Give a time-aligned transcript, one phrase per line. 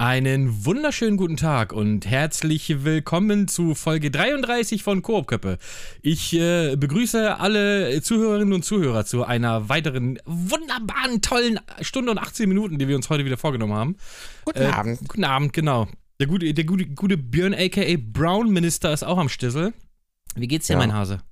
[0.00, 5.58] Einen wunderschönen guten Tag und herzlich willkommen zu Folge 33 von Koopköppe.
[6.02, 12.48] Ich äh, begrüße alle Zuhörerinnen und Zuhörer zu einer weiteren wunderbaren, tollen Stunde und 18
[12.48, 13.96] Minuten, die wir uns heute wieder vorgenommen haben.
[14.44, 15.00] Guten äh, Abend.
[15.00, 15.88] Guten Abend, genau.
[16.20, 19.72] Der gute, der gute, gute Björn aka Brown Minister ist auch am Stissel.
[20.36, 20.78] Wie geht's dir, Ja.
[20.78, 21.22] mein Hase?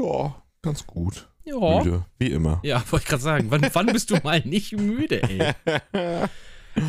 [0.00, 1.28] Ja, ganz gut.
[1.44, 1.78] Ja.
[1.78, 2.58] Müde, wie immer.
[2.64, 3.46] Ja, wollte ich gerade sagen.
[3.50, 5.52] Wann, wann bist du mal nicht müde, ey?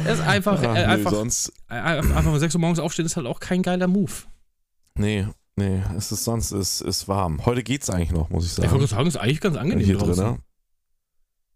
[0.05, 3.15] Das ist einfach, Ach, äh, einfach, sonst, äh, einfach mal 6 Uhr morgens aufstehen ist
[3.17, 4.11] halt auch kein geiler Move.
[4.95, 7.45] nee, nee, es ist sonst, es ist warm.
[7.45, 8.71] Heute geht's eigentlich noch, muss ich Ich sagen.
[8.71, 10.15] wollte sagen, ist eigentlich ganz angenehm hier draußen.
[10.25, 10.39] drin.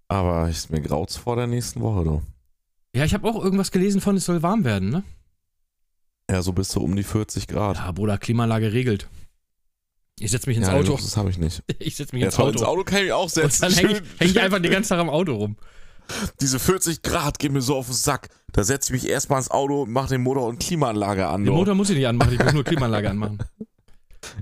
[0.07, 2.21] Aber ich, mir graut's vor der nächsten Woche, du.
[2.95, 5.03] Ja, ich habe auch irgendwas gelesen von, es soll warm werden, ne?
[6.29, 7.77] Ja, so bis zu um die 40 Grad.
[7.77, 9.09] Ja, Bruder, Klimaanlage regelt.
[10.19, 10.91] Ich setze mich ins ja, Auto.
[10.91, 11.63] Luxus habe ich nicht.
[11.79, 12.51] Ich setze mich Ja, ins Auto.
[12.51, 13.61] ins Auto kann ich mich auch Und setzen.
[13.63, 15.57] dann hänge ich, häng ich einfach den ganzen Tag am Auto rum.
[16.41, 18.29] Diese 40 Grad gehen mir so auf den Sack.
[18.51, 21.43] Da setze ich mich erstmal ins Auto und mache den Motor und Klimaanlage an.
[21.43, 21.53] Den.
[21.53, 23.39] Motor muss ich nicht anmachen, ich muss nur Klimaanlage anmachen.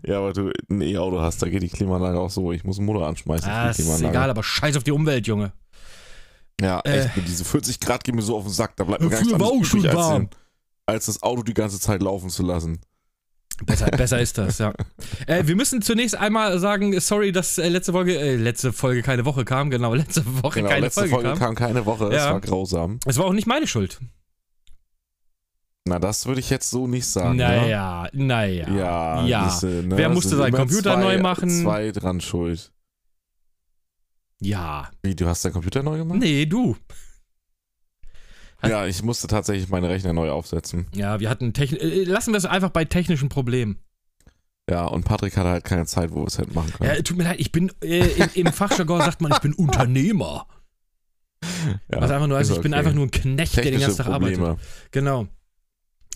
[0.06, 2.52] Ja, aber du ein E-Auto hast, da geht die Klimaanlage auch so.
[2.52, 3.50] Ich muss den Motor anschmeißen.
[3.50, 5.54] Ah, ist egal, aber scheiß auf die Umwelt, Junge.
[6.62, 7.06] Ja, Äh.
[7.06, 9.34] echt, diese 40 Grad gehen mir so auf den Sack, da bleibt mir gar nichts
[9.34, 10.30] anderes übrig, als, den,
[10.86, 12.80] als das Auto die ganze Zeit laufen zu lassen.
[13.66, 14.74] Besser, besser ist das, ja.
[15.28, 19.26] Äh, wir müssen zunächst einmal sagen, sorry, dass äh, letzte Folge, äh, letzte Folge keine
[19.26, 21.40] Woche kam, genau, letzte Woche Genau, keine letzte Folge, Folge kam.
[21.40, 22.34] kam keine Woche, es Ja.
[22.34, 23.00] war grausam.
[23.06, 24.00] Es war auch nicht meine Schuld.
[25.86, 27.38] Na, das würde ich jetzt so nicht sagen.
[27.38, 27.44] ne?
[27.44, 28.70] naja, naja.
[28.70, 29.50] Ja, Ja.
[29.50, 29.98] siehste, ne?
[29.98, 31.50] Wer es musste seinen Computer zwei, neu machen?
[31.50, 32.72] Zwei dran schuld.
[34.40, 34.90] Ja.
[35.04, 36.20] Wie, du hast deinen Computer neu gemacht?
[36.20, 36.76] Nee, du.
[38.64, 40.88] Ja, ich musste tatsächlich meine Rechner neu aufsetzen.
[40.94, 43.80] Ja, wir hatten Techn äh, lassen wir es einfach bei technischen Problemen.
[44.70, 46.90] Ja, und Patrick hatte halt keine Zeit, wo wir es hätten machen können.
[46.96, 50.48] Ja, tut mir leid, ich bin äh, im, im Fachjargon sagt man, ich bin Unternehmer.
[51.92, 52.80] Ja, Was einfach nur heißt, ist ich bin okay.
[52.80, 54.38] einfach nur ein Knecht, der den Technische ganzen Tag arbeitet.
[54.38, 54.60] Probleme.
[54.92, 55.28] Genau.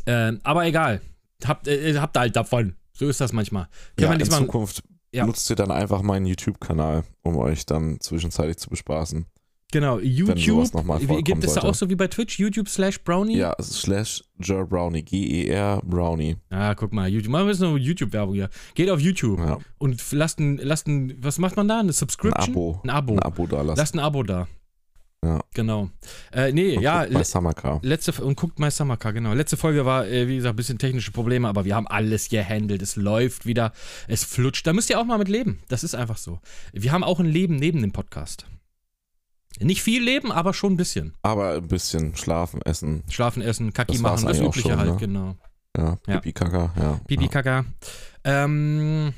[0.05, 1.01] Ähm, aber egal.
[1.45, 2.75] Habt, äh, habt halt davon.
[2.93, 3.67] So ist das manchmal.
[3.97, 5.25] Können Ja, in Zukunft Ja.
[5.25, 9.25] nutzt ihr dann einfach meinen YouTube-Kanal, um euch dann zwischenzeitlich zu bespaßen.
[9.71, 10.67] Genau, YouTube.
[10.71, 12.39] vorkommen gibt es da auch so wie bei Twitch?
[12.39, 13.37] YouTube slash Brownie?
[13.37, 16.37] Ja, slash Ger Brownie, G-E-R Brownie.
[16.49, 17.31] Ah, guck mal, YouTube.
[17.31, 18.49] Machen wir jetzt noch YouTube-Werbung hier.
[18.73, 21.79] Geht auf YouTube Ja, und lasst ein, lasst ein, was macht man da?
[21.79, 22.49] Eine ein Subscription?
[22.55, 22.79] Abo.
[22.83, 23.13] Ein Abo.
[23.13, 23.77] Ein Abo da lassen.
[23.79, 24.47] Lasst ein Abo da.
[25.23, 25.39] Ja.
[25.55, 25.89] Genau.
[26.31, 27.79] Äh, nee, Und ja, guckt bei le Summercar.
[27.81, 29.33] letzte und guckt mal Summercar, genau.
[29.33, 32.83] Letzte Folge war, äh, wie gesagt, ein bisschen technische Probleme, aber wir haben alles gehandelt.
[32.83, 33.71] Es läuft wieder,
[34.07, 34.67] es flutscht.
[34.67, 35.63] Da müsst ihr auch mal mit leben.
[35.67, 36.39] Das ist einfach so.
[36.73, 38.45] Wir haben auch ein Leben neben dem Podcast.
[39.59, 41.13] Nicht viel Leben, aber schon ein bisschen.
[41.21, 43.03] Aber ein bisschen schlafen, essen.
[43.09, 44.97] Schlafen, essen, Kaki Das machen, das auch Übliche schon, halt, ne?
[44.97, 45.35] genau.
[45.77, 46.15] Ja, Ja.
[46.15, 46.99] Pipi Kaka, ja.
[47.07, 47.29] Pipi ja.
[47.29, 47.65] Kaka.
[48.23, 49.13] Ähm,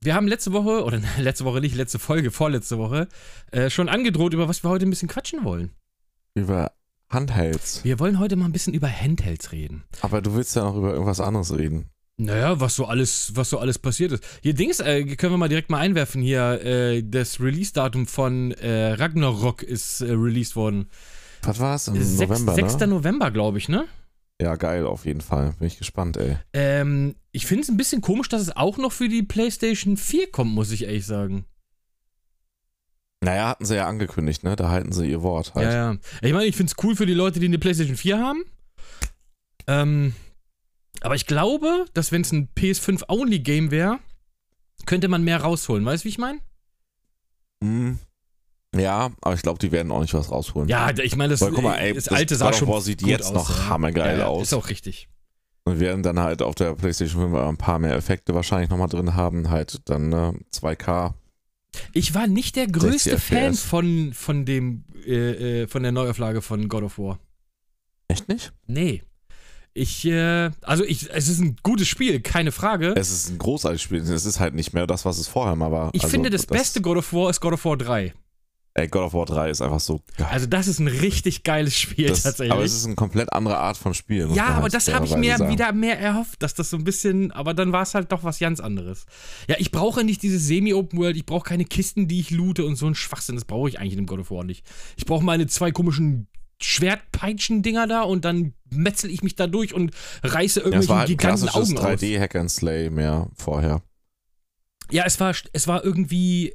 [0.00, 3.08] wir haben letzte Woche, oder letzte Woche nicht, letzte Folge, vorletzte Woche,
[3.52, 5.70] äh, schon angedroht, über was wir heute ein bisschen quatschen wollen.
[6.34, 6.72] Über
[7.08, 7.84] Handhelds.
[7.84, 9.84] Wir wollen heute mal ein bisschen über Handhelds reden.
[10.00, 11.90] Aber du willst ja noch über irgendwas anderes reden.
[12.18, 14.24] Naja, was so alles, was so alles passiert ist.
[14.42, 16.62] Hier Dings, äh, können wir mal direkt mal einwerfen hier.
[16.64, 20.88] Äh, das Release-Datum von äh, Ragnarok ist äh, released worden.
[21.42, 21.88] Was war es?
[21.88, 22.78] Im Sechs- November, 6.
[22.78, 22.86] ne?
[22.86, 23.84] November, glaube ich, ne?
[24.40, 25.54] Ja, geil, auf jeden Fall.
[25.58, 26.36] Bin ich gespannt, ey.
[26.54, 30.30] Ähm, ich finde es ein bisschen komisch, dass es auch noch für die PlayStation 4
[30.30, 31.44] kommt, muss ich ehrlich sagen.
[33.22, 34.56] Naja, hatten sie ja angekündigt, ne?
[34.56, 35.66] Da halten sie ihr Wort halt.
[35.66, 35.96] Ja, ja.
[36.22, 38.44] Ich meine, ich finde es cool für die Leute, die eine PlayStation 4 haben.
[39.66, 40.14] Ähm,
[41.00, 43.98] aber ich glaube, dass wenn es ein PS5-Only-Game wäre,
[44.86, 45.84] könnte man mehr rausholen.
[45.84, 46.40] Weißt du, wie ich meine?
[47.62, 47.98] Hm.
[48.74, 50.68] Ja, aber ich glaube, die werden auch nicht was rausholen.
[50.68, 53.02] Ja, ich meine, das, Weil, guck mal, ey, das das alte sah schon War sieht
[53.02, 53.68] jetzt aus, noch ja.
[53.68, 54.42] hammergeil ja, aus.
[54.42, 55.08] Ist auch richtig.
[55.64, 59.14] Und werden dann halt auf der PlayStation 5 ein paar mehr Effekte wahrscheinlich nochmal drin
[59.14, 59.50] haben.
[59.50, 61.14] Halt dann ne, 2K.
[61.92, 66.42] Ich war nicht der größte 60 Fan von, von dem, äh, äh, von der Neuauflage
[66.42, 67.18] von God of War.
[68.08, 68.52] Echt nicht?
[68.66, 69.02] Nee.
[69.76, 72.94] Ich, äh, also ich, es ist ein gutes Spiel, keine Frage.
[72.96, 73.98] Es ist ein großartiges Spiel.
[74.00, 75.90] Es ist halt nicht mehr das, was es vorher mal war.
[75.92, 78.14] ich Also, finde, das, beste God of War ist God of War 3.
[78.72, 80.28] Ey, God of War 3 ist einfach so geil.
[80.30, 82.52] Also das ist ein richtig geiles Spiel das, tatsächlich.
[82.52, 84.30] aber es ist eine komplett andere Art von Spiel.
[84.34, 85.50] ja, aber halt das habe ich mir sagen.
[85.52, 88.38] wieder mehr erhofft, dass das so ein bisschen, aber dann war es halt doch was
[88.38, 89.04] ganz anderes.
[89.48, 92.76] Ja, ich brauche nicht diese Semi-Open World, ich brauche keine Kisten, die ich loote und
[92.76, 94.64] so ein Schwachsinn, das brauche ich eigentlich in dem God of War nicht.
[94.96, 96.28] Ich brauche meine zwei komischen
[96.60, 99.92] Schwertpeitschen-Dinger da und dann metzel ich mich da durch und
[100.22, 101.84] reiße Ja, irgendwelche war halt ein giganten Augen aus.
[101.84, 103.82] 3D Hack and Slay mehr vorher.
[104.90, 106.54] Ja, es war, es war irgendwie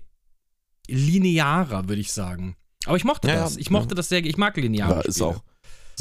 [0.87, 2.55] linearer, würde ich sagen.
[2.85, 3.57] Aber ich mochte Ja, ja, das.
[3.57, 3.95] Ich mochte ja.
[3.95, 4.23] das sehr.
[4.25, 5.29] Ich mag lineare ist Spiele.
[5.29, 5.43] auch,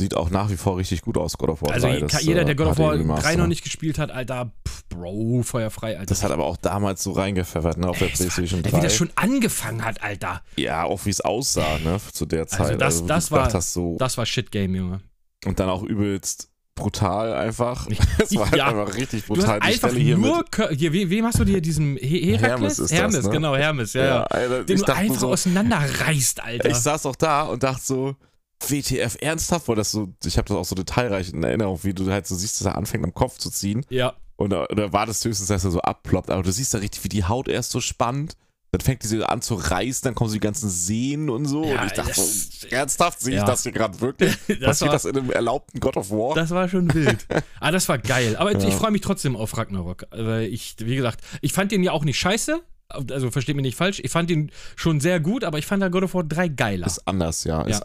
[0.01, 2.01] sieht auch nach wie vor richtig gut aus, God of War Also 3.
[2.01, 3.37] Das, jeder, äh, der God of War HD 3 Remaster.
[3.37, 6.07] noch nicht gespielt hat, Alter, pff, Bro, feuerfrei, Alter.
[6.07, 8.79] Das hat aber auch damals so reingepfeffert, ne, auf der PlayStation Ey, 3.
[8.79, 10.43] wie das schon angefangen hat, Alter.
[10.57, 12.81] ja, auch wie es aussah, ne, zu der Zeit.
[12.81, 15.01] das- wo das du gedacht war- Hast, so, Das war Shit-Game, Junge.
[15.47, 17.87] und dann auch übelst brutal einfach.
[18.19, 18.69] Es war halt Ja.
[18.69, 19.61] einfach richtig Du hast brutal.
[19.61, 22.41] Die einfach Stelle hier nur, hier, we- wem hast du dir diesen He Herakles?
[22.49, 23.31] Hermes ist das, Hermes, ne?
[23.31, 24.23] genau, Hermes, ja, ja.
[24.25, 26.69] Alter, Den du einfach so, auseinanderreißt, Alter.
[26.71, 28.17] ich saß auch da und dachte so,
[28.61, 29.69] WTF, ernsthaft?
[29.69, 32.35] Weil das so, ich habe das auch so detailreich in Erinnerung, wie du halt so
[32.35, 33.85] siehst, dass er anfängt am Kopf zu ziehen.
[33.89, 36.31] ja, Und da, da war das höchstens, dass er so abploppt.
[36.31, 38.37] Aber du siehst da richtig, wie die Haut erst so spannt.
[38.73, 41.65] Dann fängt die so an zu reißen, dann kommen so die ganzen Sehnen und so.
[41.65, 43.45] Ja, und ich dachte so, ernsthaft, sehe ich Ja.
[43.45, 44.33] das hier gerade wirklich?
[44.47, 46.37] das Passiert war, das in einem erlaubten God of War?
[46.37, 47.27] das war schon wild.
[47.61, 48.37] ah, das war geil.
[48.37, 48.69] Aber Ja.
[48.69, 50.07] ich freue mich trotzdem auf Ragnarok.
[50.13, 52.61] Weil ich, wie gesagt, ich fand den ja auch nicht scheiße.
[52.91, 54.01] Also versteht mich nicht falsch.
[54.05, 56.87] Ich fand den schon sehr gut, aber ich fand da God of War 3 geiler.
[56.87, 57.63] Ist anders, ja.
[57.63, 57.79] Ja.
[57.79, 57.83] Ist,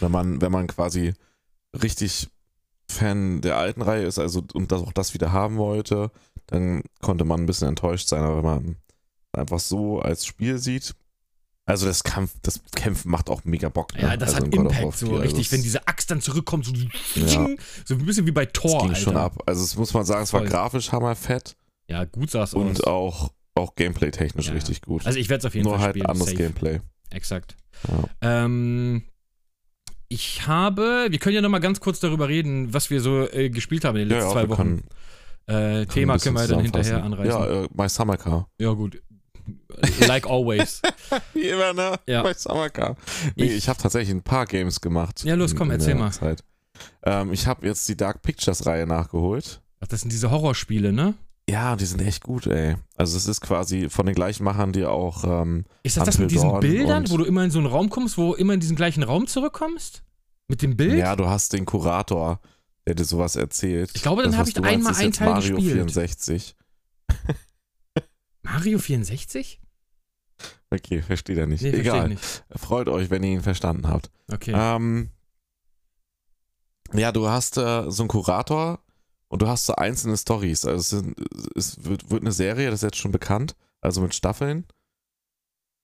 [0.00, 1.14] wenn, man, wenn man quasi
[1.82, 2.28] richtig
[2.88, 6.10] Fan der alten Reihe ist, also und das auch das wieder haben wollte,
[6.46, 8.76] dann konnte man ein bisschen enttäuscht sein, aber wenn man
[9.32, 10.94] einfach so als Spiel sieht,
[11.64, 13.92] also das Kampf, das Kämpfen macht auch mega Bock.
[13.96, 14.02] Ne?
[14.02, 16.72] ja, das also hat Impact so 4, also richtig, wenn diese Axt dann zurückkommt, so,
[17.16, 17.48] Ja.
[17.84, 19.00] so ein bisschen wie bei Thor, Es ging Alter.
[19.00, 19.42] schon ab.
[19.46, 20.48] Also es muss man sagen, es war Voll.
[20.48, 21.56] grafisch hammerfett
[21.88, 22.60] Ja, gut sah es aus.
[22.62, 24.52] und auch, auch gameplay-technisch Ja.
[24.52, 25.04] richtig gut.
[25.04, 26.06] Also ich werde es auf jeden Nur Fall halt spielen.
[26.06, 26.40] anderes safe.
[26.40, 26.80] Gameplay.
[27.10, 27.56] Exakt.
[27.88, 28.44] Ja.
[28.44, 29.02] Ähm,
[30.08, 33.50] ich habe, wir können ja noch mal ganz kurz darüber reden, was wir so äh,
[33.50, 34.82] gespielt haben in den Ja, letzten ja, zwei wir Wochen.
[35.46, 37.30] können, äh, Thema können wir dann hinterher anreißen.
[37.30, 38.48] Ja, äh, My Summer Car.
[38.58, 39.00] Ja, gut.
[40.06, 40.82] Like always.
[41.34, 41.98] Wie immer, ne?
[42.06, 42.22] Ja.
[42.22, 42.96] Bei Summer Car.
[43.36, 45.22] Nee, Ich- ich, habe tatsächlich ein paar Games gemacht.
[45.24, 46.36] Ja, los, in- komm, in erzähl der mal.
[47.04, 49.60] Ähm, ich habe jetzt die Dark Pictures-Reihe nachgeholt.
[49.80, 51.14] Ach, das sind diese Horrorspiele, ne?
[51.48, 52.76] Ja, die sind echt gut, ey.
[52.96, 56.30] Also es ist quasi von den gleichen Machern, die auch, ähm, Ist das das mit
[56.32, 58.54] diesen Until Dawn Bildern, wo du immer in so einen Raum kommst, wo du immer
[58.54, 60.02] in diesen gleichen Raum zurückkommst?
[60.48, 60.98] Mit dem Bild?
[60.98, 62.40] ja, du hast den Kurator,
[62.86, 63.92] der dir sowas erzählt.
[63.94, 65.72] Ich glaube, dann Das, hab was ich einmal einen Teil Mario gespielt.
[65.74, 66.56] 64.
[68.42, 69.60] Mario 64?
[70.70, 71.62] Okay, versteht er nicht.
[71.62, 72.08] Nee, Egal.
[72.08, 72.44] nicht.
[72.54, 74.10] Freut euch, wenn ihr ihn verstanden habt.
[74.32, 74.52] Okay.
[74.54, 75.10] Ähm,
[76.92, 78.80] ja, du hast äh, so einen Kurator
[79.28, 80.64] und du hast so einzelne Stories.
[80.64, 81.16] Also es, sind,
[81.56, 84.66] es wird, wird eine Serie, das ist jetzt schon bekannt, also mit Staffeln.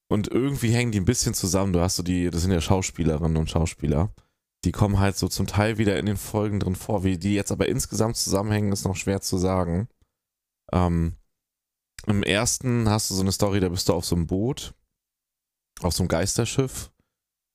[0.08, 1.72] Und irgendwie hängen die ein bisschen zusammen.
[1.72, 4.12] Du hast so die, das sind ja Schauspielerinnen und Schauspieler.
[4.64, 7.02] Die kommen halt so zum Teil wieder in den Folgen drin vor.
[7.02, 9.88] Wie die jetzt aber insgesamt zusammenhängen, ist noch schwer zu sagen.
[10.70, 11.16] Ähm,
[12.06, 14.74] Im ersten hast du so eine Story, da bist du auf so einem Boot,
[15.80, 16.91] auf so einem Geisterschiff.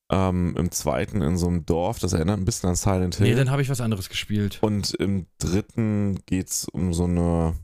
[0.09, 3.27] Ähm, Im zweiten in so einem Dorf, das erinnert ein bisschen an Silent Hill.
[3.27, 4.59] nee, dann habe ich was anderes gespielt.
[4.61, 7.55] Und im dritten geht's um so eine.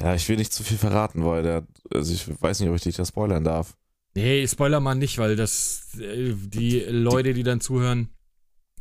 [0.00, 1.66] Ja, ich will nicht zu viel verraten, weil der.
[1.92, 3.76] Also ich weiß nicht, ob ich dich da spoilern darf.
[4.14, 8.10] Nee, Spoiler mal nicht, weil das äh, die Leute, die dann zuhören,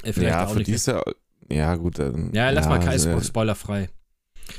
[0.04, 1.02] äh, vielleicht ja, auch für die ist ja.
[1.50, 2.32] Ja, gut, dann.
[2.34, 3.90] ja, lass mal kein Spo spoilerfrei.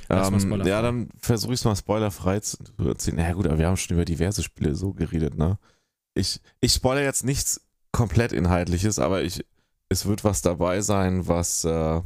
[0.09, 0.71] lass mal ähm, spoilerfrei.
[0.71, 3.19] Ja, dann versuche ich es mal spoilerfrei zu erzählen.
[3.19, 5.59] Ja, gut, aber wir haben schon über diverse Spiele so geredet, ne?
[6.15, 7.61] Ich, ich spoilere jetzt nichts
[7.95, 9.45] komplett Inhaltliches, aber ich,
[9.89, 11.65] es wird was dabei sein, was.
[11.65, 12.03] Äh,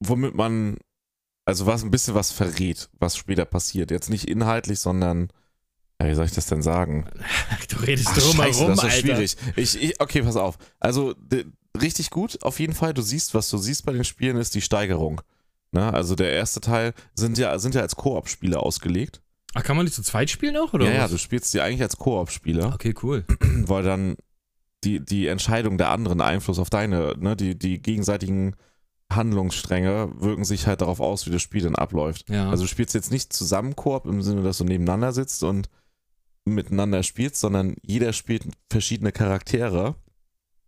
[0.00, 0.76] womit man.
[1.46, 3.92] Also was ein bisschen was verrät, was später passiert.
[3.92, 5.30] Jetzt nicht inhaltlich, sondern.
[6.00, 7.08] Ja, wie soll ich das denn sagen?
[7.68, 8.96] Du redest Ach, drum scheiße, herum, das ist Alter.
[8.96, 9.36] schwierig.
[9.54, 10.58] Ich, ich, okay, pass auf.
[10.80, 11.14] Also
[11.80, 12.94] richtig gut, auf jeden Fall.
[12.94, 15.20] Du siehst, was du siehst bei den Spielen, ist die Steigerung.
[15.72, 15.92] Ne?
[15.92, 19.22] Also der erste Teil sind ja, sind ja als Koop-Spiele ausgelegt.
[19.56, 20.86] Ach, kann man die zu zweit spielen auch, oder?
[20.86, 21.10] ja, ja, was?
[21.10, 23.24] du spielst die eigentlich als Koop-Spieler, Okay, cool.
[23.66, 24.16] weil dann
[24.84, 28.54] die, die Entscheidung der anderen Einfluss auf deine, ne, die, die gegenseitigen
[29.12, 32.28] Handlungsstränge wirken sich halt darauf aus, wie das Spiel dann abläuft.
[32.28, 32.50] Ja.
[32.50, 35.68] Also du spielst jetzt nicht zusammen Koop im Sinne, dass du nebeneinander sitzt und
[36.44, 39.94] miteinander spielst, sondern jeder spielt verschiedene Charaktere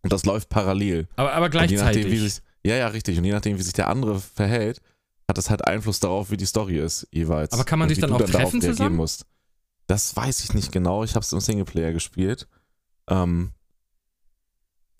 [0.02, 1.08] und das läuft parallel.
[1.16, 2.04] aber, aber Und je gleichzeitig.
[2.04, 3.18] nachdem, wie sich, ja, ja, richtig.
[3.18, 4.80] Und je nachdem, wie sich der andere verhält,
[5.28, 7.52] hat das halt Einfluss darauf, wie die Story ist jeweils.
[7.52, 8.96] Aber kann man sich dann auch darauf treffen zusammen?
[8.96, 9.26] Musst.
[9.86, 11.04] Das weiß ich nicht genau.
[11.04, 12.48] Ich habe es im Singleplayer gespielt.
[13.08, 13.52] Ähm,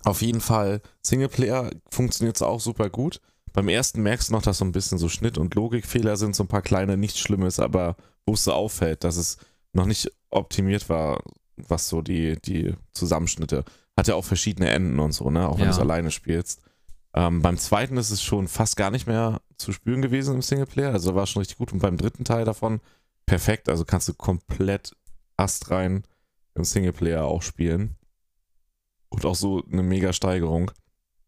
[0.04, 3.20] auf jeden Fall, Singleplayer funktioniert es auch super gut.
[3.52, 6.44] Beim ersten merkst du noch, dass so ein bisschen so Schnitt- und Logikfehler sind, so
[6.44, 9.38] ein paar kleine, nichts Schlimmes, aber wo es so auffällt, dass es
[9.73, 11.23] noch nicht optimiert war,
[11.56, 13.64] was so die, die Zusammenschnitte.
[13.97, 15.49] Hat ja auch verschiedene Enden und so, ne?
[15.49, 15.70] Auch wenn Ja.
[15.70, 16.61] du es alleine spielst.
[17.14, 20.92] Ähm, beim zweiten ist es schon fast gar nicht mehr zu spüren gewesen im Singleplayer.
[20.92, 21.72] Also war schon richtig gut.
[21.72, 22.80] Und beim dritten Teil davon
[23.26, 23.68] perfekt.
[23.68, 24.96] Also kannst du komplett
[25.36, 26.04] astrein
[26.54, 27.96] im Singleplayer auch spielen.
[29.10, 30.70] Und auch so eine mega Steigerung.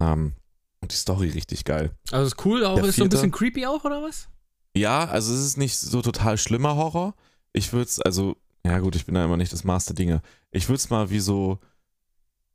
[0.01, 0.35] Ähm,
[0.81, 1.91] und die Story richtig geil.
[2.11, 4.29] Also ist cool, auch Der ist so ein vierte- bisschen creepy auch, oder was?
[4.77, 7.15] Ja, also es ist nicht so total schlimmer Horror.
[7.53, 10.23] Ich würde es, also, ja gut, ich bin da immer nicht das Maß der Dinge.
[10.53, 11.59] Ich würde es mal wie so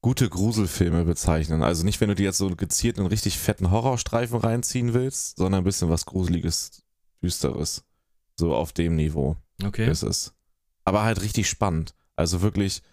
[0.06, 1.64] gute Gruselfilme bezeichnen.
[1.64, 5.62] Also nicht, wenn du dir jetzt so gezielt einen richtig fetten Horrorstreifen reinziehen willst, sondern
[5.62, 6.84] ein bisschen was Gruseliges,
[7.24, 7.84] Düsteres.
[8.40, 9.90] So auf dem Niveau Okay.
[9.90, 10.36] ist es.
[10.84, 11.96] Aber halt richtig spannend.
[12.16, 12.84] Also wirklich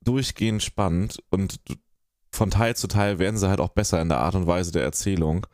[0.00, 1.60] durchgehend spannend und
[2.32, 4.82] von Teil zu Teil werden sie halt auch besser in der Art und Weise der
[4.82, 5.46] Erzählung.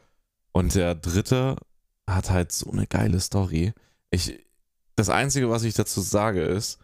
[0.53, 1.57] Und der dritte
[2.09, 3.75] hat halt so eine geile Story.
[4.09, 4.43] Ich,
[4.97, 6.79] das Einzige, was ich dazu sage, ist,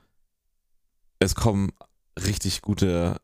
[1.19, 1.73] es kommen
[2.19, 3.17] richtig gute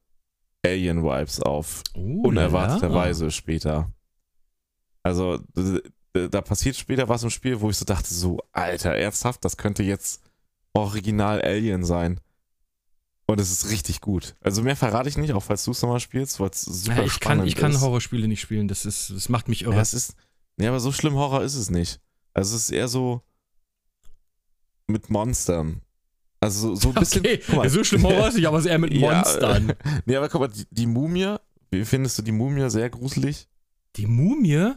[0.64, 1.83] Alien-Vibes auf.
[1.94, 3.92] Oh, unerwarteterweise später.
[5.02, 5.83] Also, d-
[6.16, 9.56] d- da passiert später was im Spiel, wo ich so dachte, so, Alter, ernsthaft, das
[9.56, 10.23] könnte jetzt
[10.73, 12.21] original Alien sein.
[13.26, 14.37] Und es ist richtig gut.
[14.40, 17.02] Also mehr verrate ich nicht, auch falls du es nochmal spielst, weil es super Ja,
[17.04, 17.80] ich, kann, spannend ich kann ist.
[17.80, 19.76] Horrorspiele nicht spielen, das, ist, das macht mich irre.
[19.76, 20.14] Ja, es ist.
[20.59, 22.00] Nee, aber so schlimm Horror ist es nicht.
[22.35, 23.23] Also es ist eher so
[24.87, 25.80] mit Monstern.
[26.44, 27.20] Also so, so ein bisschen.
[27.20, 27.68] okay, mal.
[27.68, 29.72] so schlimm Horror ist nicht, aber es ist eher mit Ja, Monstern.
[30.06, 31.36] Nee, aber guck mal, die, die Mumie,
[31.70, 33.48] wie findest du die Mumie sehr gruselig?
[33.96, 34.72] Die Mumie?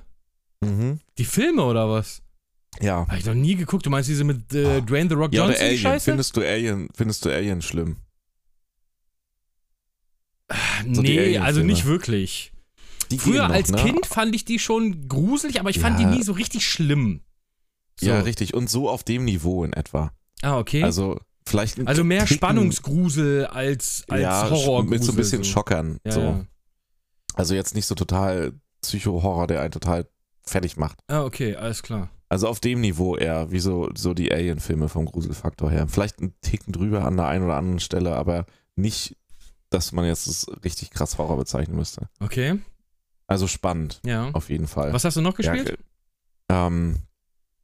[0.61, 0.99] Mhm.
[1.17, 2.21] Die Filme oder was?
[2.81, 3.05] Ja.
[3.07, 3.85] Hab ich noch nie geguckt.
[3.85, 4.81] Du meinst diese mit äh, Ah.
[4.81, 5.79] Dwayne The Rock Ja, Johnson, Alien.
[5.79, 6.11] Scheiße?
[6.11, 7.97] Findest du Alien, findest du Alien schlimm?
[10.93, 12.53] so die nee, also nicht wirklich.
[13.11, 13.77] Die Früher noch, als ne?
[13.77, 16.09] Kind fand ich die schon gruselig, aber ich fand die Ja.
[16.09, 17.21] nie so richtig schlimm.
[17.99, 18.07] So.
[18.07, 18.53] Ja, richtig.
[18.53, 20.11] Und so auf dem Niveau in etwa.
[20.41, 20.83] Ah, okay.
[20.83, 24.89] Also vielleicht ein mehr Ticken- Spannungsgrusel als, als ja, Horrorgrusel.
[24.89, 25.49] mit so ein bisschen so.
[25.51, 25.99] Schockern.
[26.05, 26.21] Ja, so.
[26.21, 26.45] ja.
[27.33, 30.07] Also jetzt nicht so total Psycho-Horror, der einen total
[30.43, 30.99] fertig macht.
[31.07, 32.09] Ah, okay, alles klar.
[32.29, 35.87] Also auf dem Niveau eher, wie so, so die Alien-Filme vom Gruselfaktor her.
[35.87, 39.15] Vielleicht ein Ticken drüber an der einen oder anderen Stelle, aber nicht,
[39.69, 42.09] dass man jetzt das richtig krass Horror bezeichnen müsste.
[42.19, 42.59] Okay,
[43.27, 44.29] Also spannend, ja.
[44.33, 44.91] auf jeden Fall.
[44.93, 45.77] Was hast du noch gespielt?
[46.49, 46.97] Ja, ähm,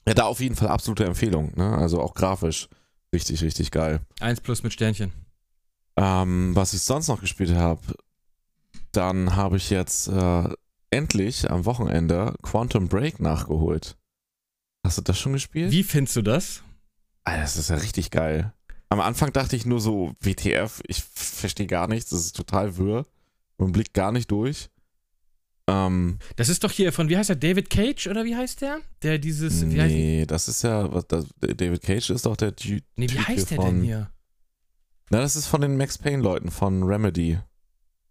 [0.08, 1.78] ja, da auf jeden Fall absolute Empfehlung, ne?
[1.78, 2.68] Also auch grafisch
[3.14, 4.02] richtig, richtig geil.
[4.20, 5.12] Eins plus mit Sternchen.
[5.96, 7.82] Ähm, was ich sonst noch gespielt habe,
[8.92, 10.50] dann habe ich jetzt äh,
[10.90, 13.96] endlich am Wochenende Quantum Break nachgeholt.
[14.86, 15.72] Hast du das schon gespielt?
[15.72, 16.64] Wie findest du das?
[17.24, 18.54] Alter, das ist ja richtig geil.
[18.90, 23.06] Am Anfang dachte ich nur so, WTF, ich verstehe gar nichts, das ist total wirr.
[23.58, 24.70] Man blickt gar nicht durch.
[25.70, 28.80] Ähm, Das ist doch hier von, wie heißt der, David Cage oder wie heißt der?
[29.02, 32.54] Der dieses, wie heißt, nee, das ist ja, was, das, David Cage ist doch der
[32.56, 34.12] Ju- nee, wie heißt der von, denn hier?
[35.10, 37.40] Na, das ist von den Max Payne-Leuten, von Remedy.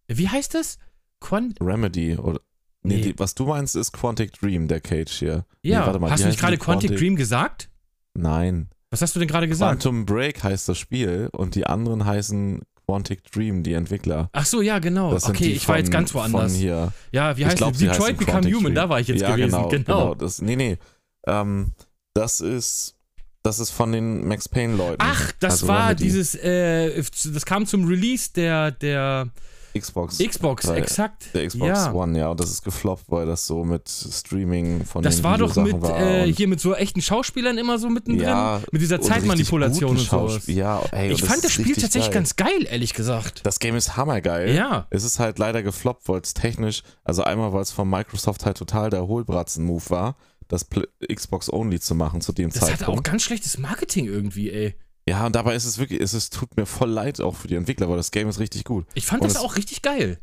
[0.08, 0.78] Wie heißt das?
[1.20, 2.40] Quant Remedy, oder.
[2.84, 3.00] Nee, Nee.
[3.02, 5.44] Die, was du meinst, ist Quantic Dream, der Cage hier.
[5.62, 6.56] ja, Nee, warte mal, hast du nicht gerade?
[6.58, 7.70] Quantic Quantic- Dream gesagt?
[8.14, 8.70] Nein.
[8.90, 9.82] Was hast du denn gerade gesagt?
[9.82, 14.28] Quantum Break heißt das Spiel und die anderen heißen Quantic Dream, die Entwickler.
[14.32, 15.12] Ach so, ja, genau.
[15.14, 16.52] Okay, die ich war jetzt von- ganz woanders.
[16.52, 16.92] Von hier.
[17.10, 17.78] Ja, wie heißt glaub, das?
[17.78, 18.74] sie Detroit Become Quantic Human, Dream.
[18.74, 19.50] da war ich jetzt ja, gewesen.
[19.50, 19.84] Genau, Genau.
[19.84, 20.14] genau.
[20.14, 20.78] Das, nee, nee.
[21.26, 21.72] Ähm,
[22.14, 22.96] das ist,
[23.42, 24.98] das ist von den Max Payne-Leuten.
[25.00, 29.30] Ach, das Also war dieses, äh, das kam zum Release der, der
[29.76, 30.18] Xbox.
[30.18, 31.34] Xbox, Weil- exakt.
[31.34, 31.92] der Xbox ja.
[31.92, 32.28] One, ja.
[32.30, 35.80] Und das ist gefloppt, weil das so mit Streaming von Das den war doch mit,
[35.80, 38.28] war äh, hier mit so echten Schauspielern immer so mittendrin.
[38.28, 40.46] ja, mit dieser Zeitmanipulation und sowas.
[40.46, 42.14] Ja, ey, Ich das fand das Spiel tatsächlich geil.
[42.14, 43.40] ganz geil, ehrlich gesagt.
[43.44, 44.54] Das Game ist hammergeil.
[44.54, 44.86] Ja.
[44.90, 48.56] Es ist halt leider gefloppt, weil es technisch, also einmal, weil es von Microsoft halt
[48.56, 50.16] total der Hohlbratzen-Move war,
[50.48, 50.66] das
[51.12, 53.04] Xbox Only zu machen zu dem Das hatte auch Zeitpunkt.
[53.04, 54.74] ganz schlechtes Marketing irgendwie, ey.
[55.08, 57.56] Ja, und dabei ist es wirklich, es ist, tut mir voll leid auch für die
[57.56, 58.86] Entwickler, weil das Game ist richtig gut.
[58.94, 60.20] Ich fand Und das es- auch richtig geil.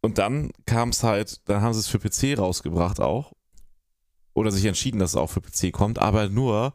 [0.00, 3.32] Und dann kam es halt, dann haben sie es für PC rausgebracht auch.
[4.34, 6.72] Oder sich entschieden, dass es auch für PC kommt, aber nur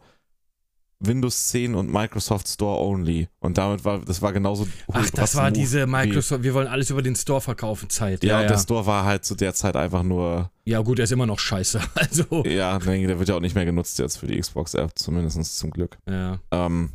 [1.00, 3.28] Windows 10 und Microsoft Store only.
[3.40, 4.68] Und damit war, das war genauso.
[4.92, 8.24] Ach, das war diese Microsoft, wir wollen alles über den Store verkaufen Zeit.
[8.24, 8.48] Ja, Ja, und ja.
[8.50, 11.40] der Store war halt zu der Zeit einfach nur ja gut, er ist immer noch
[11.40, 11.82] scheiße.
[11.96, 15.72] Also, Ja, der wird ja auch nicht mehr genutzt jetzt für die Xbox-App, zumindest zum
[15.72, 15.98] Glück.
[16.10, 16.40] ja.
[16.52, 16.94] Ähm,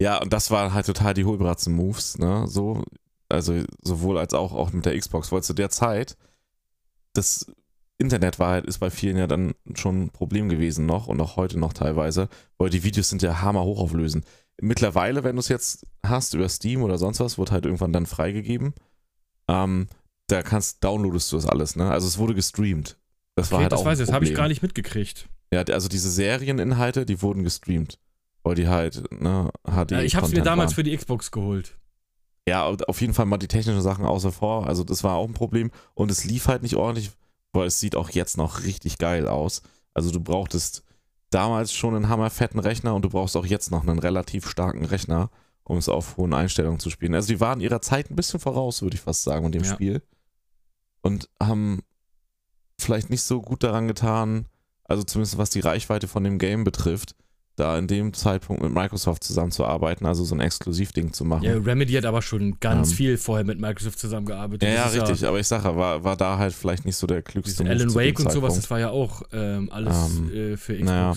[0.00, 2.46] ja, und das war halt total die Hohlbratzen-Moves, ne?
[2.46, 2.84] So,
[3.28, 6.16] also sowohl als auch, auch mit der Xbox, weil zu der Zeit
[7.14, 7.46] das
[7.98, 11.36] Internet war halt, ist bei vielen ja dann schon ein Problem gewesen noch und auch
[11.36, 14.24] heute noch teilweise, weil die Videos sind ja hammer hochauflösend.
[14.60, 18.06] Mittlerweile, wenn du es jetzt hast über Steam oder sonst was, wird halt irgendwann dann
[18.06, 18.74] freigegeben.
[19.48, 19.88] Ähm,
[20.28, 21.90] da kannst, downloadest du das alles, ne?
[21.90, 22.98] Also es wurde gestreamt.
[23.34, 25.28] Das war Okay, halt das auch weiß ein ich, das habe ich gar nicht mitgekriegt.
[25.52, 27.98] Ja, also diese Serieninhalte, die wurden gestreamt.
[28.48, 29.90] Weil die halt, ne, HD.
[29.90, 30.74] Ja, ich habe es mir Content damals waren.
[30.76, 31.76] für die Xbox geholt.
[32.48, 34.66] Ja, auf jeden Fall mal die technischen Sachen außer vor.
[34.66, 35.70] Also, das war auch ein Problem.
[35.92, 37.10] Und es lief halt nicht ordentlich,
[37.52, 39.60] weil es sieht auch jetzt noch richtig geil aus.
[39.92, 40.82] Also, du brauchtest
[41.28, 45.30] damals schon einen hammerfetten Rechner und du brauchst auch jetzt noch einen relativ starken Rechner,
[45.62, 47.14] um es auf hohen Einstellungen zu spielen.
[47.14, 49.74] Also, die waren ihrer Zeit ein bisschen voraus, würde ich fast sagen, mit dem Ja.
[49.74, 50.02] Spiel.
[51.02, 51.82] Und haben
[52.80, 54.46] vielleicht nicht so gut daran getan,
[54.84, 57.14] also zumindest was die Reichweite von dem Game betrifft,
[57.58, 61.44] da in dem Zeitpunkt mit Microsoft zusammenzuarbeiten, also so ein Exklusivding zu machen.
[61.44, 62.96] Ja, Remedy hat aber schon ganz Ähm.
[62.96, 64.62] viel vorher mit Microsoft zusammengearbeitet.
[64.62, 65.26] Ja, ja, Das richtig.
[65.26, 68.20] Aber ich sage, war, war da halt vielleicht nicht so der klügste Move Alan Wake
[68.20, 70.86] und sowas, das war ja auch ähm, alles Ähm, äh, für Xbox.
[70.90, 71.14] naja.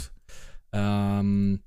[0.74, 1.62] Ähm,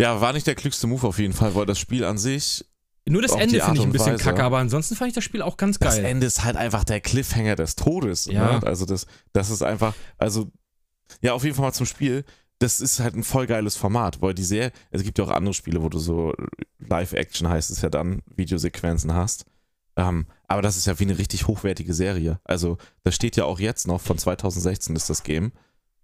[0.00, 2.64] Ja, war nicht der klügste Move auf jeden Fall, weil das Spiel an sich
[3.08, 4.22] Nur das Ende finde ich ein bisschen Weise.
[4.24, 6.04] kacke, aber ansonsten fand ich das Spiel auch ganz das geil.
[6.04, 8.26] Ende ist halt einfach der Cliffhanger des Todes.
[8.26, 8.58] Ja.
[8.58, 8.66] Ne?
[8.66, 10.50] Also das, das ist einfach, also
[11.22, 12.24] ja, auf jeden Fall mal zum Spiel.
[12.58, 15.54] Das ist halt ein voll geiles Format, weil die sehr, es gibt ja auch andere
[15.54, 16.34] Spiele, wo du so
[16.78, 19.44] Live-Action heißt es ja dann, Videosequenzen hast.
[19.96, 22.40] Ähm, aber das ist ja wie eine richtig hochwertige Serie.
[22.44, 25.52] Also das steht ja auch jetzt noch, von 2016 ist das Game.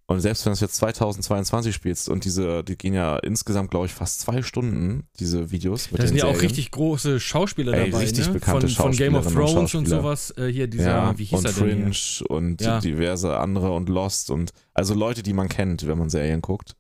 [0.06, 3.87] Und selbst wenn du es jetzt 2022 spielst und diese, die gehen ja insgesamt, glaube
[3.87, 5.90] ich, fast zwei Stunden, diese Videos.
[5.90, 8.34] Mit Da sind ja auch richtig große Schauspieler Ey, dabei, richtig ne?
[8.34, 10.02] bekannte von, von Game of und Thrones und Schauspieler.
[10.02, 10.34] sowas.
[10.37, 11.62] Äh, hier dieser, ja, wie hieß und er denn?
[11.62, 12.30] Fringe Hier?
[12.30, 12.80] und Ja.
[12.80, 16.76] diverse andere und Lost und also Leute, die man kennt, wenn man Serien guckt.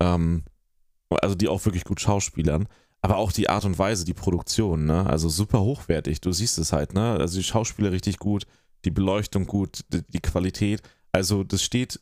[0.00, 0.42] Ähm,
[1.10, 2.66] also die auch wirklich gut schauspielern.
[3.02, 5.06] Aber auch die Art und Weise, die Produktion, ne?
[5.06, 6.20] Also super hochwertig.
[6.20, 7.16] Du siehst es halt, ne?
[7.18, 8.46] Also die Schauspieler richtig gut,
[8.84, 10.82] die Beleuchtung gut, die, die Qualität.
[11.12, 12.00] Also das steht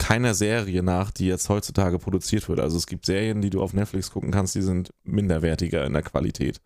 [0.00, 2.58] keiner Serie nach, die jetzt heutzutage produziert wird.
[2.58, 6.02] Also es gibt Serien, die du auf Netflix gucken kannst, die sind minderwertiger in der
[6.02, 6.60] Qualität.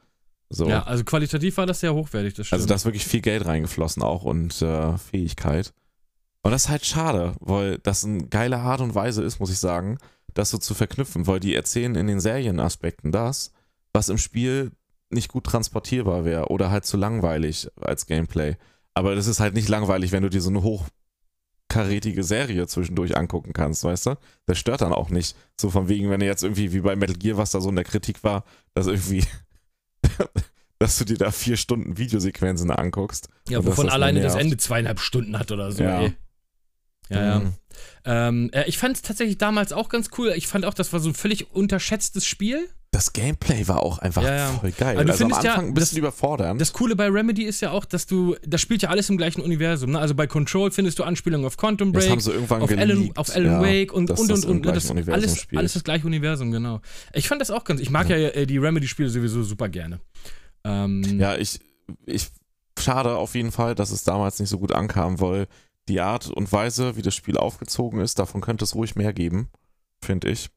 [0.50, 0.68] So.
[0.68, 2.58] Ja, also qualitativ war das sehr hochwertig, das stimmt.
[2.58, 5.74] Also da ist wirklich viel Geld reingeflossen auch und äh, Fähigkeit.
[6.42, 9.58] Und das ist halt schade, weil das eine geile Art und Weise ist, muss ich
[9.58, 9.98] sagen,
[10.32, 13.50] das so zu verknüpfen, weil die erzählen in den Serienaspekten das,
[13.92, 14.70] was im Spiel
[15.10, 18.56] nicht gut transportierbar wäre oder halt zu langweilig als Gameplay.
[18.94, 20.62] Aber das ist halt nicht langweilig, wenn du dir so eine
[21.74, 24.14] hochkarätige Serie zwischendurch angucken kannst, weißt du?
[24.46, 25.36] Das stört dann auch nicht.
[25.60, 27.76] So von wegen, wenn du jetzt irgendwie wie bei Metal Gear, was da so in
[27.76, 29.24] der Kritik war, dass irgendwie,
[30.78, 33.28] dass du dir da vier Stunden Videosequenzen anguckst.
[33.48, 34.34] ja, wovon das alleine das.
[34.34, 36.02] Ende zweieinhalb Stunden hat oder so, Ja.
[36.02, 36.12] ey.
[37.10, 37.38] Ja, ja.
[37.40, 37.52] Mhm.
[38.06, 40.32] Ähm, äh, ich fand es tatsächlich damals auch ganz cool.
[40.36, 42.66] Ich fand auch, das war so ein völlig unterschätztes Spiel.
[42.94, 44.52] Das Gameplay war auch einfach Ja, ja.
[44.52, 44.94] voll geil.
[44.94, 46.60] Du also am findest ja, Anfang ein bisschen überfordernd.
[46.60, 49.40] Das Coole bei Remedy ist ja auch, dass du, das spielt ja alles im gleichen
[49.40, 49.90] Universum.
[49.90, 49.98] Ne?
[49.98, 53.10] Also bei Control findest du Anspielungen auf Quantum das Break, haben sie irgendwann auf Alan,
[53.16, 54.64] auf Alan Wake und und das und und.
[54.64, 54.72] Ne?
[54.72, 55.58] Das Universum alles, spielt.
[55.58, 56.82] alles das gleiche Universum, genau.
[57.12, 57.80] Ich fand das auch ganz.
[57.80, 59.98] Ich mag ja, äh, die Remedy-Spiele sowieso super gerne.
[60.62, 61.58] Ähm, Ja, ich,
[62.06, 62.28] ich,
[62.78, 65.48] schade auf jeden Fall, dass es damals nicht so gut ankam, weil
[65.88, 69.48] die Art und Weise, wie das Spiel aufgezogen ist, davon könnte es ruhig mehr geben,
[70.00, 70.50] finde ich,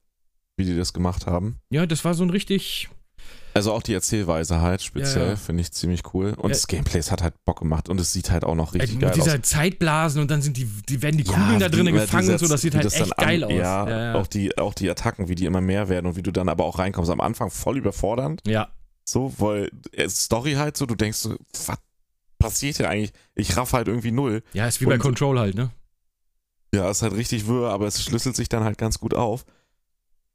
[0.58, 1.60] wie die das gemacht haben.
[1.70, 2.90] ja, das war so ein richtig.
[3.54, 5.36] Also auch die Erzählweise halt speziell, Ja, ja.
[5.36, 6.34] finde ich ziemlich cool.
[6.38, 6.56] Und Ja.
[6.56, 9.12] das Gameplay hat halt Bock gemacht und es sieht halt auch noch richtig mit geil
[9.16, 9.42] dieser aus.
[9.42, 12.62] Zeitblasen und dann sind die, die werden die Kugeln da drinnen gefangen und so, das
[12.62, 13.52] sieht halt das dann echt an- geil aus.
[13.52, 14.14] Ja.
[14.16, 16.66] Auch, die, auch die Attacken, wie die immer mehr werden und wie du dann aber
[16.66, 17.10] auch reinkommst.
[17.10, 18.42] Am Anfang voll überfordernd.
[18.46, 18.70] ja.
[19.10, 21.78] So, weil äh, Story halt so, du denkst so, was
[22.40, 23.14] passiert hier eigentlich?
[23.36, 24.44] Ich raff halt irgendwie null.
[24.52, 25.70] ja, ist wie bei Und- Control halt, ne?
[26.76, 29.46] Ja, ist halt richtig wirr, aber es schlüsselt sich dann halt ganz gut auf.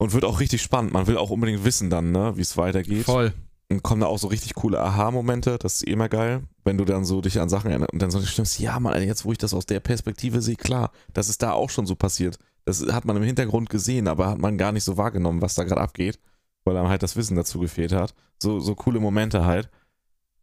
[0.03, 0.93] Und wird auch richtig spannend.
[0.93, 3.05] Man will auch unbedingt wissen dann, ne, wie es weitergeht.
[3.05, 3.33] Voll.
[3.69, 5.59] Und kommen da auch so richtig coole Aha-Momente.
[5.61, 8.11] Das ist eh immer geil, wenn du dann so dich an Sachen erinnerst und dann
[8.11, 11.41] so stimmst, ja, Mann, jetzt wo ich das aus der Perspektive sehe, klar, das ist
[11.41, 12.41] da auch schon so passiert.
[12.65, 15.63] Das hat man im Hintergrund gesehen, aber hat man gar nicht so wahrgenommen, was da
[15.63, 16.19] gerade abgeht,
[16.65, 18.13] weil einem halt das Wissen dazu gefehlt hat.
[18.41, 19.71] So, so coole Momente halt.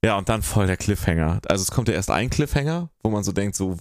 [0.05, 1.41] Ja, und dann voll der Cliffhanger.
[1.49, 3.75] Also es kommt ja erst ein Cliffhanger, wo man so denkt, so,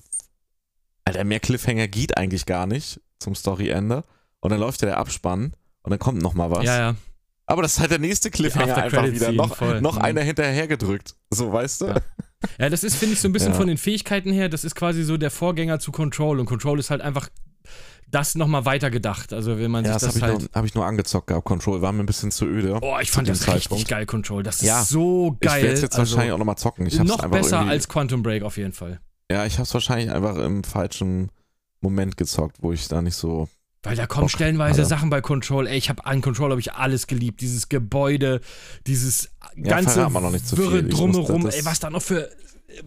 [1.05, 4.03] Alter, mehr Cliffhanger geht eigentlich gar nicht zum Storyende.
[4.41, 6.65] Und dann läuft ja der Abspann und dann kommt noch mal was.
[6.65, 6.95] Ja, ja.
[7.47, 9.33] Aber das ist halt der nächste Cliffhanger einfach wieder.
[9.33, 9.81] Noch, voll.
[9.81, 10.03] noch Mhm.
[10.03, 11.15] einer hinterhergedrückt.
[11.31, 11.87] So, weißt du?
[11.87, 11.97] Ja.
[12.59, 13.57] Ja, das ist, finde ich, so ein bisschen Ja.
[13.59, 16.91] von den Fähigkeiten her, das ist quasi so der Vorgänger zu Control und Control ist
[16.91, 17.29] halt einfach
[18.11, 19.33] das nochmal weitergedacht.
[19.33, 20.51] Also wenn man Ja, sich das das, habe ich, halt.
[20.51, 21.45] noch- hab ich nur angezockt gehabt.
[21.47, 22.79] Control war mir ein bisschen zu öde.
[22.83, 23.89] Oh, ich fand das richtig Zeitpunkt.
[23.89, 24.43] geil, Control.
[24.43, 25.63] Das ist Ja, so Ich geil.
[25.63, 26.87] werde es jetzt also, wahrscheinlich auch nochmal zocken.
[26.87, 29.01] Ich noch einfach besser als Quantum Break auf jeden Fall.
[29.31, 31.31] Ja, ich habe es wahrscheinlich einfach im falschen
[31.81, 33.49] Moment gezockt, wo ich da nicht so.
[33.83, 34.89] Weil da kommen Bock stellenweise hatte.
[34.89, 35.67] Sachen bei Control.
[35.69, 37.41] Ey, ich habe an Control habe ich alles geliebt.
[37.41, 38.41] Dieses Gebäude,
[38.87, 41.47] dieses Ja, ganze mal noch nicht zu Wirre drumherum.
[41.49, 42.29] Ey, was da noch für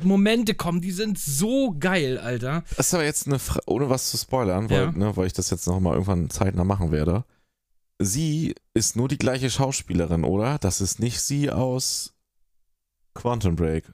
[0.04, 2.64] Momente kommen, die sind so geil, Alter.
[2.76, 4.92] Das ist aber jetzt eine Fra ohne was zu spoilern, weil, Ja.
[4.92, 7.24] ne, weil ich das jetzt nochmal irgendwann zeitnah machen werde.
[7.98, 10.58] Sie ist nur die gleiche Schauspielerin, oder?
[10.60, 12.14] Das ist nicht sie aus
[13.14, 13.86] Quantum Break.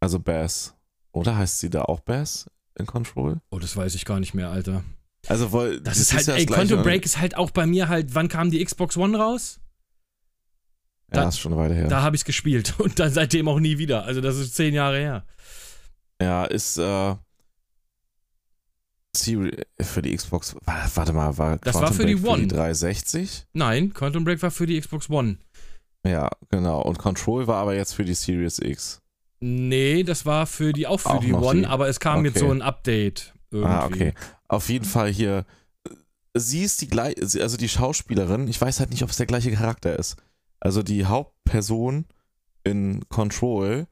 [0.00, 0.74] Also Bass.
[1.12, 2.46] Oder heißt sie da auch Bass
[2.78, 3.40] in Control?
[3.50, 4.82] Oh, das weiß ich gar nicht mehr, Alter.
[5.28, 7.88] Also, weil Das, ist halt, ja ey, das Quantum Break ist halt auch bei mir
[7.88, 9.60] halt, wann kam die Xbox One raus?
[11.14, 11.88] Ja, da- ist schon eine Weile her.
[11.88, 14.04] Da habe ich es gespielt und dann seitdem auch nie wieder.
[14.04, 15.26] Also das ist zehn Jahre her.
[16.20, 17.14] Ja, ist äh,
[19.16, 20.54] Siri für die Xbox.
[20.64, 22.42] wa- Warte mal, war Das war Quantum für die Break One.
[22.42, 23.46] Für die 360?
[23.52, 25.38] Nein, Quantum Break war für die Xbox One.
[26.06, 26.82] Ja, genau.
[26.82, 29.00] Und Control war aber jetzt für die Series X.
[29.40, 32.36] Nee, das war für die auch für Auch die One, die- aber es kam jetzt
[32.38, 32.46] okay.
[32.46, 33.68] so ein Update irgendwie.
[33.68, 34.14] Ah, okay.
[34.48, 35.44] Auf jeden Fall hier.
[35.84, 35.90] äh,
[36.34, 38.48] Sie ist die gleiche, also die Schauspielerin.
[38.48, 40.16] Ich weiß halt nicht, ob es der gleiche Charakter ist.
[40.60, 42.06] Also die Hauptperson
[42.64, 43.86] in Control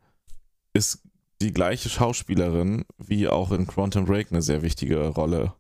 [0.72, 1.02] ist
[1.42, 5.54] die gleiche Schauspielerin wie auch in Quantum Break eine sehr wichtige Rolle.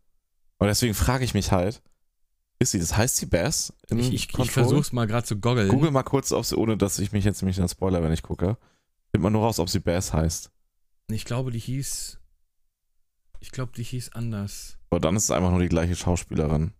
[0.58, 1.82] Und deswegen frage ich mich halt,
[2.58, 2.78] ist sie?
[2.78, 3.72] Das heißt sie Bass?
[3.88, 5.68] Ich, ich, ich versuch's mal gerade zu goggeln.
[5.68, 8.22] Google mal kurz, ob sie, ohne dass ich mich jetzt nämlich dann spoiler, wenn ich
[8.22, 8.58] gucke.
[9.10, 10.50] Findet man nur raus, ob sie Bass heißt.
[11.10, 12.19] Ich glaube, die hieß.
[13.40, 14.76] Ich glaube, die hieß anders.
[14.90, 16.72] Aber dann ist es einfach nur die gleiche Schauspielerin.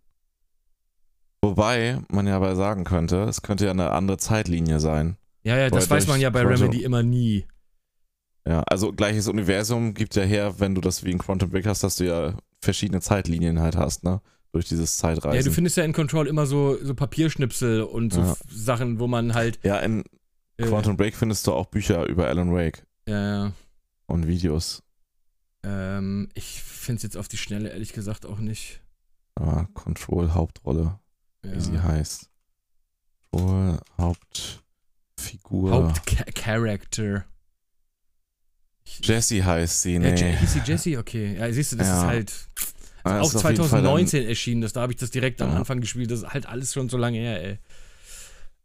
[1.41, 5.17] Wobei man ja aber sagen könnte, es könnte ja eine andere Zeitlinie sein.
[5.43, 7.45] Ja, ja, das weiß man ja bei Quantum- Remedy immer nie.
[8.47, 11.83] Ja, also gleiches Universum gibt ja her, wenn du das wie in Quantum Break hast,
[11.83, 14.21] dass du ja verschiedene Zeitlinien halt hast, ne?
[14.51, 15.35] Durch dieses Zeitreisen.
[15.37, 18.35] Ja, du findest ja in Control immer so, so Papierschnipsel und so Ja.
[18.49, 19.59] Sachen, wo man halt.
[19.63, 20.03] ja, in
[20.57, 23.51] Äh, Quantum Break findest du auch Bücher über Alan Wake ja, ja.
[24.07, 24.83] und Videos.
[25.63, 28.81] Ähm, ich finde es jetzt auf die Schnelle ehrlich gesagt auch nicht.
[29.35, 30.99] Aber Control Hauptrolle,
[31.45, 31.53] Ja.
[31.55, 32.29] wie sie heißt.
[33.31, 35.71] Control Hauptfigur.
[35.71, 37.25] Hauptcharakter.
[39.03, 40.15] Jessie heißt sie, nee.
[40.15, 40.97] Je- hieß sie Jessie?
[40.97, 41.37] Okay.
[41.37, 42.01] Ja, siehst du, das Ja.
[42.01, 42.33] ist halt
[43.03, 44.61] Ah, auch ist Fall 2019 erschienen.
[44.61, 45.57] Das, da habe ich das direkt am Ja.
[45.57, 46.11] Anfang gespielt.
[46.11, 47.59] Das ist halt alles schon so lange her, ey.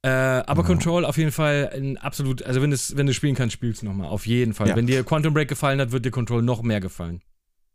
[0.07, 0.66] Äh, aber Ja.
[0.69, 3.87] Control auf jeden Fall ein absolut, also wenn, es, wenn du spielen kannst, spielst du
[3.87, 4.07] nochmal.
[4.09, 4.69] Auf jeden Fall.
[4.69, 4.77] Ja.
[4.77, 7.23] Wenn dir Quantum Break gefallen hat, wird dir Control noch mehr gefallen.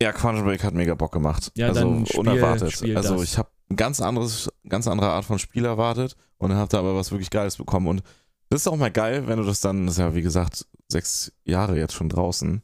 [0.01, 1.51] Ja, Quantum Break hat mega Bock gemacht.
[1.55, 2.71] Ja, also spiel- unerwartet.
[2.71, 6.73] spiel also ich habe ganz anderes, ganz andere Art von Spiel erwartet und dann habt
[6.73, 7.87] ihr aber was wirklich Geiles bekommen.
[7.87, 8.01] Und
[8.49, 11.33] das ist auch mal geil, wenn du das dann, das ist ja wie gesagt sechs
[11.43, 12.61] Jahre jetzt schon draußen,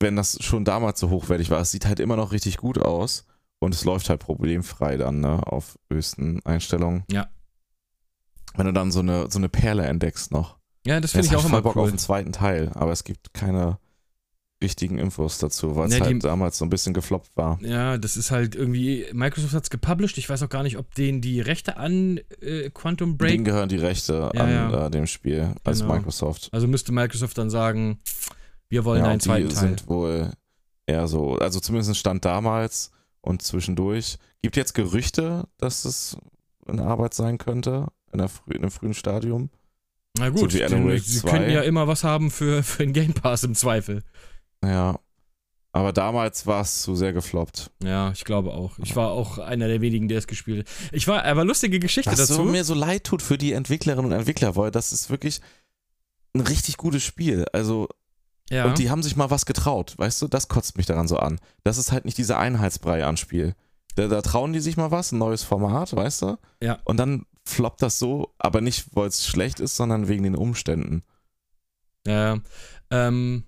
[0.00, 1.60] wenn das schon damals so hochwertig war.
[1.60, 3.24] Es sieht halt immer noch richtig gut aus
[3.58, 7.04] und es läuft halt problemfrei dann, ne, auf höchsten Einstellungen.
[7.10, 7.28] Ja.
[8.56, 10.56] Wenn du dann so eine, so eine Perle entdeckst noch.
[10.86, 11.90] Ja, das finde ich auch immer Bock auf cool.
[11.90, 13.78] den zweiten Teil, aber es gibt keine
[14.62, 17.58] richtigen Infos dazu, weil es Ja, halt damals so ein bisschen gefloppt war.
[17.62, 20.18] Ja, das ist halt irgendwie, Microsoft hat es gepublished.
[20.18, 23.68] Ich weiß auch gar nicht, ob denen die Rechte an äh, Quantum Break, Denen gehören
[23.68, 24.86] die Rechte Ja, an ja.
[24.86, 25.94] Äh, dem Spiel als Genau.
[25.94, 26.48] Microsoft.
[26.52, 27.98] also müsste Microsoft dann sagen,
[28.68, 29.68] wir wollen einen zweiten die Teil.
[29.68, 30.30] sind wohl
[30.86, 34.18] eher so, also zumindest stand damals und zwischendurch.
[34.42, 36.16] Gibt jetzt Gerüchte, dass es
[36.68, 39.50] in Arbeit sein könnte, in, der frü in einem frühen Stadium.
[40.18, 41.30] Na so gut, denn Wake sie 2.
[41.30, 44.02] könnten ja immer was haben für, für den Game Pass im Zweifel.
[44.64, 44.98] Ja.
[45.74, 47.70] Aber damals war es zu sehr gefloppt.
[47.82, 48.78] Ja, ich glaube auch.
[48.78, 50.92] Ich war auch einer der wenigen, der es gespielt hat.
[50.92, 52.34] Ich war, aber lustige Geschichte Was dazu.
[52.34, 55.40] so mir so leid tut für die Entwicklerinnen und Entwickler, weil das ist wirklich
[56.34, 57.46] ein richtig gutes Spiel.
[57.54, 57.88] Also
[58.50, 58.66] ja.
[58.66, 60.28] Und die haben sich mal was getraut, weißt du?
[60.28, 61.38] Das kotzt mich daran so an.
[61.64, 63.54] Das ist halt nicht dieser Einheitsbrei an Spiel.
[63.94, 66.38] Da, da trauen die sich mal was, ein neues Format, weißt du?
[66.60, 66.78] Ja.
[66.84, 71.02] Und dann floppt das so, aber nicht, weil es schlecht ist, sondern wegen den Umständen.
[72.06, 72.40] Ja,
[72.90, 73.44] ähm,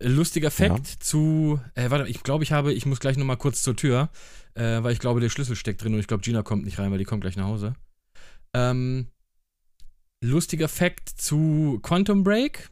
[0.00, 3.76] lustiger Fakt zu, äh, warte, ich glaube, ich habe, ich muss gleich nochmal kurz zur
[3.76, 4.10] Tür,
[4.54, 6.90] äh, weil ich glaube, der Schlüssel steckt drin und ich glaube, Gina kommt nicht rein,
[6.90, 7.74] weil die kommt gleich nach Hause.
[8.54, 9.08] Ähm,
[10.22, 12.70] lustiger Fakt zu Quantum Break.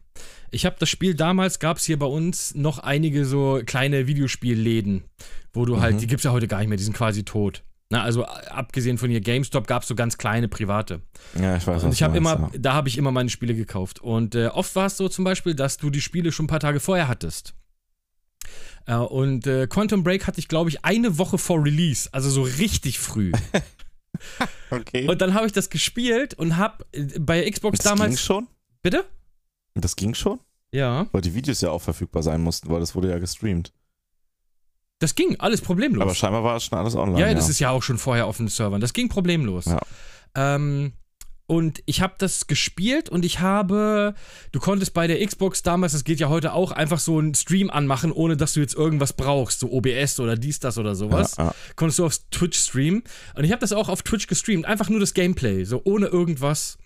[0.51, 5.05] Ich habe das Spiel damals, gab es hier bei uns noch einige so kleine Videospielläden,
[5.53, 5.99] wo du halt, Mhm.
[6.01, 7.65] die gibt es ja heute gar nicht mehr, die sind quasi tot.
[7.91, 11.03] Na, also abgesehen von hier GameStop gab es so ganz kleine private.
[11.39, 14.01] Ja, ich weiß Und ich habe immer, da habe ich immer meine Spiele gekauft.
[14.01, 16.61] Und äh, oft war es so zum Beispiel, dass du die Spiele schon ein paar
[16.61, 17.55] Tage vorher hattest.
[18.87, 22.43] Äh, und äh, Quantum Break hatte ich, glaube ich, eine Woche vor Release, also so
[22.43, 23.33] richtig früh.
[23.53, 23.61] ja.
[24.71, 25.09] Okay.
[25.09, 28.21] und dann habe ich das gespielt und habe äh, bei Xbox das ging damals.
[28.21, 28.47] schon?
[28.81, 29.05] Bitte?
[29.75, 30.39] Das ging schon?
[30.73, 31.09] Ja.
[31.13, 33.73] Weil die Videos ja auch verfügbar sein mussten, weil das wurde ja gestreamt.
[35.05, 36.01] Das ging, alles problemlos.
[36.01, 37.21] Aber scheinbar war es schon alles online.
[37.21, 38.81] ja, Ja, das ist ja auch schon vorher auf den Servern.
[38.81, 39.67] Das ging problemlos.
[39.67, 39.79] Ja.
[40.35, 40.95] Ähm,
[41.47, 44.15] und ich habe das gespielt und ich habe,
[44.53, 47.69] du konntest bei der Xbox damals, das geht ja heute auch, einfach so einen Stream
[47.69, 51.35] anmachen, ohne dass du jetzt irgendwas brauchst, so OBS oder dies, das oder sowas.
[51.37, 51.55] Ja, ja.
[51.77, 53.03] Konntest du auf Twitch streamen.
[53.35, 56.79] Und ich habe das auch auf Twitch gestreamt, einfach nur das Gameplay, so ohne irgendwas.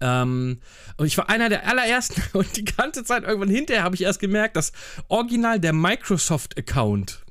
[0.00, 0.60] Ähm,
[0.96, 4.20] und ich war einer der allerersten und die ganze Zeit irgendwann hinterher habe ich erst
[4.20, 4.72] gemerkt, dass
[5.08, 7.24] original der Microsoft-Account,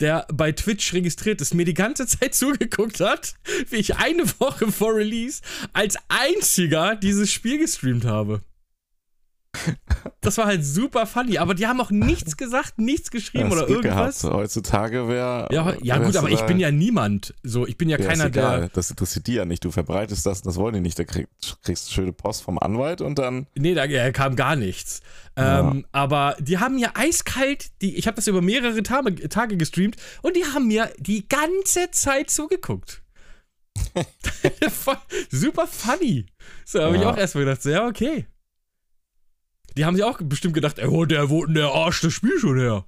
[0.00, 3.34] der bei Twitch registriert ist, mir die ganze Zeit zugeguckt hat,
[3.70, 8.42] wie ich eine Woche vor Release als einziger dieses Spiel gestreamt habe.
[10.20, 13.68] Das war halt super funny, aber die haben auch nichts gesagt, nichts geschrieben Hast oder
[13.68, 14.22] irgendwas.
[14.22, 14.34] Gehabt.
[14.36, 15.48] Heutzutage wäre.
[15.52, 17.34] Ja, ja gut, aber ich bin ja niemand.
[17.42, 18.68] So, ich bin ja, Ja, keiner, der.
[18.70, 19.64] Das interessiert die ja nicht.
[19.64, 20.98] Du verbreitest das, das wollen die nicht.
[20.98, 21.28] Da krieg,
[21.62, 23.46] kriegst du schöne Post vom Anwalt und dann.
[23.54, 25.02] Nee, da kam gar nichts.
[25.38, 25.60] Ja.
[25.60, 29.96] Ähm, aber die haben mir eiskalt, die, ich habe das über mehrere Tage, Tage gestreamt
[30.22, 33.02] und die haben mir die ganze Zeit zugeguckt.
[35.30, 36.26] Super funny.
[36.64, 37.10] So habe ich Ja.
[37.10, 38.26] auch erstmal gedacht, so, ja, okay.
[39.76, 42.38] Die haben sich auch bestimmt gedacht, ey, wo der, wo denn der Arsch das Spiel
[42.38, 42.84] schon her?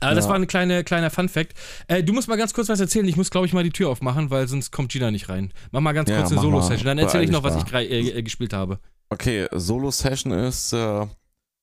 [0.00, 0.30] Aber das Ja.
[0.30, 1.54] war ein kleine, kleiner Fun-Fact.
[1.88, 3.06] Äh, du musst mal ganz kurz was erzählen.
[3.08, 5.52] Ich muss, glaube ich, mal die Tür aufmachen, weil sonst kommt Gina nicht rein.
[5.70, 6.84] Mach mal ganz Ja, kurz eine Solo-Session.
[6.86, 8.78] Dann erzähle ich noch, was ich äh, äh, gespielt habe.
[9.08, 11.06] Okay, Solo-Session ist äh,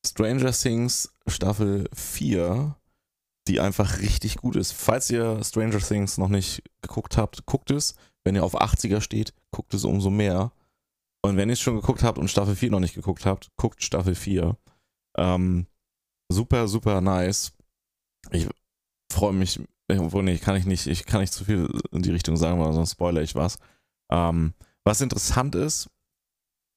[0.05, 2.75] Stranger Things Staffel 4.
[3.49, 4.71] die einfach richtig gut ist.
[4.71, 7.93] Falls ihr Stranger Things noch nicht geguckt habt, guckt es.
[8.23, 10.53] Wenn ihr auf 80er steht, guckt es umso mehr.
[11.25, 13.81] Und wenn ihr es schon geguckt habt und Staffel 4 noch nicht geguckt habt, guckt
[13.81, 14.57] Staffel 4.
[15.17, 15.67] Ähm,
[16.29, 17.53] super, super nice.
[18.31, 18.47] Ich
[19.12, 19.59] freue mich,
[19.89, 22.73] obwohl nee, kann ich nicht, ich kann nicht zu viel in die Richtung sagen, weil
[22.73, 23.57] sonst spoiler ich was.
[24.12, 25.89] Ähm, was interessant ist,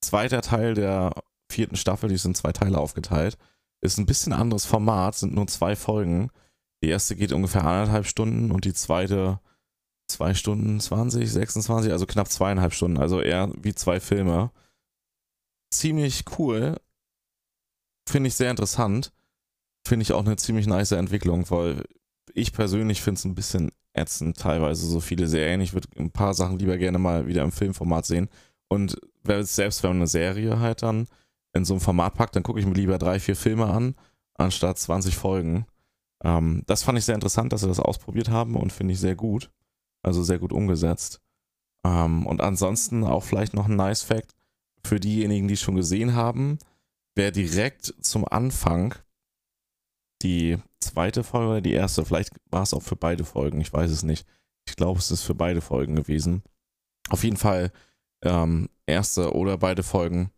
[0.00, 1.12] zweiter Teil der
[1.50, 3.37] vierten Staffel, die sind zwei Teile aufgeteilt,
[3.80, 6.30] ist ein bisschen anderes Format, sind nur zwei Folgen.
[6.85, 9.40] Die erste geht ungefähr anderthalb Stunden und die zweite
[10.08, 14.50] zwei Stunden 20, 26, also knapp zweieinhalb Stunden, also eher wie zwei Filme.
[15.70, 16.76] Ziemlich cool.
[18.08, 19.12] Finde ich sehr interessant.
[19.86, 21.84] Finde ich auch eine ziemlich nice Entwicklung, weil
[22.34, 25.60] ich persönlich finde es ein bisschen ätzend, teilweise so viele Serien.
[25.60, 28.28] Ich würde ein paar Sachen lieber gerne mal wieder im Filmformat sehen.
[28.68, 31.08] Und selbst wenn man eine Serie halt dann
[31.52, 33.94] in so einem Format packt, dann gucke ich mir lieber drei, vier Filme an,
[34.34, 35.66] anstatt 20 Folgen.
[36.22, 39.16] Ähm, das fand ich sehr interessant, dass sie das ausprobiert haben und finde ich sehr
[39.16, 39.50] gut.
[40.06, 41.20] Also sehr gut umgesetzt.
[41.84, 44.36] Ähm, und ansonsten auch vielleicht noch ein nice Fact
[44.84, 46.58] für diejenigen, die es schon gesehen haben.
[47.16, 48.94] Wer direkt zum Anfang
[50.22, 53.90] die zweite Folge oder die erste, vielleicht war es auch für beide Folgen, ich weiß
[53.90, 54.26] es nicht.
[54.68, 56.42] Ich glaube, es ist für beide Folgen gewesen.
[57.08, 57.72] Auf jeden Fall
[58.22, 60.30] ähm, erste oder beide Folgen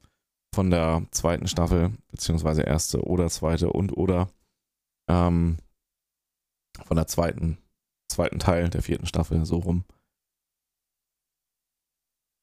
[0.54, 4.28] von der zweiten Staffel, beziehungsweise erste oder zweite und oder
[5.10, 5.58] ähm,
[6.86, 7.58] von der zweiten,
[8.18, 9.84] zweiten Teil der vierten Staffel, so rum.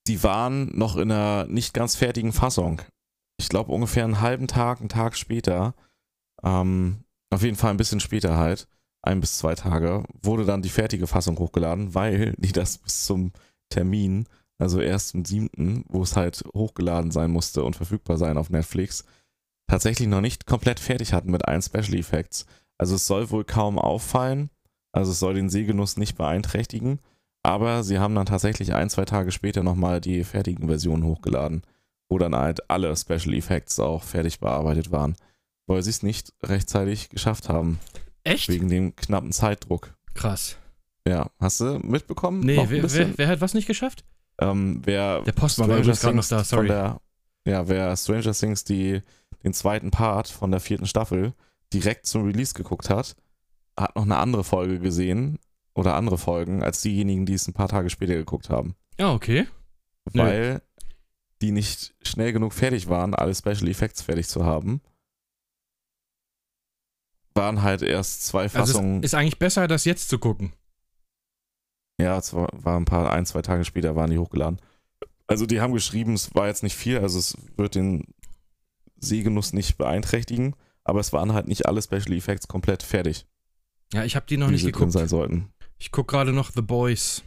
[0.07, 2.81] Die waren noch in einer nicht ganz fertigen Fassung.
[3.37, 5.75] Ich glaube ungefähr einen halben Tag, einen Tag später,
[6.43, 8.69] ähm, auf jeden Fall ein bisschen später halt,
[9.01, 13.33] ein bis zwei Tage, wurde dann die fertige Fassung hochgeladen, weil die das bis zum
[13.69, 18.49] Termin also erst am 7., wo es halt hochgeladen sein musste und verfügbar sein auf
[18.49, 19.03] Netflix,
[19.69, 22.45] tatsächlich noch nicht komplett fertig hatten mit allen Special Effects.
[22.77, 24.49] Also es soll wohl kaum auffallen,
[24.95, 26.99] also es soll den Sehgenuss nicht beeinträchtigen,
[27.43, 31.63] aber sie haben dann tatsächlich ein, zwei Tage später nochmal die fertigen Versionen hochgeladen,
[32.07, 35.17] wo dann halt alle Special Effects auch fertig bearbeitet waren,
[35.67, 37.79] weil sie es nicht rechtzeitig geschafft haben.
[38.23, 38.47] Echt?
[38.47, 39.93] Wegen dem knappen Zeitdruck.
[40.13, 40.55] Krass.
[41.05, 42.39] Ja, hast du mitbekommen?
[42.39, 44.05] Nee, wer, wer, wer hat was nicht geschafft?
[44.39, 46.67] Ähm, wer der Postmann war übrigens gerade noch da, sorry.
[46.67, 47.01] Der,
[47.45, 49.01] ja, wer Stranger Things die,
[49.43, 51.33] den zweiten Part von der vierten Staffel
[51.73, 53.15] direkt zum Release geguckt hat,
[53.77, 55.39] hat noch eine andere Folge gesehen
[55.73, 58.75] oder andere Folgen als diejenigen, die es ein paar Tage später geguckt haben.
[58.97, 59.47] Ja, okay.
[60.05, 60.59] Weil Nö.
[61.41, 64.81] die nicht schnell genug fertig waren, alle Special Effects fertig zu haben.
[67.33, 68.97] Waren halt erst zwei Fassungen.
[68.97, 70.53] Also ist eigentlich besser, das jetzt zu gucken.
[71.99, 74.59] Ja, es war, war ein paar, ein, zwei Tage später waren die hochgeladen.
[75.27, 78.03] Also die haben geschrieben, es war jetzt nicht viel, also es wird den
[78.97, 83.25] Sehgenuss nicht beeinträchtigen, aber es waren halt nicht alle Special Effects komplett fertig.
[83.93, 84.91] Ja, ich habe die noch nicht geguckt.
[84.91, 85.49] sein sollten.
[85.77, 87.23] Ich gucke gerade noch The Boys.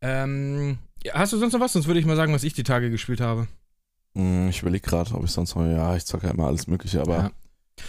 [0.00, 1.72] Ähm, ja, hast du sonst noch was?
[1.72, 3.48] Sonst würde ich mal sagen, was ich die Tage gespielt habe.
[4.14, 7.00] Hm, ich überlege gerade, ob ich sonst noch, ja, ich zocke ja immer alles Mögliche,
[7.00, 7.32] aber ja.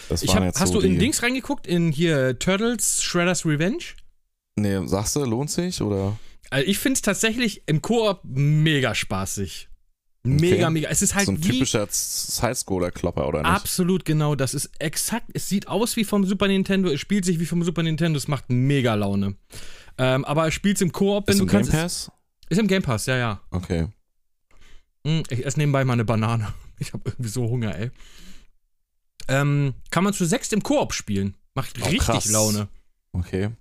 [0.09, 1.67] das war jetzt Hast so du in Dings reingeguckt?
[1.67, 3.83] In hier Turtles Shredder's Revenge?
[4.55, 6.17] Nee, sagst du, lohnt sich oder?
[6.49, 9.69] Also ich finde es tatsächlich im Koop mega spaßig.
[10.25, 10.73] Mega, okay.
[10.73, 10.89] mega.
[10.89, 13.51] Es ist halt so ein typischer Sidescroller-Klopper, oder nicht?
[13.51, 14.35] Absolut genau.
[14.35, 15.27] Das ist exakt.
[15.33, 16.89] Es sieht aus wie vom Super Nintendo.
[16.89, 18.17] Es spielt sich wie vom Super Nintendo.
[18.17, 19.35] Es macht mega Laune.
[19.97, 21.71] Ähm, aber es spielt im Koop, wenn ist du im kannst.
[21.71, 22.11] Game Pass?
[22.49, 23.41] Ist im Game Pass, ja, ja.
[23.51, 23.87] Okay.
[25.05, 26.53] Hm, ich esse nebenbei mal eine Banane.
[26.79, 27.91] Ich habe irgendwie so Hunger, ey.
[29.29, 31.37] Ähm, kann man zu sechst im Koop spielen.
[31.53, 32.25] Macht oh, richtig krass.
[32.25, 32.67] Laune.
[33.13, 33.51] Okay.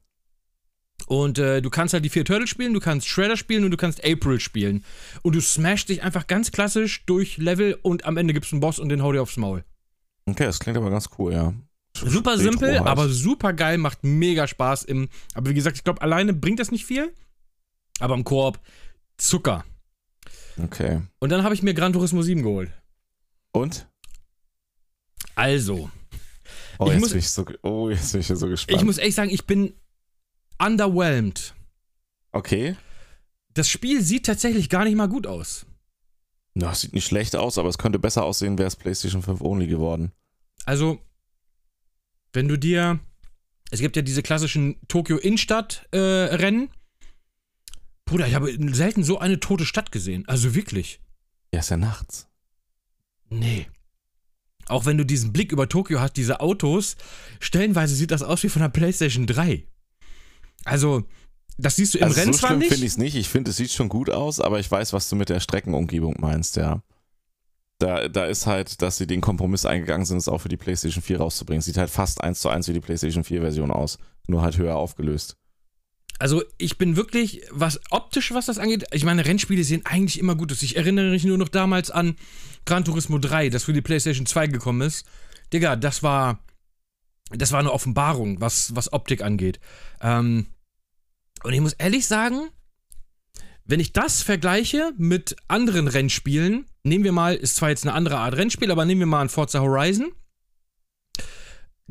[1.12, 3.76] Und äh, du kannst halt die vier Turtles spielen, du kannst Shredder spielen und du
[3.76, 4.82] kannst April spielen.
[5.20, 8.62] Und du smashst dich einfach ganz klassisch durch Level und am Ende gibst du einen
[8.62, 9.62] Boss und den hau dir aufs Maul.
[10.24, 11.52] Okay, das klingt aber ganz cool, ja.
[11.94, 12.88] Super simpel, halt.
[12.88, 15.10] aber super geil, macht mega Spaß im.
[15.34, 17.12] Aber wie gesagt, ich glaube, alleine bringt das nicht viel.
[18.00, 18.58] Aber im Koop
[19.18, 19.66] Zucker.
[20.64, 21.02] Okay.
[21.18, 22.70] Und dann habe ich mir Gran Turismo 7 geholt.
[23.52, 23.86] Und?
[25.34, 25.90] Also.
[26.78, 28.80] Oh, jetzt, muss, bin ich so, oh jetzt bin ich so gespannt.
[28.80, 29.74] Ich muss echt sagen, ich bin
[30.64, 31.54] underwhelmed.
[32.32, 32.76] Okay.
[33.54, 35.66] Das Spiel sieht tatsächlich gar nicht mal gut aus.
[36.54, 39.66] Na, sieht nicht schlecht aus, aber es könnte besser aussehen, wäre es PlayStation 5 only
[39.66, 40.12] geworden.
[40.64, 41.00] Also,
[42.32, 43.00] wenn du dir.
[43.70, 46.64] Es gibt ja diese klassischen Tokio Innenstadt-Rennen.
[46.64, 46.68] Äh,
[48.04, 50.28] Bruder, ich habe selten so eine tote Stadt gesehen.
[50.28, 51.00] Also wirklich.
[51.54, 52.28] Ja, ist ja nachts.
[53.30, 53.66] Nee.
[54.66, 56.96] Auch wenn du diesen Blick über Tokio hast, diese Autos,
[57.40, 59.66] stellenweise sieht das aus wie von der PlayStation 3.
[60.64, 61.04] Also,
[61.58, 62.68] das siehst du im also Rennen so zwar nicht.
[62.68, 63.14] finde ich es nicht.
[63.16, 66.16] Ich finde, es sieht schon gut aus, aber ich weiß, was du mit der Streckenumgebung
[66.18, 66.82] meinst, ja.
[67.78, 71.02] Da, da ist halt, dass sie den Kompromiss eingegangen sind, es auch für die PlayStation
[71.02, 71.62] 4 rauszubringen.
[71.62, 73.98] Sieht halt fast eins zu eins wie die PlayStation 4-Version aus.
[74.28, 75.36] Nur halt höher aufgelöst.
[76.20, 80.36] Also ich bin wirklich, was optisch, was das angeht, ich meine, Rennspiele sehen eigentlich immer
[80.36, 80.62] gut aus.
[80.62, 82.14] Ich erinnere mich nur noch damals an
[82.64, 85.04] Gran Turismo 3, das für die PlayStation 2 gekommen ist.
[85.52, 86.38] Digga, das war,
[87.36, 89.60] das war eine Offenbarung, was, was Optik angeht.
[90.00, 90.46] Ähm,
[91.42, 92.48] und ich muss ehrlich sagen,
[93.64, 98.18] wenn ich das vergleiche mit anderen Rennspielen, nehmen wir mal, ist zwar jetzt eine andere
[98.18, 100.12] Art Rennspiel, aber nehmen wir mal ein Forza Horizon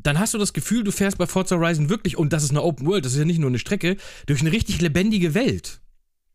[0.04, 2.64] dann hast du das Gefühl, du fährst bei Forza Horizon wirklich, und das ist eine
[2.64, 5.82] Open World, das ist ja nicht nur eine Strecke, durch eine richtig lebendige Welt.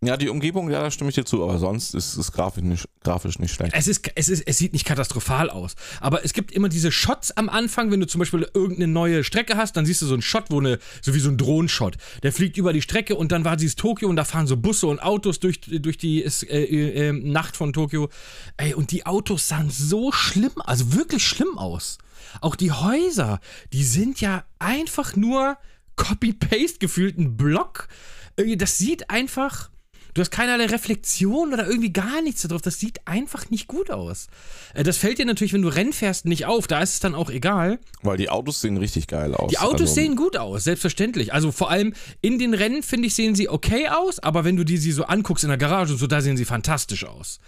[0.02, 2.86] Ja, die Umgebung, ja, da stimme ich dir zu, aber sonst ist es grafisch nicht,
[3.02, 3.74] grafisch nicht schlecht.
[3.74, 5.74] Es, ist, es, ist, es sieht nicht katastrophal aus.
[6.00, 9.56] Aber es gibt immer diese Shots am Anfang, wenn du zum Beispiel irgendeine neue Strecke
[9.56, 11.96] hast, dann siehst du so einen Shot, wo eine, so wie so ein Drohnenshot.
[12.22, 14.86] Der fliegt über die Strecke und dann war dieses Tokio und da fahren so Busse
[14.86, 18.10] und Autos durch, durch die äh, äh, Nacht von Tokio.
[18.58, 21.96] Ey, und die Autos sahen so schlimm, also wirklich schlimm aus.
[22.42, 23.40] Auch die Häuser,
[23.72, 25.56] die sind ja einfach nur
[25.96, 27.88] Copy-Paste gefühlt ein Block.
[28.36, 29.70] Das sieht einfach.
[30.16, 32.62] Du hast keinerlei Reflexion oder irgendwie gar nichts darauf.
[32.62, 34.28] Das sieht einfach nicht gut aus.
[34.72, 36.66] Äh, das fällt dir natürlich, wenn du Rennen fährst, nicht auf.
[36.66, 37.78] Da ist es dann auch egal.
[38.00, 39.50] Weil die Autos sehen richtig geil aus.
[39.50, 41.34] Die Autos also, sehen gut aus, selbstverständlich.
[41.34, 44.18] Also vor allem in den Rennen, finde ich, sehen sie okay aus.
[44.18, 46.46] Aber wenn du die sie so anguckst in der Garage und so, da sehen sie
[46.46, 47.38] fantastisch aus.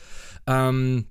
[0.46, 1.07] Ähm,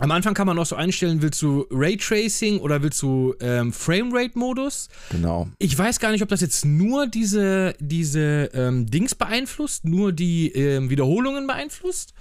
[0.00, 4.88] am Anfang kann man auch so einstellen, willst du Raytracing oder willst du ähm, Framerate-Modus?
[5.10, 5.48] Genau.
[5.58, 10.52] Ich weiß gar nicht, ob das jetzt nur diese, diese ähm, Dings beeinflusst, nur die
[10.52, 12.14] ähm, Wiederholungen beeinflusst.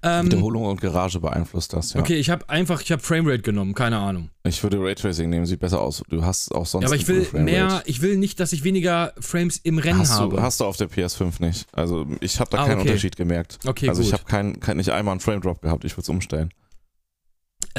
[0.00, 2.00] Ähm, Wiederholung und Garage beeinflusst das, ja.
[2.00, 4.30] Okay, ich habe einfach, ich habe Framerate genommen, keine Ahnung.
[4.44, 6.02] Ich würde Raytracing nehmen, sieht besser aus.
[6.08, 6.84] Du hast auch sonst.
[6.84, 10.12] Ja, aber ich will mehr, ich will nicht, dass ich weniger Frames im Rennen hast
[10.12, 10.36] habe.
[10.36, 11.66] Du, hast du auf der PS5 nicht.
[11.72, 12.90] Also ich habe da ah, keinen okay.
[12.90, 13.58] Unterschied gemerkt.
[13.66, 14.08] Okay, Also gut.
[14.08, 16.50] ich habe kein, kein, nicht einmal einen Frame Drop gehabt, ich würde es umstellen.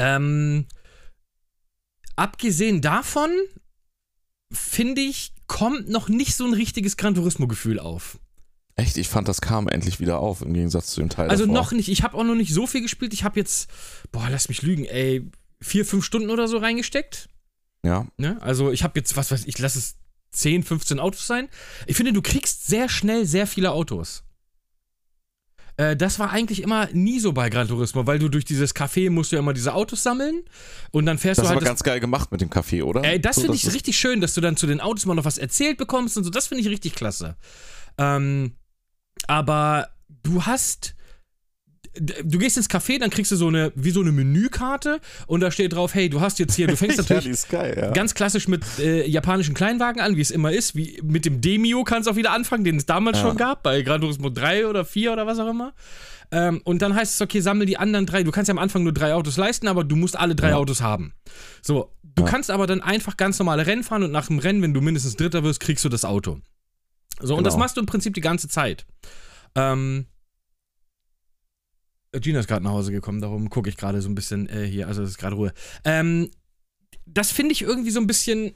[0.00, 0.66] Ähm,
[2.16, 3.30] abgesehen davon,
[4.50, 8.18] finde ich, kommt noch nicht so ein richtiges Gran Turismo-Gefühl auf.
[8.76, 8.96] Echt?
[8.96, 11.28] Ich fand, das kam endlich wieder auf, im Gegensatz zu dem Teil.
[11.28, 11.54] Also davor.
[11.54, 11.88] noch nicht.
[11.88, 13.12] Ich habe auch noch nicht so viel gespielt.
[13.12, 13.68] Ich habe jetzt,
[14.10, 15.28] boah, lass mich lügen, ey,
[15.60, 17.28] vier, fünf Stunden oder so reingesteckt.
[17.84, 18.06] Ja.
[18.16, 18.40] Ne?
[18.40, 19.96] Also ich habe jetzt, was weiß ich, lass es
[20.32, 21.48] 10, 15 Autos sein.
[21.86, 24.22] Ich finde, du kriegst sehr schnell sehr viele Autos.
[25.80, 29.08] Äh, das war eigentlich immer nie so bei Gran Turismo, weil du durch dieses Café
[29.08, 30.42] musst du ja immer diese Autos sammeln
[30.90, 31.56] und dann fährst das du halt.
[31.56, 33.02] Das war ganz geil gemacht mit dem Café, oder?
[33.02, 35.24] Ey, das so, finde ich richtig schön, dass du dann zu den Autos mal noch
[35.24, 36.30] was erzählt bekommst und so.
[36.30, 37.36] Das finde ich richtig klasse.
[37.96, 38.56] Ähm,
[39.26, 39.88] aber
[40.22, 40.94] du hast
[42.00, 45.50] du gehst ins Café, dann kriegst du so eine, wie so eine Menükarte und da
[45.50, 47.90] steht drauf, hey, du hast jetzt hier, du fängst natürlich ja, geil, ja.
[47.90, 51.84] ganz klassisch mit äh, japanischen Kleinwagen an, wie es immer ist, wie mit dem Demio
[51.84, 53.24] kannst du auch wieder anfangen, den es damals ja.
[53.24, 55.74] schon gab, bei Gran Turismo 3 oder 4 oder was auch immer.
[56.32, 58.22] Ähm, und dann heißt es, okay, sammel die anderen drei.
[58.22, 60.80] Du kannst ja am Anfang nur drei Autos leisten, aber du musst alle drei Autos
[60.80, 61.12] haben.
[61.60, 64.72] So, du kannst aber dann einfach ganz normale Rennen fahren und nach dem Rennen, wenn
[64.72, 66.38] du mindestens Dritter wirst, kriegst du das Auto.
[67.18, 67.38] So, genau.
[67.38, 67.64] und das genau.
[67.64, 68.86] machst du im Prinzip die ganze Zeit.
[69.56, 70.06] Ähm,
[72.18, 74.88] Gina ist gerade nach Hause gekommen, darum gucke ich gerade so ein bisschen äh, hier,
[74.88, 75.52] also es ist gerade Ruhe.
[75.84, 76.30] Ähm,
[77.06, 78.54] das finde ich irgendwie so ein bisschen.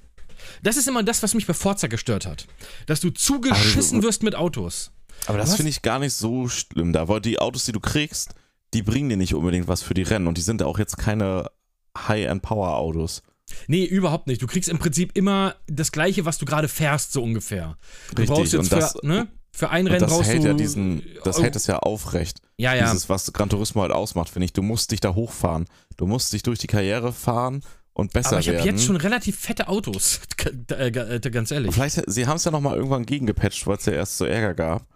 [0.62, 2.46] Das ist immer das, was mich bei Forza gestört hat.
[2.86, 4.90] Dass du zugeschissen wirst mit Autos.
[5.26, 8.34] Aber das finde ich gar nicht so schlimm da, weil die Autos, die du kriegst,
[8.74, 11.50] die bringen dir nicht unbedingt was für die Rennen und die sind auch jetzt keine
[11.96, 13.22] High-End-Power-Autos.
[13.68, 14.42] Nee, überhaupt nicht.
[14.42, 17.76] Du kriegst im Prinzip immer das gleiche, was du gerade fährst, so ungefähr.
[18.10, 19.28] Du Richtig, brauchst jetzt und das, für, ne?
[19.56, 20.48] Für ein Rennen brauchst hält du.
[20.48, 22.40] Ja diesen, das hält es ja aufrecht.
[22.56, 22.86] Ja, ja.
[22.86, 24.52] Dieses, was Gran Turismo halt ausmacht, finde ich.
[24.52, 25.66] Du musst dich da hochfahren.
[25.96, 27.62] Du musst dich durch die Karriere fahren
[27.92, 28.48] und besser werden.
[28.48, 30.18] Aber ich habe jetzt schon relativ fette Autos,
[30.70, 31.72] äh, ganz ehrlich.
[31.72, 34.88] Vielleicht, sie haben es ja nochmal irgendwann gegengepatcht, weil es ja erst so Ärger gab.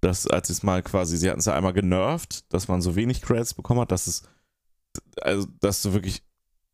[0.00, 3.20] Dass, als es mal quasi, sie hatten es ja einmal genervt, dass man so wenig
[3.20, 4.22] Credits bekommen hat, dass es,
[5.20, 6.22] also, dass du wirklich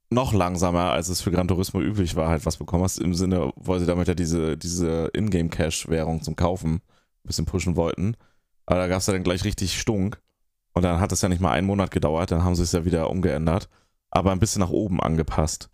[0.08, 2.98] noch langsamer, als es für Gran Turismo üblich war, halt was bekommen hast.
[2.98, 6.80] Im Sinne, weil sie damit ja diese, diese Ingame-Cash-Währung zum Kaufen
[7.24, 8.16] ein bisschen pushen wollten.
[8.66, 10.20] Aber da gab es ja dann gleich richtig Stunk.
[10.72, 12.84] Und dann hat es ja nicht mal einen Monat gedauert, dann haben sie es ja
[12.84, 13.68] wieder umgeändert.
[14.10, 15.70] Aber ein bisschen nach oben angepasst.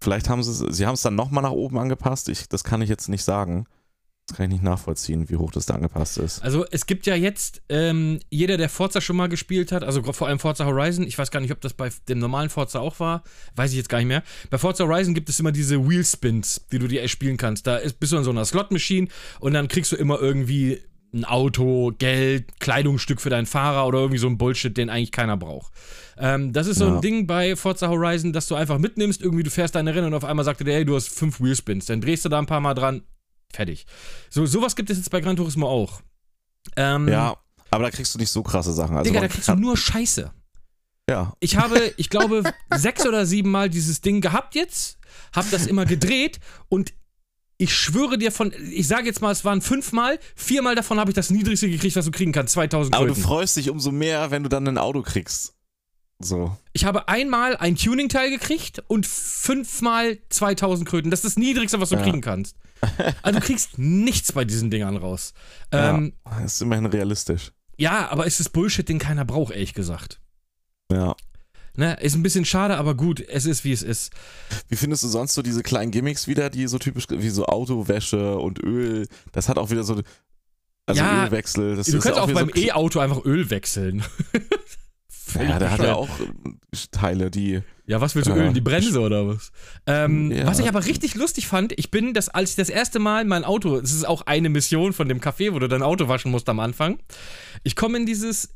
[0.00, 2.28] Vielleicht haben sie es, sie haben es dann nochmal nach oben angepasst.
[2.28, 3.66] Ich, das kann ich jetzt nicht sagen.
[4.28, 6.42] Das kann ich nicht nachvollziehen, wie hoch das da angepasst ist.
[6.42, 10.28] Also es gibt ja jetzt, ähm, jeder, der Forza schon mal gespielt hat, also vor
[10.28, 13.24] allem Forza Horizon, ich weiß gar nicht, ob das bei dem normalen Forza auch war,
[13.56, 14.22] weiß ich jetzt gar nicht mehr.
[14.48, 17.66] Bei Forza Horizon gibt es immer diese Wheelspins, die du dir spielen kannst.
[17.66, 19.08] Da ist, bist du in so einer Slot-Machine
[19.40, 20.80] und dann kriegst du immer irgendwie
[21.12, 25.36] ein Auto, Geld, Kleidungsstück für deinen Fahrer oder irgendwie so ein Bullshit, den eigentlich keiner
[25.36, 25.72] braucht.
[26.16, 26.94] Ähm, das ist so ja.
[26.94, 30.14] ein Ding bei Forza Horizon, dass du einfach mitnimmst, irgendwie du fährst deine Rennen und
[30.14, 31.86] auf einmal sagt dir, hey, du hast fünf Wheelspins.
[31.86, 33.02] Dann drehst du da ein paar Mal dran,
[33.52, 33.86] Fertig.
[34.30, 36.00] So, sowas gibt es jetzt bei Gran Turismo auch.
[36.76, 37.36] Ähm, ja,
[37.70, 38.96] aber da kriegst du nicht so krasse Sachen.
[38.96, 40.32] Also Digga, da kriegst du nur Scheiße.
[41.08, 41.34] Ja.
[41.40, 42.42] Ich habe, ich glaube,
[42.74, 44.98] sechs oder sieben Mal dieses Ding gehabt jetzt,
[45.34, 46.38] habe das immer gedreht
[46.68, 46.92] und
[47.58, 51.14] ich schwöre dir von, ich sage jetzt mal, es waren fünfmal, viermal davon habe ich
[51.14, 53.24] das niedrigste gekriegt, was du kriegen kannst, 2000 Aber du Kröten.
[53.24, 55.54] freust dich umso mehr, wenn du dann ein Auto kriegst.
[56.24, 56.56] So.
[56.72, 61.10] Ich habe einmal ein Tuning-Teil gekriegt und fünfmal 2000 Kröten.
[61.10, 62.02] Das ist das niedrigste, was du Ja.
[62.02, 62.56] kriegen kannst.
[63.22, 65.34] Also du kriegst nichts bei diesen Dingern raus.
[65.70, 66.40] Ähm, ja.
[66.40, 67.52] Das ist immerhin realistisch.
[67.78, 70.20] ja, aber es ist Bullshit, den keiner braucht, ehrlich gesagt.
[70.90, 71.14] Ja.
[71.76, 71.96] Ne?
[72.00, 74.12] Ist ein bisschen schade, aber gut, es ist wie es ist.
[74.68, 78.36] Wie findest du sonst so diese kleinen Gimmicks wieder, die so typisch, wie so Autowäsche
[78.36, 79.06] und Öl?
[79.30, 80.00] Das hat auch wieder so.
[80.84, 81.76] Also Ja, Ölwechsel.
[81.76, 84.02] Das du kannst auch wieder beim so, E-Auto einfach Öl wechseln.
[85.32, 86.24] Völlig Ja, der hat ja auch äh,
[86.90, 87.60] Teile, die.
[87.86, 88.38] Ja, was willst du Ja.
[88.38, 88.54] ölen?
[88.54, 89.50] Die Bremse oder was?
[89.86, 90.46] Ähm, Ja.
[90.46, 93.44] Was ich aber richtig lustig fand, ich bin das, als ich das erste Mal mein
[93.44, 96.48] Auto, es ist auch eine Mission von dem Café, wo du dein Auto waschen musst
[96.48, 96.98] am Anfang.
[97.64, 98.50] Ich komme in dieses,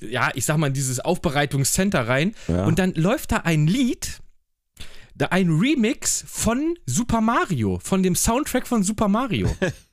[0.00, 2.64] ja, ich sag mal, in dieses Aufbereitungscenter rein Ja.
[2.64, 4.20] und dann läuft da ein Lied,
[5.14, 9.48] da ein Remix von Super Mario, von dem Soundtrack von Super Mario.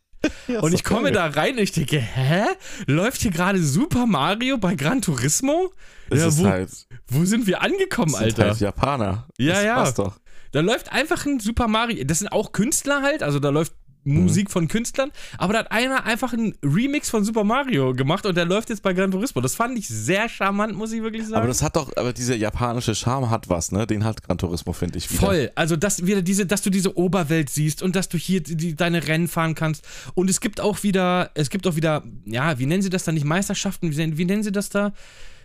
[0.62, 2.44] Und ich komme da rein und ich denke, hä?
[2.88, 5.72] Läuft hier gerade Super Mario bei Gran Turismo?
[6.12, 6.70] Ja, ist wo, halt,
[7.08, 8.48] wo sind wir angekommen, sind Alter?
[8.48, 9.28] halt Japaner.
[9.38, 9.76] Ja, das ja.
[9.76, 10.20] Passt doch.
[10.52, 12.04] Da läuft einfach ein Super Mario.
[12.04, 13.74] Das sind auch Künstler halt, also da läuft
[14.10, 14.24] Mhm.
[14.24, 18.36] Musik von Künstlern, aber da hat einer einfach einen Remix von Super Mario gemacht und
[18.36, 19.42] der läuft jetzt bei Gran Turismo.
[19.42, 21.36] Das fand ich sehr charmant, muss ich wirklich sagen.
[21.36, 23.86] Aber das hat doch, aber dieser japanische Charme hat was, ne?
[23.88, 25.10] Den hat Gran Turismo, finde ich.
[25.12, 25.20] Wieder.
[25.20, 25.52] Voll.
[25.56, 29.08] Also, dass wieder diese, dass du diese Oberwelt siehst und dass du hier die, deine
[29.08, 29.88] Rennen fahren kannst.
[30.14, 33.12] Und es gibt auch wieder, es gibt auch wieder, ja, wie nennen sie das da?
[33.12, 34.94] Nicht Meisterschaften, wie, wie nennen sie das da?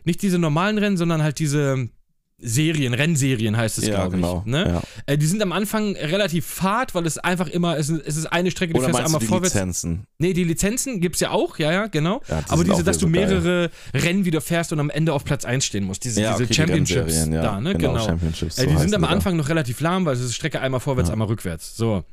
[0.05, 1.89] Nicht diese normalen Rennen, sondern halt diese
[2.47, 4.43] Serien, Rennserien heißt es, Ja, glaube genau.
[4.45, 4.51] ich.
[4.53, 4.69] Ne?
[4.69, 4.83] Ja.
[5.07, 8.27] Äh, die sind am Anfang relativ fad, weil es einfach immer, es, ist- es ist
[8.27, 9.55] eine Strecke, die Oder fährst einmal die vorwärts.
[9.55, 10.07] Lizenzen?
[10.19, 12.21] Nee, die Lizenzen gibt's ja auch, ja, ja, genau.
[12.29, 13.27] Ja, die Aber diese, dass du so geil.
[13.27, 16.05] mehrere Rennen wieder fährst und am Ende auf Platz 1 stehen musst.
[16.05, 17.43] Diese, diese okay, die Championships ja.
[17.43, 17.75] da, ne?
[17.75, 18.05] Genau, Genau.
[18.07, 19.09] Championships, Äh, so die sind am die.
[19.09, 21.77] Anfang noch relativ lahm, weil es ist Strecke einmal vorwärts, einmal rückwärts.
[21.77, 22.05] So.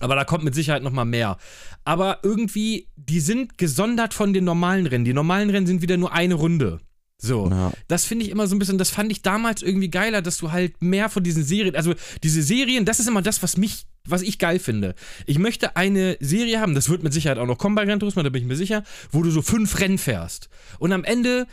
[0.00, 1.38] Aber da kommt mit Sicherheit noch mal mehr.
[1.84, 5.04] Aber irgendwie, die sind gesondert von den normalen Rennen.
[5.04, 6.78] Die normalen Rennen sind wieder nur eine Runde.
[7.20, 7.48] So.
[7.50, 7.72] Ja.
[7.88, 10.52] Das finde ich immer so ein bisschen, das fand ich damals irgendwie geiler, dass du
[10.52, 14.22] halt mehr von diesen Serien, also diese Serien, das ist immer das, was mich, was
[14.22, 14.94] ich geil finde.
[15.26, 18.22] Ich möchte eine Serie haben, das wird mit Sicherheit auch noch kommen bei Gran Turismo,
[18.22, 20.48] da bin ich mir sicher, wo du so fünf Rennen fährst.
[20.78, 21.48] Und am Ende,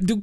[0.00, 0.20] du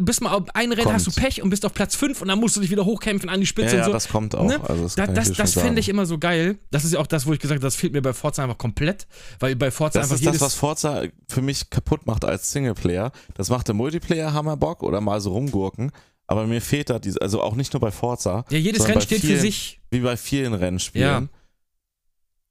[0.00, 0.94] bist mal auf ein Rennen, Kommt.
[0.94, 3.28] hast du Pech und bist auf Platz fünf und dann musst du dich wieder hochkämpfen
[3.28, 3.92] an die Spitze Ja, ja, und so.
[3.92, 4.46] das kommt auch.
[4.46, 4.60] Ne?
[4.68, 6.58] Also das Da, das das fände ich immer so geil.
[6.70, 8.58] Das ist ja auch das, wo ich gesagt habe, das fehlt mir bei Forza einfach
[8.58, 9.06] komplett,
[9.38, 12.50] weil bei Forza Das einfach ist jedes das, was Forza für mich kaputt macht als
[12.52, 13.12] Singleplayer.
[13.34, 15.92] Das macht der Multiplayer Hammer Bock oder mal so rumgurken.
[16.26, 19.20] Aber mir fehlt da diese, also auch nicht nur bei Forza, ja, jedes Rennen steht
[19.20, 19.80] für vielen- sich.
[19.90, 21.24] wie bei vielen Rennspielen.
[21.24, 21.28] Ja.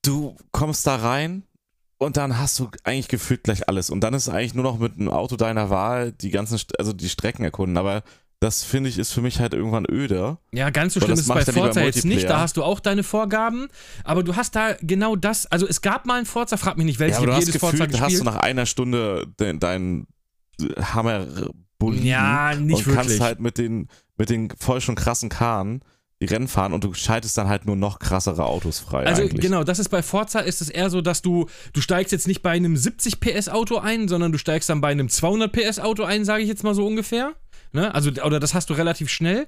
[0.03, 1.43] Du kommst da rein
[1.99, 3.89] und dann hast du eigentlich gefühlt gleich alles.
[3.89, 6.93] Und dann ist es eigentlich nur noch mit einem Auto deiner Wahl die ganzen, also
[6.93, 7.77] die Strecken erkunden.
[7.77, 8.03] Aber
[8.39, 10.37] das finde ich ist für mich halt irgendwann öde.
[10.53, 12.29] Ja, ganz so schlimm ist es bei Forza jetzt nicht.
[12.29, 13.67] Da hast du auch deine Vorgaben,
[14.05, 15.45] aber du hast da genau das.
[15.47, 17.47] Also es gab mal einen Forza, frag mich nicht welches, Ja, aber du habe hast
[17.47, 18.21] jedes Forza gefühlt, hast gespielt.
[18.21, 20.07] du nach einer Stunde deinen
[20.77, 21.27] Hammer
[21.79, 22.95] Boliden ja, nicht und wirklich.
[22.95, 25.81] kannst halt mit den, mit den voll schon krassen die
[26.25, 29.05] Rennen fahren und du schaltest dann halt nur noch krassere Autos frei.
[29.05, 29.41] also eigentlich.
[29.41, 32.41] genau, das ist bei Forza ist es eher so, dass du du steigst jetzt nicht
[32.41, 36.03] bei einem 70 PS Auto ein, sondern du steigst dann bei einem 200 PS Auto
[36.03, 37.33] ein, sage ich jetzt mal so ungefähr.
[37.71, 37.93] Ne?
[37.93, 39.45] Also oder das hast du relativ schnell.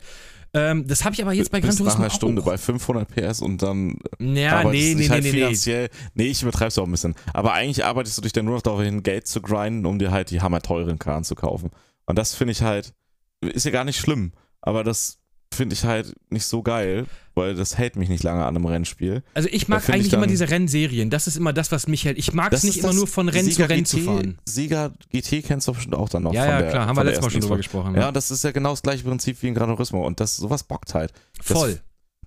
[0.53, 2.45] Ähm, das habe ich aber jetzt bei Gran Bist nach Turismo einer Stunde auch.
[2.45, 5.37] bei 500 PS und dann Ja, nee, nee, nee, halt nee, nee.
[5.37, 8.61] finanziell, nee, ich übertreib's auch ein bisschen, aber eigentlich arbeitest du dich dann nur noch
[8.61, 11.69] darauf hin, Geld zu grinden, um dir halt die hammerteuren Karren zu kaufen.
[12.05, 12.93] Und das finde ich halt,
[13.39, 15.20] ist ja gar nicht schlimm, aber das
[15.53, 19.23] finde ich halt nicht so geil, weil das hält mich nicht lange an einem Rennspiel.
[19.33, 21.09] Also ich mag find ich eigentlich immer dann- diese Rennserien.
[21.09, 22.17] Das ist immer das, was mich hält.
[22.17, 24.37] Ich mag es nicht immer nur von Rennen Sieger zu Rennen GT, zu fahren.
[24.45, 27.03] Sieger GT kennst du bestimmt auch dann noch Ja, von ja, der, klar, haben wir
[27.03, 27.95] letztes Mal schon drüber gesprochen.
[27.95, 30.63] Ja, das ist ja genau das gleiche Prinzip wie in Gran Turismo und das sowas
[30.63, 31.13] bockt halt.
[31.37, 31.79] Das, Voll.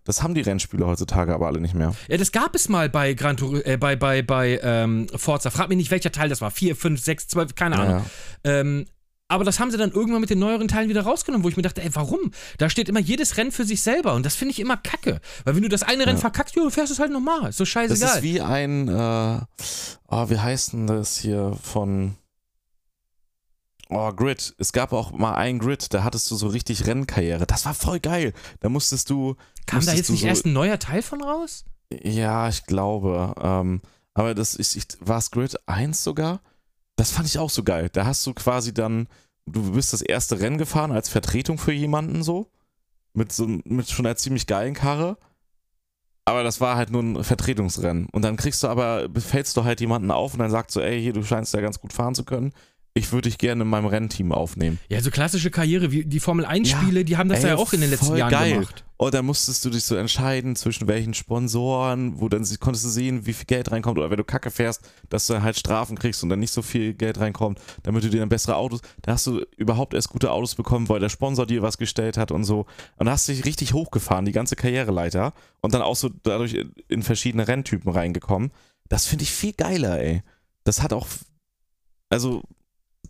[0.04, 1.94] Das haben die Rennspiele heutzutage aber alle nicht mehr.
[2.08, 5.50] Ja, das gab es mal bei Gran Tur äh, bei, bei, bei ähm, Forza.
[5.50, 6.50] Frag mich nicht, welcher Teil das war.
[6.50, 8.04] 4, 5, 6, 12, keine Ahnung.
[8.44, 8.60] Ja.
[8.60, 8.84] Ähm,
[9.28, 11.62] aber das haben sie dann irgendwann mit den neueren Teilen wieder rausgenommen, wo ich mir
[11.62, 12.30] dachte, ey, warum?
[12.58, 15.20] Da steht immer jedes Rennen für sich selber und das finde ich immer kacke.
[15.44, 16.20] Weil wenn du das eine Rennen Ja.
[16.20, 17.48] verkackst, du fährst es halt nochmal.
[17.50, 18.16] Ist so Das scheißegal.
[18.18, 19.40] ist wie ein, äh,
[20.08, 22.16] oh, wie heißt denn das hier von,
[23.88, 24.54] oh, Grid.
[24.58, 27.46] Es gab auch mal einen Grid, da hattest du so richtig Rennkarriere.
[27.46, 28.32] Das war voll geil.
[28.60, 29.34] Da musstest du,
[29.66, 31.64] Kam da musstest jetzt du nicht so, erst ein neuer Teil von raus?
[32.02, 33.80] ja, ich glaube, ähm,
[34.14, 36.40] aber das ist, war es Grid 1 sogar?
[36.96, 37.90] Das fand ich auch so geil.
[37.92, 39.08] Da hast du quasi dann,
[39.46, 42.50] du bist das erste Rennen gefahren als Vertretung für jemanden so.
[43.12, 45.16] Mit so mit schon einer ziemlich geilen Karre.
[46.24, 48.08] Aber das war halt nur ein Vertretungsrennen.
[48.10, 51.00] Und dann kriegst du aber, befällst du halt jemanden auf und dann sagst du, ey,
[51.00, 52.52] hier, du scheinst ja ganz gut fahren zu können.
[52.96, 54.78] Ich würde dich gerne in meinem Rennteam aufnehmen.
[54.88, 57.72] Ja, so klassische Karriere, wie die Formel 1-Spiele, ja, die haben das ey, ja auch
[57.72, 58.52] in den letzten Jahren geil.
[58.52, 58.84] gemacht.
[58.96, 63.26] Und dann musstest du dich so entscheiden zwischen welchen Sponsoren, wo dann konntest du sehen,
[63.26, 63.98] wie viel Geld reinkommt.
[63.98, 66.94] Oder wenn du Kacke fährst, dass du halt Strafen kriegst und dann nicht so viel
[66.94, 68.80] Geld reinkommt, damit du dir dann bessere Autos.
[69.02, 72.30] Da hast du überhaupt erst gute Autos bekommen, weil der Sponsor dir was gestellt hat
[72.30, 72.66] und so.
[72.96, 75.34] Und da hast du dich richtig hochgefahren, die ganze Karriereleiter.
[75.60, 78.52] Und dann auch so dadurch in verschiedene Renntypen reingekommen.
[78.88, 80.22] Das finde ich viel geiler, ey.
[80.62, 81.08] Das hat auch.
[82.08, 82.42] Also,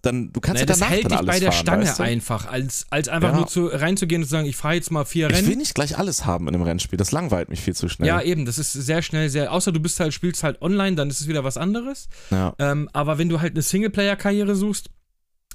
[0.04, 2.02] dann, du kannst naja, ja danach das hält dich bei der fahren, Stange weißt du?
[2.02, 3.36] einfach, als, als einfach ja.
[3.36, 5.40] nur zu, reinzugehen und zu sagen, ich fahre jetzt mal vier Rennen.
[5.40, 8.08] Ich will nicht gleich alles haben in einem Rennspiel, das langweilt mich viel zu schnell.
[8.08, 11.10] Ja, eben, das ist sehr schnell, sehr, außer du bist halt, spielst halt online, dann
[11.10, 12.08] ist es wieder was anderes.
[12.30, 12.54] Ja.
[12.58, 14.90] Ähm, aber wenn du halt eine Singleplayer-Karriere suchst,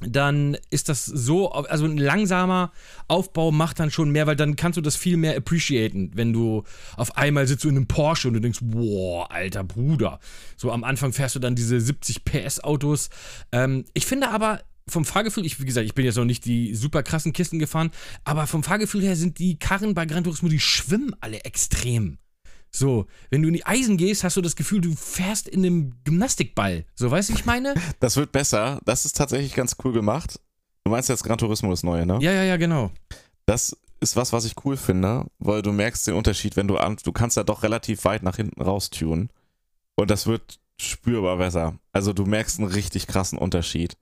[0.01, 2.71] dann ist das so, also ein langsamer
[3.07, 6.63] Aufbau macht dann schon mehr, weil dann kannst du das viel mehr appreciaten, wenn du
[6.95, 10.19] auf einmal sitzt in einem Porsche und du denkst, boah, alter Bruder.
[10.55, 13.09] So am Anfang fährst du dann diese 70 PS Autos.
[13.51, 16.73] Ähm, ich finde aber, vom Fahrgefühl, ich, wie gesagt, ich bin jetzt noch nicht die
[16.75, 17.91] super krassen Kisten gefahren,
[18.23, 22.17] aber vom Fahrgefühl her sind die Karren bei Gran Turismo, die schwimmen alle extrem.
[22.71, 25.93] So, wenn du in die Eisen gehst, hast du das Gefühl, du fährst in einem
[26.03, 26.85] Gymnastikball.
[26.95, 27.73] So, weißt du, ich meine?
[27.99, 28.79] Das wird besser.
[28.85, 30.39] Das ist tatsächlich ganz cool gemacht.
[30.83, 32.19] Du meinst jetzt Gran Turismo das neue, ne?
[32.21, 32.91] Ja, ja, ja, genau.
[33.45, 36.97] Das ist was, was ich cool finde, weil du merkst den Unterschied, wenn du an,
[37.03, 39.29] du kannst ja doch relativ weit nach hinten raus tunen.
[39.95, 41.77] Und das wird spürbar besser.
[41.91, 43.97] Also du merkst einen richtig krassen Unterschied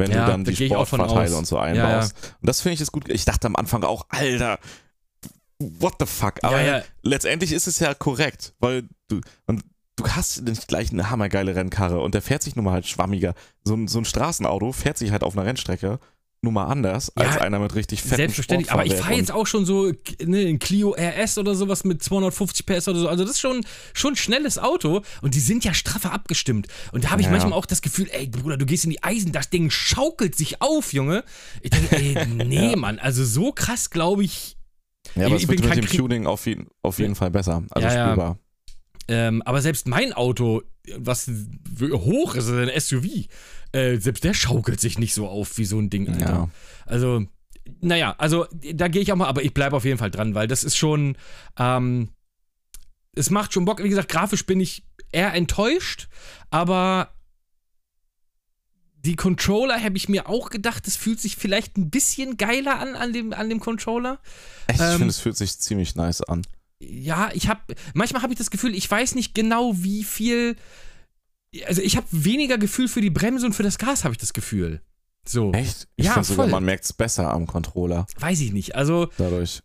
[0.00, 2.14] wenn ja, du dann die Sportvorteile und so einbaust.
[2.16, 2.34] Ja, ja.
[2.40, 3.08] Und das finde ich ist gut.
[3.08, 4.58] Ich dachte am Anfang auch, Alter,
[5.60, 6.34] what the fuck?
[6.42, 6.84] Aber ja, ja.
[7.02, 9.62] letztendlich ist es ja korrekt, weil du, und
[9.96, 13.34] du hast nicht gleich eine hammergeile Rennkarre und der fährt sich nun mal halt schwammiger.
[13.64, 16.00] So ein, so ein Straßenauto fährt sich halt auf einer Rennstrecke
[16.42, 19.46] nun mal anders ja, als einer mit richtig fetten Selbstverständlich, aber ich fahre jetzt auch
[19.46, 19.92] schon so
[20.24, 23.08] ne, ein Clio RS oder sowas mit 250 PS oder so.
[23.08, 26.68] Also das ist schon, schon ein schnelles Auto und die sind ja straffer abgestimmt.
[26.92, 27.32] Und da habe ich ja.
[27.32, 30.62] manchmal auch das Gefühl, ey Bruder, du gehst in die Eisen, das Ding schaukelt sich
[30.62, 31.24] auf, Junge.
[31.60, 32.76] Ich denke, ey, nee, ja.
[32.76, 34.56] Mann, also so krass glaube ich
[35.14, 37.62] ja, aber ich, es wird mit dem Krieg Tuning auf, jeden, auf jeden Fall besser.
[37.70, 38.38] Also ja, spürbar.
[39.08, 40.62] Ähm, aber selbst mein Auto,
[40.96, 41.30] was
[41.92, 43.26] hoch ist, ein SUV,
[43.72, 46.30] äh, selbst der schaukelt sich nicht so auf wie so ein Ding, Alter.
[46.30, 46.48] Ja.
[46.86, 47.24] Also,
[47.80, 50.46] naja, also da gehe ich auch mal, aber ich bleibe auf jeden Fall dran, weil
[50.46, 51.16] das ist schon,
[51.58, 52.10] ähm,
[53.14, 53.82] es macht schon Bock.
[53.82, 56.08] Wie gesagt, grafisch bin ich eher enttäuscht,
[56.50, 57.10] aber
[59.04, 62.94] die Controller habe ich mir auch gedacht, es fühlt sich vielleicht ein bisschen geiler an
[62.96, 64.18] an dem, an dem Controller.
[64.66, 66.42] Echt, ähm, ich finde, es fühlt sich ziemlich nice an.
[66.80, 67.60] Ja, ich habe,
[67.94, 70.56] manchmal habe ich das Gefühl, ich weiß nicht genau, wie viel,
[71.66, 74.32] also ich habe weniger Gefühl für die Bremse und für das Gas, habe ich das
[74.32, 74.80] Gefühl.
[75.26, 75.52] So.
[75.52, 75.88] Echt?
[75.96, 78.06] Ich ja, finde sogar, man merkt es besser am Controller.
[78.18, 78.74] Weiß ich nicht.
[78.74, 79.10] Also.
[79.18, 79.62] Dadurch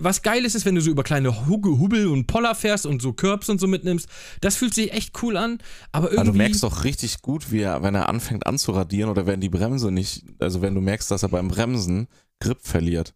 [0.00, 3.12] was geil ist, ist, wenn du so über kleine Hubbel und Poller fährst und so
[3.12, 4.08] Curbs und so mitnimmst.
[4.40, 5.58] Das fühlt sich echt cool an,
[5.92, 6.20] aber irgendwie.
[6.20, 9.48] Aber du merkst doch richtig gut, wie er, wenn er anfängt anzuradieren oder wenn die
[9.48, 12.08] Bremse nicht, also wenn du merkst, dass er beim Bremsen
[12.40, 13.14] Grip verliert.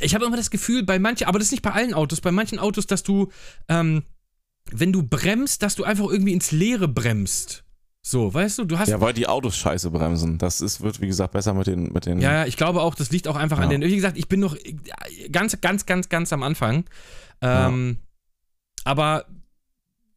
[0.00, 2.32] Ich habe immer das Gefühl, bei manchen, aber das ist nicht bei allen Autos, bei
[2.32, 3.30] manchen Autos, dass du,
[3.68, 4.02] ähm,
[4.70, 7.64] wenn du bremst, dass du einfach irgendwie ins Leere bremst.
[8.08, 8.88] So, weißt du, du hast.
[8.88, 10.38] Ja, weil die Autos scheiße bremsen.
[10.38, 11.92] Das ist, wird, wie gesagt, besser mit den.
[11.92, 13.64] Mit den ja, ja, ich glaube auch, das liegt auch einfach ja.
[13.64, 13.82] an den.
[13.82, 14.56] Wie gesagt, ich bin noch
[15.32, 16.84] ganz, ganz, ganz, ganz am Anfang.
[17.42, 18.82] Ähm, ja.
[18.84, 19.24] Aber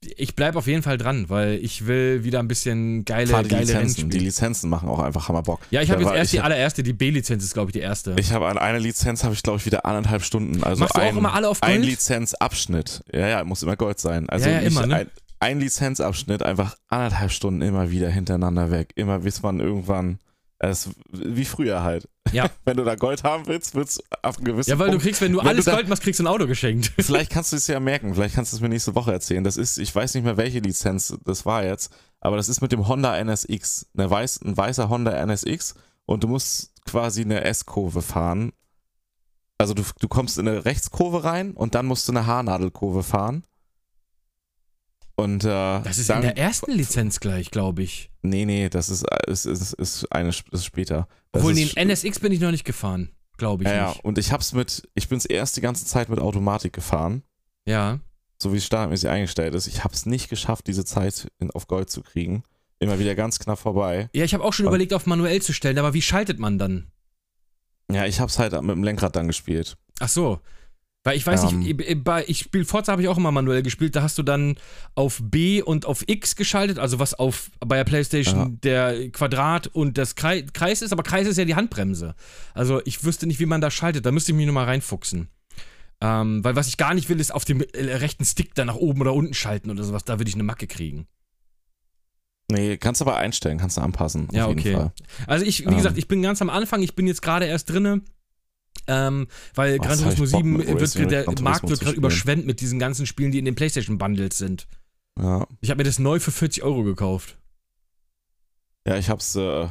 [0.02, 3.50] ich bleibe auf jeden Fall dran, weil ich will wieder ein bisschen geile, Fahr die
[3.50, 4.12] geile Lizenzen.
[4.12, 5.62] Die Lizenzen machen auch einfach Hammerbock.
[5.72, 8.16] Ja, ich habe jetzt erst die allererste, die B-Lizenz ist, glaube ich, die erste.
[8.20, 10.64] Ich habe an einer Lizenz, habe ich, glaube ich, wieder anderthalb Stunden.
[10.64, 11.74] Also Machst du ein, auch immer alle auf Gold?
[11.74, 13.04] Ein Lizenzabschnitt.
[13.12, 14.30] Ja, ja, muss immer Gold sein.
[14.30, 14.96] Also ja, ja, immer, ne?
[14.96, 18.92] ein, ein Lizenzabschnitt einfach anderthalb Stunden immer wieder hintereinander weg.
[18.96, 20.20] Immer bis man irgendwann.
[20.62, 22.10] Es, wie früher halt.
[22.34, 22.50] Ja.
[22.66, 25.06] wenn du da Gold haben willst, wird es auf einem gewissen Ja, weil Punkt, du
[25.06, 26.92] kriegst, wenn du wenn alles du da, Gold machst, kriegst du ein Auto geschenkt.
[27.00, 29.46] Vielleicht kannst du es ja merken, vielleicht kannst du es mir nächste Woche erzählen.
[29.46, 32.74] Das ist, ich weiß nicht mehr, welche Lizenz das war jetzt, aber das ist mit
[32.74, 33.88] dem Honda NSX.
[33.98, 35.76] Eine weiß, ein weißer Honda NSX
[36.06, 38.52] und du musst quasi eine S-Kurve fahren.
[39.58, 43.44] Also du, du kommst in eine Rechtskurve rein und dann musst du eine Haarnadelkurve fahren.
[45.20, 48.10] Und, äh, das ist dann, in der ersten Lizenz gleich, glaube ich.
[48.22, 51.08] Nee, nee, das ist, ist, ist, ist, eine, ist später.
[51.32, 53.70] Das Obwohl, den NSX bin ich noch nicht gefahren, glaube ich.
[53.70, 54.06] Ja, nicht.
[54.06, 57.24] und ich hab's mit, ich bin's erst die ganze Zeit mit Automatik gefahren.
[57.66, 58.00] Ja.
[58.42, 59.68] So wie es standardmäßig eingestellt ist.
[59.68, 62.44] Ich hab's nicht geschafft, diese Zeit in, auf Gold zu kriegen.
[62.80, 64.10] Immer wieder ganz knapp vorbei.
[64.14, 66.58] Ja, ich habe auch schon und, überlegt, auf manuell zu stellen, aber wie schaltet man
[66.58, 66.92] dann?
[67.92, 69.76] Ja, ich hab's halt mit dem Lenkrad dann gespielt.
[70.00, 70.40] Ach so.
[71.06, 72.04] Weil ich weiß um, nicht, ähm.
[72.04, 74.56] bei, ich spiele Forza habe ich auch immer manuell gespielt, da hast du dann
[74.96, 78.58] auf B und auf X geschaltet, also was auf bei der Playstation ja.
[78.64, 82.16] der Quadrat und das Kreis ist, aber Kreis ist ja die Handbremse.
[82.54, 85.30] Also ich wüsste nicht, wie man da schaltet, da müsste ich mich nochmal reinfuchsen.
[86.02, 88.76] Ähm, weil was ich gar nicht will, ist auf dem äh, rechten Stick dann nach
[88.76, 91.08] oben oder unten schalten oder sowas, da würde ich eine Macke kriegen.
[92.52, 94.28] Nee, kannst du aber einstellen, kannst du anpassen.
[94.32, 94.74] Ja, auf jeden okay.
[94.74, 94.92] Fall.
[95.28, 95.78] Also ich, wie Ähm.
[95.78, 98.02] gesagt, ich bin ganz am Anfang, ich bin jetzt gerade erst drinne.
[98.90, 102.60] Ähm, weil Was, Gran Turismo Bock 7 mit wird, der Markt wird gerade überschwemmt mit
[102.60, 104.68] diesen ganzen Spielen, die in den PlayStation Bundles sind.
[105.20, 105.46] Ja.
[105.62, 107.38] Ich habe mir das neu für 40 Euro gekauft.
[108.88, 109.68] Ja, ich hab's äh,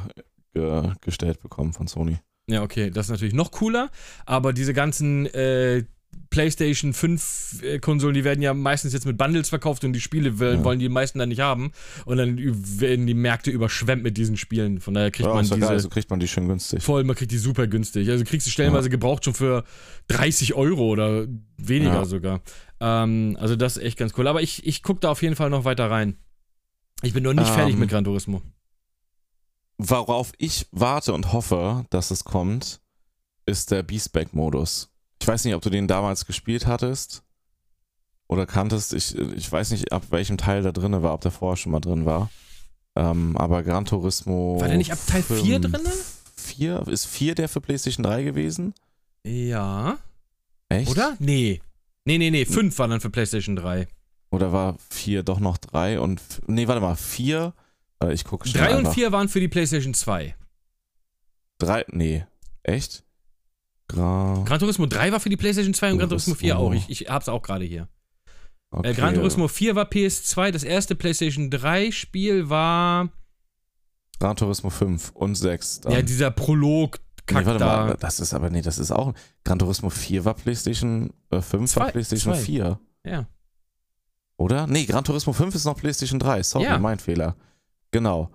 [0.53, 2.19] ge gestellt bekommen von Sony.
[2.47, 3.91] Ja, okay, das ist natürlich noch cooler,
[4.25, 5.83] aber diese ganzen äh,
[6.31, 10.37] PlayStation 5 äh, Konsolen, die werden ja meistens jetzt mit Bundles verkauft und die Spiele
[10.39, 10.63] wollen, Ja.
[10.63, 11.71] wollen die meisten dann nicht haben
[12.05, 12.37] und dann
[12.79, 14.79] werden die Märkte überschwemmt mit diesen Spielen.
[14.79, 16.83] Von daher kriegt Ja, man ja diese geil, so kriegt man die schön günstig.
[16.83, 18.09] voll, man kriegt die super günstig.
[18.09, 19.63] Also kriegst du stellenweise gebraucht schon für
[20.07, 21.25] 30 Euro oder
[21.57, 22.05] weniger Ja.
[22.05, 22.41] sogar.
[22.79, 24.27] Ähm, also das ist echt ganz cool.
[24.27, 26.15] Aber ich, ich gucke da auf jeden Fall noch weiter rein.
[27.01, 28.41] Ich bin noch nicht Ähm, fertig mit Gran Turismo.
[29.77, 32.81] Worauf ich warte und hoffe, dass es kommt,
[33.45, 34.91] ist der Beastback-Modus.
[35.29, 37.21] Ich weiß nicht, ob du den damals gespielt hattest
[38.27, 38.95] oder kanntest.
[38.95, 41.79] Ich, ich weiß nicht, ab welchem Teil da drin war, ob der vorher schon mal
[41.79, 42.31] drin war.
[42.95, 44.59] Ähm, aber Gran Turismo.
[44.59, 45.81] War der nicht ab Teil 4 drin?
[46.35, 46.87] 4?
[46.87, 48.73] Ist 4 der für PlayStation 3 gewesen?
[49.23, 49.99] Ja.
[50.67, 50.89] Echt?
[50.89, 51.15] Oder?
[51.19, 51.61] Nee.
[52.05, 52.45] Nee, nee, nee.
[52.45, 53.87] 5 war dann für PlayStation 3.
[54.31, 56.23] Oder war 4 doch noch 3 und.
[56.47, 57.53] Nee, warte mal, 4.
[58.03, 58.63] Äh, ich gucke schnell.
[58.63, 58.93] 3 und einfach.
[58.95, 60.35] 4 waren für die PlayStation 2.
[61.59, 61.85] 3.
[61.89, 62.25] Nee.
[62.63, 63.03] Echt?
[63.89, 66.69] Gra Gran Turismo 3 war für die PlayStation 2 und Gran Turismo 4 Turismo.
[66.77, 66.89] auch.
[66.89, 67.87] Ich, ich hab's auch gerade hier.
[68.71, 68.91] okay.
[68.91, 70.51] Äh, Gran Turismo 4 war PS2.
[70.51, 73.09] Das erste PlayStation 3 Spiel war
[74.19, 75.81] Gran Turismo 5 und 6.
[75.81, 75.91] Dann.
[75.93, 76.99] ja dieser Prolog.
[77.31, 77.85] Nee, warte da.
[77.85, 79.13] mal, das ist aber, nee, das ist auch.
[79.43, 82.41] Gran Turismo 4 war PlayStation äh, 5 war Zwei, PlayStation zwei.
[82.41, 82.79] 4.
[83.05, 83.27] Ja.
[84.37, 84.67] Oder?
[84.67, 86.43] Nee, Gran Turismo 5 ist noch PlayStation 3.
[86.43, 86.79] Sorry, Ja.
[86.79, 87.35] mein Fehler.
[87.91, 88.29] Genau.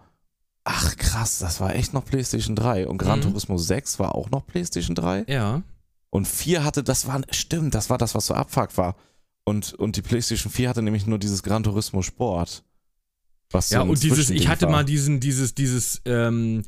[0.65, 2.89] Ach krass, das war echt noch PlayStation 3.
[2.89, 3.25] Und Gran Mhm.
[3.25, 5.25] Turismo 6 war auch noch PlayStation 3.
[5.29, 5.63] Ja.
[6.11, 8.97] Und 4 hatte, das war, stimmt, das war das, was so Abfuck war.
[9.45, 12.65] Und, und die PlayStation 4 hatte nämlich nur dieses Gran Turismo Sport.
[13.51, 14.73] Was so Ja, ein und dieses, ich hatte war.
[14.73, 16.63] mal diesen, dieses, dieses, ähm,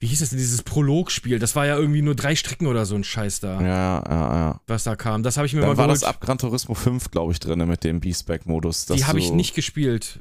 [0.00, 1.38] wie hieß das denn, dieses Prologspiel?
[1.38, 4.60] Das war ja irgendwie nur drei Strecken oder so ein Scheiß da, Ja, ja, ja.
[4.66, 5.22] was da kam.
[5.22, 6.02] Das habe ich mir Dann mal war geholt.
[6.02, 8.84] das ab Gran Turismo 5, glaube ich, drin mit dem Beastback-Modus.
[8.86, 10.20] dass Die habe ich nicht gespielt.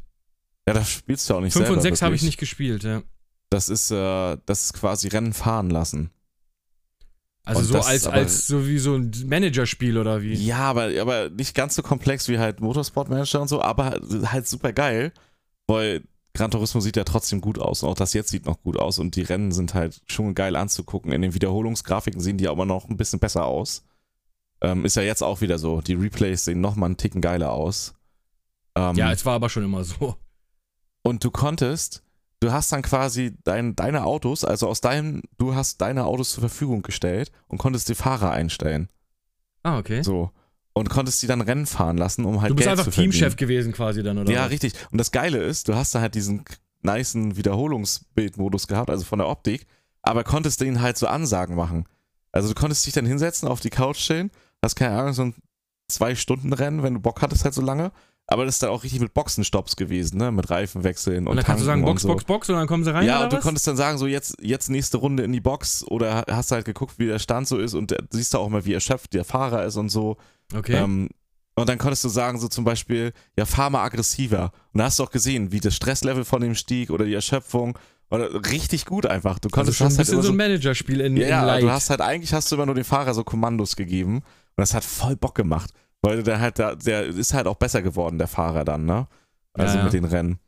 [0.68, 1.78] Ja, das spielst du auch nicht 5 selber.
[1.78, 3.02] und 6 habe ich nicht gespielt, ja.
[3.50, 6.12] Das ist, äh, das ist quasi Rennen fahren lassen.
[7.46, 10.34] Also Und so als, aber- als so wie so ein Managerspiel oder wie?
[10.34, 14.48] Ja, aber, aber nicht ganz so komplex wie halt Motorsport Manager und so, aber halt
[14.48, 15.12] super geil,
[15.66, 16.04] weil
[16.36, 19.00] Gran Turismo sieht ja trotzdem gut aus und auch das jetzt sieht noch gut aus
[19.00, 21.12] und die Rennen sind halt schon geil anzugucken.
[21.12, 23.84] In den Wiederholungsgrafiken sehen die aber noch ein bisschen besser aus.
[24.62, 25.82] Ähm, ist ja jetzt auch wieder so.
[25.82, 27.96] Die Replays sehen noch mal einen Ticken geiler aus.
[28.76, 30.16] Ähm, Ja, es war aber schon immer so.
[31.04, 32.04] Und du konntest,
[32.40, 36.42] du hast dann quasi dein, deine Autos, also aus deinem, du hast deine Autos zur
[36.42, 38.90] Verfügung gestellt und konntest die Fahrer einstellen.
[39.64, 40.04] Ah, okay.
[40.04, 40.32] So.
[40.74, 42.92] Und konntest die dann Rennen fahren lassen, um halt du bist Geld einfach.
[42.92, 44.32] Teamchef gewesen quasi dann, oder?
[44.32, 44.52] Ja, was?
[44.52, 44.74] richtig.
[44.92, 46.46] Und das Geile ist, du hast da halt diesen
[46.82, 49.68] nicen Wiederholungsbildmodus gehabt, also von der Optik,
[50.02, 51.86] aber konntest den halt so Ansagen machen.
[52.32, 54.32] Also du konntest dich dann hinsetzen, auf die Couch stellen,
[54.62, 55.36] hast keine Ahnung, so ein
[55.90, 57.92] Zwei-Stunden-Rennen, wenn du Bock hattest, halt so lange.
[58.32, 60.32] Aber das ist dann auch richtig mit Boxenstopps gewesen, ne?
[60.32, 62.10] Mit Reifenwechseln und, Und dann kannst du sagen, Box, so.
[62.10, 63.44] Box, Box und dann kommen sie rein, Ja, und du was?
[63.44, 67.00] konntest dann sagen, so jetzt, jetzt nächste Runde in die Box oder hast halt geguckt,
[67.00, 69.78] wie der Stand so ist und siehst du auch mal, wie erschöpft der Fahrer ist
[69.78, 70.18] und so.
[70.54, 70.76] Okay.
[70.76, 71.10] Ähm,
[71.56, 74.52] und dann konntest du sagen, so zum Beispiel, ja, fahr mal aggressiver.
[74.74, 77.78] Und da hast du auch gesehen, wie das Stresslevel von dem stieg oder die Erschöpfung.
[78.12, 79.40] Oder richtig gut einfach.
[79.40, 81.30] Du also konntest schon ein halt bisschen immer so so, ein Managerspiel in, ja, in
[81.30, 81.64] ja, Light.
[81.64, 84.18] du hast halt eigentlich hast du immer nur dem Fahrer so Kommandos gegeben.
[84.18, 84.24] Und
[84.56, 85.72] das hat voll Bock gemacht.
[86.02, 89.08] Weil der halt da, der ist halt auch besser geworden, der Fahrer dann, ne?
[89.54, 89.84] Also Ja, ja.
[89.86, 90.40] mit den Rennen.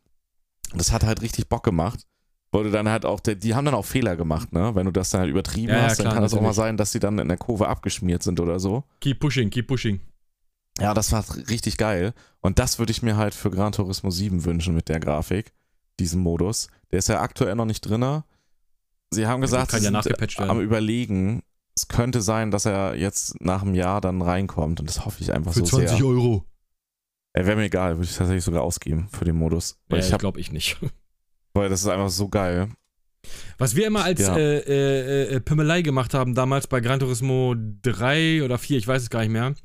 [0.72, 2.08] Und das hat halt richtig Bock gemacht.
[2.54, 4.76] Weil du dann halt auch, der- die haben dann auch Fehler gemacht, ne?
[4.76, 6.54] Wenn du das dann halt übertrieben Ja, ja, hast, dann klar, kann es auch mal
[6.54, 8.84] sein, dass die dann in der Kurve abgeschmiert sind oder so.
[8.99, 9.99] keep pushing, keep pushing.
[10.80, 12.14] Ja, das war richtig geil.
[12.39, 15.54] Und das würde ich mir halt für Gran Turismo 7 wünschen mit der Grafik,
[15.99, 16.68] diesen Modus.
[16.91, 18.24] Der ist ja aktuell noch nicht drin.
[19.14, 21.43] Sie haben gesagt, kann sie ja sind am überlegen,
[21.82, 24.80] es könnte sein, dass er jetzt nach einem Jahr dann reinkommt.
[24.80, 25.92] Und das hoffe ich einfach so sehr.
[26.06, 26.46] Euro.
[27.34, 29.80] Er wäre mir egal, würde ich tatsächlich sogar ausgeben für den Modus.
[29.88, 30.78] Weil Ja, ich glaube ich nicht.
[31.54, 32.70] weil das ist einfach so geil.
[33.58, 34.38] Was wir immer als Ja.
[34.38, 39.02] äh, äh, äh, Pimmelei gemacht haben, damals bei Gran Turismo 3 oder 4, ich weiß
[39.04, 39.56] es gar nicht mehr.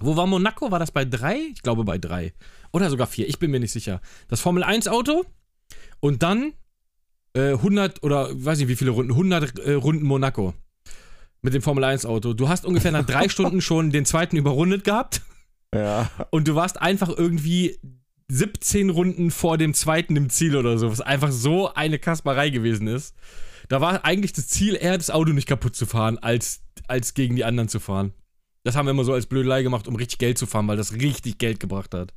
[0.00, 0.70] Wo war Monaco?
[0.70, 1.36] War das bei 3?
[1.52, 2.32] Ich glaube bei 3.
[2.72, 4.00] Oder sogar 4, ich bin mir nicht sicher.
[4.28, 5.24] Das Formel 1 Auto
[6.00, 6.54] und dann
[7.34, 10.54] äh, 100 oder weiß nicht wie viele Runden, 100 äh, Runden Monaco.
[11.42, 12.32] Mit dem Formel 1 Auto.
[12.34, 15.22] Du hast ungefähr nach drei Stunden schon den zweiten überrundet gehabt
[15.74, 16.10] Ja.
[16.30, 17.78] und du warst einfach irgendwie
[18.28, 22.86] 17 Runden vor dem zweiten im Ziel oder so, was einfach so eine Kasperei gewesen
[22.86, 23.14] ist.
[23.68, 27.36] Da war eigentlich das Ziel eher, das Auto nicht kaputt zu fahren, als, als gegen
[27.36, 28.12] die anderen zu fahren.
[28.64, 30.92] Das haben wir immer so als Blödelei gemacht, um richtig Geld zu fahren, weil das
[30.92, 32.12] richtig Geld gebracht hat.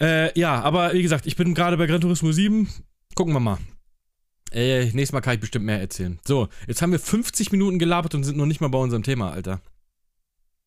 [0.00, 2.68] Äh, ja, aber wie gesagt, ich bin gerade bei Gran Turismo 7.
[3.14, 3.58] Gucken wir mal.
[4.52, 6.18] Äh, nächstes Mal kann ich bestimmt mehr erzählen.
[6.24, 9.32] So, jetzt haben wir 50 Minuten gelabert und sind noch nicht mal bei unserem Thema,
[9.32, 9.60] Alter.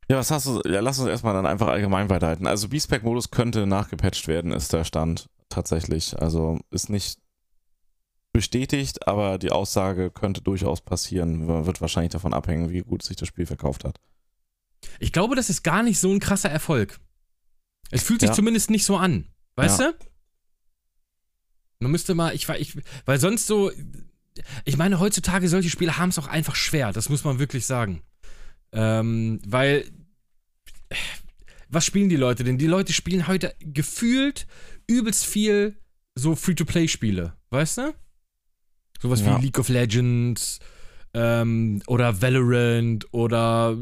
[0.09, 0.61] Ja, was hast du?
[0.65, 2.47] Ja, lass uns erstmal dann einfach allgemein weiterhalten.
[2.47, 6.19] Also B-Spec-Modus könnte nachgepatcht werden, ist der Stand tatsächlich.
[6.19, 7.19] Also ist nicht
[8.34, 11.47] bestätigt, aber die Aussage könnte durchaus passieren.
[11.65, 13.99] Wird wahrscheinlich davon abhängen, wie gut sich das Spiel verkauft hat.
[14.99, 16.99] Ich glaube, das ist gar nicht so ein krasser Erfolg.
[17.91, 18.36] Es fühlt sich Ja.
[18.36, 19.25] zumindest nicht so an.
[19.55, 19.91] Weißt Ja.
[19.91, 19.97] du?
[21.82, 22.73] Man müsste mal, ich, ich,
[23.05, 23.71] weil sonst so,
[24.65, 28.01] ich meine, heutzutage solche Spiele haben es auch einfach schwer, das muss man wirklich sagen.
[28.73, 29.86] Ähm, weil,
[31.69, 32.57] was spielen die Leute denn?
[32.57, 34.45] Die Leute spielen heute gefühlt
[34.88, 35.77] übelst viel
[36.15, 37.93] so Free-to-Play-Spiele, weißt du?
[39.01, 39.38] Sowas Ja.
[39.38, 40.59] wie League of Legends
[41.13, 43.77] ähm, oder Valorant oder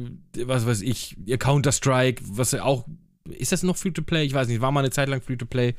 [0.45, 2.85] was weiß ich, Counter-Strike, was ja auch
[3.31, 4.23] ist das noch Free-to-Play?
[4.25, 5.75] Ich weiß nicht, war mal eine Zeit lang Free-to-Play.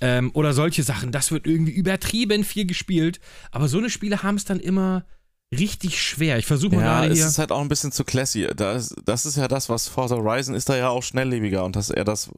[0.00, 1.12] Ähm, oder solche Sachen.
[1.12, 3.20] Das wird irgendwie übertrieben viel gespielt.
[3.50, 5.04] Aber so eine Spiele haben es dann immer
[5.52, 6.38] richtig schwer.
[6.38, 7.26] Ich versuche mal Ja, gerade es hier.
[7.26, 8.46] ist halt auch ein bisschen zu classy.
[8.54, 11.88] Das, das ist ja das, was Forza Horizon ist da ja auch schnelllebiger und das
[11.90, 12.30] ist eher das,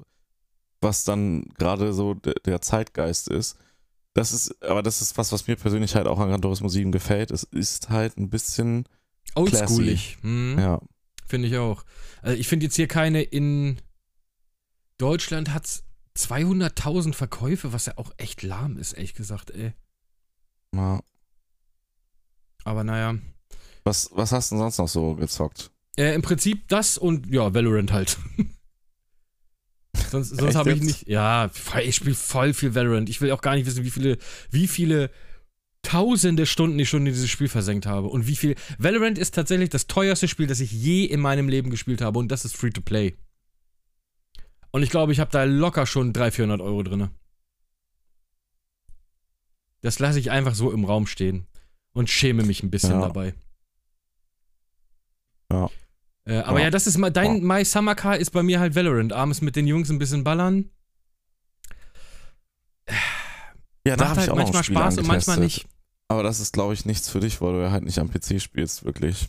[0.80, 3.56] was dann gerade so der, der Zeitgeist ist.
[4.14, 6.90] Das ist, aber das ist was, was mir persönlich halt auch an Gran Turismo 7
[6.92, 7.30] gefällt.
[7.30, 8.84] Es ist halt ein bisschen,
[9.34, 10.18] Oldschoolig.
[10.22, 10.80] Hm, ja,
[11.28, 11.84] Finde ich auch.
[12.22, 13.76] Also ich finde jetzt hier keine in
[15.00, 15.84] Deutschland hat es
[16.16, 19.72] 200.000 Verkäufe, was ja auch echt lahm ist, ehrlich gesagt, ey.
[20.74, 21.00] ja.
[22.64, 23.16] Aber naja.
[23.84, 25.70] Was, was hast du denn sonst noch so gezockt?
[25.96, 28.18] Äh, Im Prinzip das und ja, Valorant halt.
[30.10, 31.08] sonst sonst habe ich nicht.
[31.08, 31.50] Ja,
[31.82, 33.08] ich spiele voll viel Valorant.
[33.08, 34.18] Ich will auch gar nicht wissen, wie viele,
[34.50, 35.10] wie viele
[35.82, 38.08] tausende Stunden ich schon in dieses Spiel versenkt habe.
[38.08, 38.54] Und wie viel.
[38.78, 42.18] Valorant ist tatsächlich das teuerste Spiel, das ich je in meinem Leben gespielt habe.
[42.18, 43.16] Und das ist free to play.
[44.72, 47.08] Und ich glaube, ich habe da locker schon 300, 400 Euro drin.
[49.82, 51.46] Das lasse ich einfach so im Raum stehen.
[51.92, 53.00] Und schäme mich ein bisschen Ja.
[53.00, 53.34] dabei.
[55.50, 55.68] Ja.
[56.24, 56.66] Äh, aber Ja.
[56.66, 57.42] ja, das ist mal, dein Ja.
[57.56, 59.12] My Summer Car ist bei mir halt Valorant.
[59.12, 60.70] Abends mit den Jungs ein bisschen ballern.
[63.86, 65.66] Ja, Macht halt noch ein manchmal Spaß und manchmal nicht.
[66.08, 68.40] Aber das ist, glaube ich, nichts für dich, weil du ja halt nicht am PC
[68.40, 69.28] spielst, wirklich.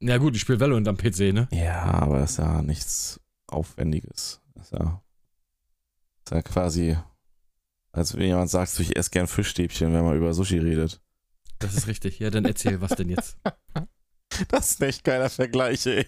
[0.00, 1.48] Ja gut, ich spiele Valorant am PC, ne?
[1.52, 4.40] Ja, aber das ist ja nichts Aufwendiges.
[4.62, 5.02] Ist ja,
[6.24, 6.96] ist ja quasi,
[7.92, 11.00] als wenn jemand sagt, so, ich esse gern Fischstäbchen, wenn man über Sushi redet.
[11.58, 12.18] Das ist richtig.
[12.18, 13.38] Ja, dann erzähl, was denn jetzt?
[14.48, 16.06] Das ist echt geiler Vergleich, ey.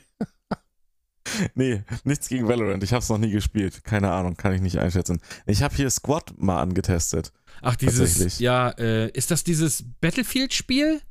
[1.54, 2.82] nee, nichts gegen Valorant.
[2.82, 3.84] Ich habe es noch nie gespielt.
[3.84, 5.20] Keine Ahnung, kann ich nicht einschätzen.
[5.44, 7.32] Ich habe hier Squad mal angetestet.
[7.60, 11.02] Ach, dieses, ja, äh, ist das dieses Battlefield-Spiel?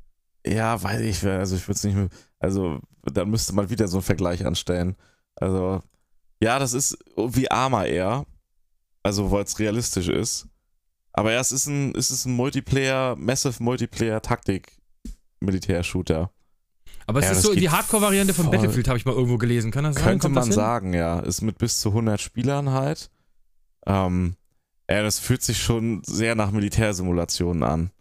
[0.46, 3.98] Ja, weiß ich, also ich würde es nicht mehr, also dann müsste man wieder so
[3.98, 4.96] einen Vergleich anstellen.
[5.36, 5.82] Also,
[6.44, 8.26] ja, das ist wie Arma eher,
[9.02, 10.48] also weil es realistisch ist.
[11.14, 14.78] Aber ja, es ist ein, es ist ein Multiplayer, Massive Multiplayer Taktik
[15.40, 16.32] Militärshooter.
[17.06, 18.50] Aber es Ja, ist so die Hardcore-Variante von.
[18.50, 19.72] Battlefield, habe ich mal irgendwo gelesen.
[19.72, 20.04] Kann das sein?
[20.06, 21.20] Könnte Kommt man sagen, ja.
[21.20, 23.12] Ist mit bis zu 100 Spielern halt.
[23.86, 24.36] Ähm,
[24.90, 27.92] ja, das fühlt sich schon sehr nach Militärsimulationen an.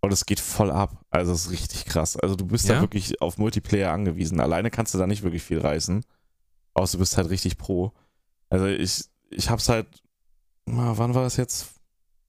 [0.00, 1.04] Und es geht voll ab.
[1.10, 2.16] Also es ist richtig krass.
[2.16, 2.76] Also du bist Ja?
[2.76, 4.40] da wirklich auf Multiplayer angewiesen.
[4.40, 6.04] Alleine kannst du da nicht wirklich viel reißen.
[6.74, 7.92] Außer du bist halt richtig pro.
[8.48, 9.86] Also ich, ich hab's halt,
[10.66, 11.74] na, wann war das jetzt?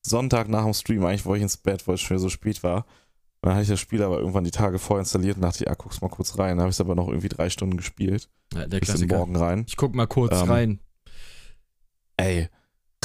[0.04, 1.06] Sonntag nach dem Stream.
[1.06, 2.86] Eigentlich wollte ich ins Bett, weil es schon wieder so spät war.
[3.44, 5.74] Und dann hatte ich das Spiel aber irgendwann die Tage vorher installiert und dachte, ja,
[5.74, 6.58] guck's mal kurz rein.
[6.58, 8.30] Dann habe ich es aber noch irgendwie drei Stunden gespielt.
[8.54, 9.66] Ja, der Bis morgen rein.
[9.68, 10.80] Ich guck mal kurz Ähm, rein.
[12.18, 12.50] Ey,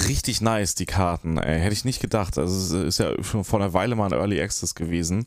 [0.07, 1.61] richtig nice, die Karten, ey.
[1.61, 2.37] Hätte ich nicht gedacht.
[2.37, 5.27] Also, es ist ja schon vor einer Weile mal ein Early Access gewesen.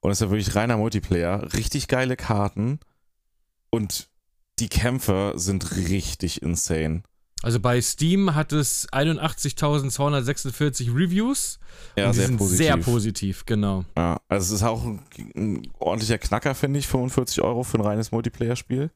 [0.00, 1.52] Und es ist ja wirklich reiner Multiplayer.
[1.52, 2.80] Richtig geile Karten.
[3.70, 4.08] Und
[4.62, 7.02] die Kämpfe sind richtig insane.
[7.42, 11.58] Also bei Steam hat es 81.246 Reviews.
[11.96, 12.58] Ja, und die sehr sind positiv.
[12.58, 13.84] sehr positiv, genau.
[13.96, 15.00] Ja, also, es ist auch ein,
[15.34, 16.86] ein ordentlicher Knacker, finde ich.
[16.86, 18.92] 45 Euro für ein reines Multiplayer-Spiel.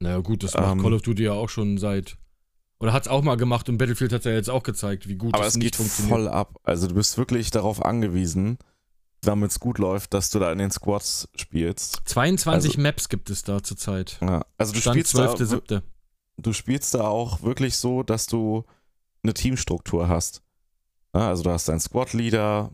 [0.00, 2.16] Naja, gut, das macht Ähm, Call of Duty ja auch schon seit.
[2.80, 5.34] Oder hat es auch mal gemacht und Battlefield hat ja jetzt auch gezeigt, wie gut
[5.34, 6.58] Aber das es nicht geht voll ab.
[6.64, 8.58] Also, du bist wirklich darauf angewiesen,
[9.26, 12.00] damit es gut läuft, dass du da in den Squads spielst.
[12.04, 14.18] 22 also- Maps gibt es da zurzeit.
[14.20, 15.82] Ja, also, du Stand spielst da 12.7.
[16.38, 18.64] du spielst da auch wirklich so, dass du
[19.22, 20.42] eine Teamstruktur hast.
[21.14, 22.70] Ja, also du hast deinen Squad-Leader,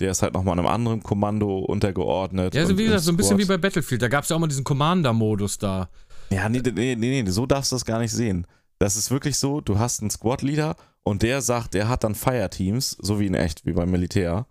[0.00, 2.54] der ist halt nochmal einem anderen Kommando untergeordnet.
[2.54, 4.02] Ja, also wie gesagt, so ein bisschen wie bei Battlefield.
[4.02, 5.88] Da gab es ja auch mal diesen Commander-Modus da.
[6.30, 8.46] Ja, nee, nee, nee, nee, so darfst du das gar nicht sehen.
[8.78, 12.96] Das ist wirklich so, du hast einen Squad-Leader und der sagt, der hat dann Fireteams,
[13.00, 14.46] so wie in echt, wie beim Militär.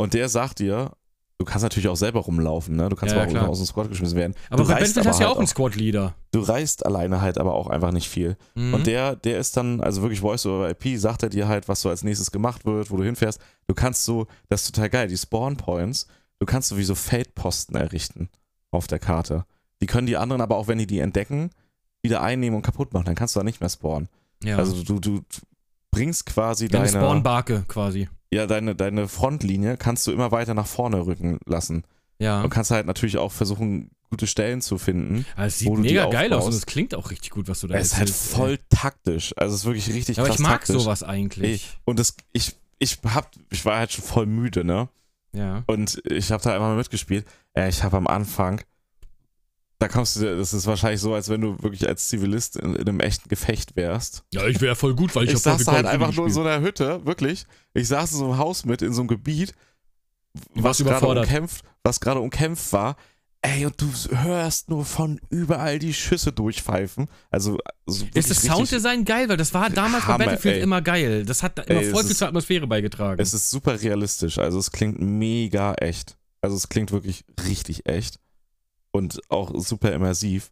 [0.00, 0.92] Und der sagt dir,
[1.38, 2.88] du kannst natürlich auch selber rumlaufen, ne?
[2.88, 3.48] Du kannst Ja, klar.
[3.48, 4.34] aus dem Squad geschmissen werden.
[4.50, 6.14] Aber reist Battlefield hast ja halt auch einen Squad-Leader.
[6.32, 8.36] Du reist alleine halt aber auch einfach nicht viel.
[8.54, 8.74] Mhm.
[8.74, 11.80] Und der, der ist dann, also wirklich Voice over IP, sagt er dir halt, was
[11.80, 13.40] so als nächstes gemacht wird, wo du hinfährst.
[13.66, 16.06] Du kannst so, das ist total geil, die Spawn Points,
[16.38, 18.28] du kannst so wie so Feldposten errichten
[18.70, 19.44] auf der Karte.
[19.82, 21.50] Die können die anderen aber auch, wenn die die entdecken,
[22.02, 23.06] wieder einnehmen und kaputt machen.
[23.06, 24.08] Dann kannst du da nicht mehr spawnen.
[24.44, 24.56] ja.
[24.56, 25.20] Also du, du
[25.90, 28.08] bringst quasi Deine deine, Spawnbarke quasi.
[28.32, 31.84] Ja, deine, deine Frontlinie kannst du immer weiter nach vorne rücken lassen.
[32.18, 32.42] Ja.
[32.42, 35.24] Und kannst halt natürlich auch versuchen, gute Stellen zu finden.
[35.36, 37.48] Aber es sieht wo du die mega geil aus und es klingt auch richtig gut,
[37.48, 39.32] was du da Es ist halt voll taktisch.
[39.36, 40.22] Also es ist wirklich richtig ey.
[40.22, 40.76] Aber krass ich mag taktisch.
[40.76, 41.78] sowas eigentlich.
[41.84, 44.88] Und das, ich, ich hab, ich war halt schon voll müde, ne?
[45.32, 45.62] Ja.
[45.66, 47.24] Und ich habe da einmal mitgespielt.
[47.54, 48.60] Äh, ich habe am Anfang,
[49.80, 52.86] da kommst du, das ist wahrscheinlich so, als wenn du wirklich als Zivilist in, in
[52.86, 54.24] einem echten Gefecht wärst.
[54.30, 56.60] Ja, ich wäre voll gut, weil ich, Ich, saß halt einfach nur in so einer
[56.60, 57.46] Hütte, wirklich.
[57.72, 59.54] Ich saß in so einem Haus mit, in so einem Gebiet,
[60.54, 62.96] was gerade umkämpft, was gerade umkämpft war.
[63.40, 67.08] Ey, und du hörst nur von überall die Schüsse durchpfeifen.
[67.30, 67.56] Also,
[67.86, 69.30] also Ist das Sounddesign geil?
[69.30, 70.62] Weil das war damals bei Hammer, Battlefield ey.
[70.62, 71.24] immer geil.
[71.24, 73.18] Das hat immer Ey, voll viel zur Atmosphäre beigetragen.
[73.18, 74.36] Es ist super realistisch.
[74.36, 76.18] Also es klingt mega echt.
[76.42, 78.20] Also es klingt wirklich richtig echt.
[78.92, 80.50] Und auch super immersiv.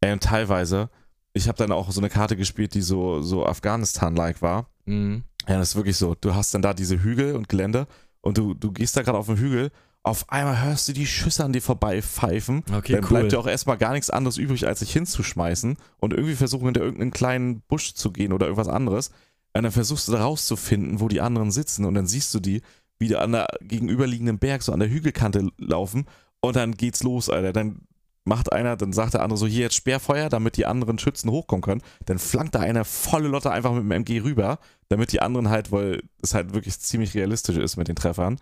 [0.00, 0.90] Ey, und teilweise,
[1.32, 4.66] ich habe dann auch so eine Karte gespielt, die so, so Afghanistan-like war.
[4.86, 5.24] mhm.
[5.46, 6.14] Ja, das ist wirklich so.
[6.18, 7.86] Du hast dann da diese Hügel und Gelände
[8.22, 9.70] und du, du gehst da gerade auf den Hügel.
[10.02, 12.62] Auf einmal hörst du die Schüsse an dir vorbei pfeifen.
[12.74, 13.08] Okay, dann cool.
[13.10, 16.82] bleibt dir auch erstmal gar nichts anderes übrig, als sich hinzuschmeißen und irgendwie versuchen, hinter
[16.82, 19.10] irgendeinen kleinen Busch zu gehen oder irgendwas anderes.
[19.54, 22.62] Und dann versuchst du da rauszufinden, wo die anderen sitzen und dann siehst du die
[22.98, 26.06] wieder an der gegenüberliegenden Berg, so an der Hügelkante laufen
[26.44, 27.52] und dann geht's los, Alter.
[27.52, 27.80] Dann
[28.24, 31.62] macht einer, dann sagt der andere so, hier jetzt Sperrfeuer, damit die anderen Schützen hochkommen
[31.62, 31.82] können.
[32.06, 35.72] Dann flankt da einer volle Lotte einfach mit dem MG rüber, damit die anderen halt,
[35.72, 38.38] weil es halt wirklich ziemlich realistisch ist mit den Treffern,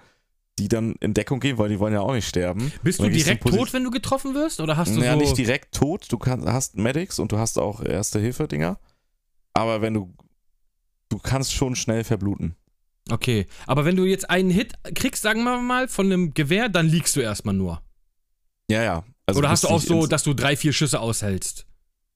[0.58, 2.72] die dann in Deckung gehen, weil die wollen ja auch nicht sterben.
[2.82, 4.60] Bist du direkt tot, wenn du getroffen wirst?
[4.60, 5.18] Oder hast du naja, so.
[5.18, 6.06] nicht direkt tot.
[6.10, 8.78] Du kannst, hast Medics und du hast auch Erste-Hilfe-Dinger.
[9.54, 10.14] Aber wenn du.
[11.08, 12.56] Du kannst schon schnell verbluten.
[13.10, 13.46] Okay.
[13.66, 17.16] Aber wenn du jetzt einen Hit kriegst, sagen wir mal, von einem Gewehr, dann liegst
[17.16, 17.82] du erstmal nur.
[18.70, 19.04] Ja, ja.
[19.26, 21.66] Also Oder hast du auch so, dass du drei, vier Schüsse aushältst?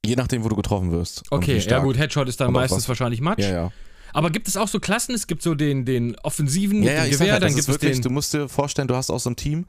[0.04, 1.22] Je nachdem, wo du getroffen wirst.
[1.30, 3.40] und Okay, ja gut, Headshot ist dann Und meistens was- wahrscheinlich Matsch.
[3.42, 3.72] Ja, ja.
[4.12, 5.14] Aber gibt es auch so Klassen?
[5.14, 7.56] Es gibt so den, den offensiven Ja, mit ja, ich sag Gewehr, halt, dann das
[7.56, 9.66] gibt es wirklich, den, du musst dir vorstellen, du hast auch so ein Team,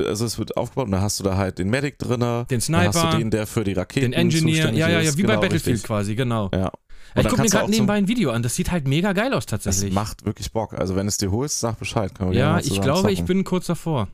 [0.00, 2.46] also es wird aufgebaut und da hast du da halt den Medic drin, den dann
[2.50, 4.72] hast Sniper, du den, der für die Raketen den Engineer.
[4.72, 5.86] Ja, ja, ja, wie bei Genau, Battlefield richtig.
[5.86, 6.50] quasi, genau.
[6.52, 6.72] Ja.
[7.14, 8.42] ich dann gucke mir gerade nebenbei ein Video an.
[8.42, 9.92] Das sieht halt mega geil aus Das tatsächlich.
[9.94, 10.74] macht wirklich Bock.
[10.74, 12.10] Also wenn es dir holst, sag Bescheid.
[12.32, 14.08] Ja, ich glaube, ich bin kurz davor.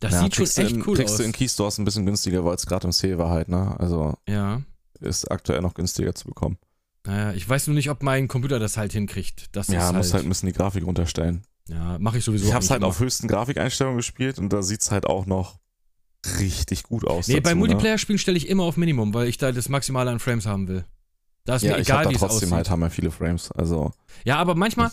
[0.00, 1.18] Das Ja, sieht schon kriegst echt in, cool kriegst aus.
[1.18, 3.76] du in Keystores ein bisschen günstiger, weil es gerade im Sale war halt, ne?
[3.78, 4.62] Also ja.
[5.00, 6.58] ist aktuell noch günstiger zu bekommen.
[7.06, 9.54] Naja, ich weiß nur nicht, ob mein Computer das halt hinkriegt.
[9.54, 11.42] Das ja, ist muss halt, halt ein bisschen die Grafik runterstellen.
[11.68, 12.46] Ja, mache ich sowieso.
[12.46, 12.88] ich hab's eigentlich halt immer.
[12.88, 15.58] auf höchsten Grafikeinstellungen gespielt und da sieht's halt auch noch
[16.38, 17.28] richtig gut aus.
[17.28, 17.56] Nee, dazu, bei ne?
[17.60, 20.84] Multiplayer-Spielen stelle ich immer auf Minimum, weil ich da das Maximale an Frames haben will.
[21.50, 22.52] Da ist Ja, mir ich egal, hab wie da trotzdem aussieht.
[22.56, 23.50] halt hammer viele Frames.
[23.52, 23.92] Also,
[24.24, 24.90] Ja, aber manchmal,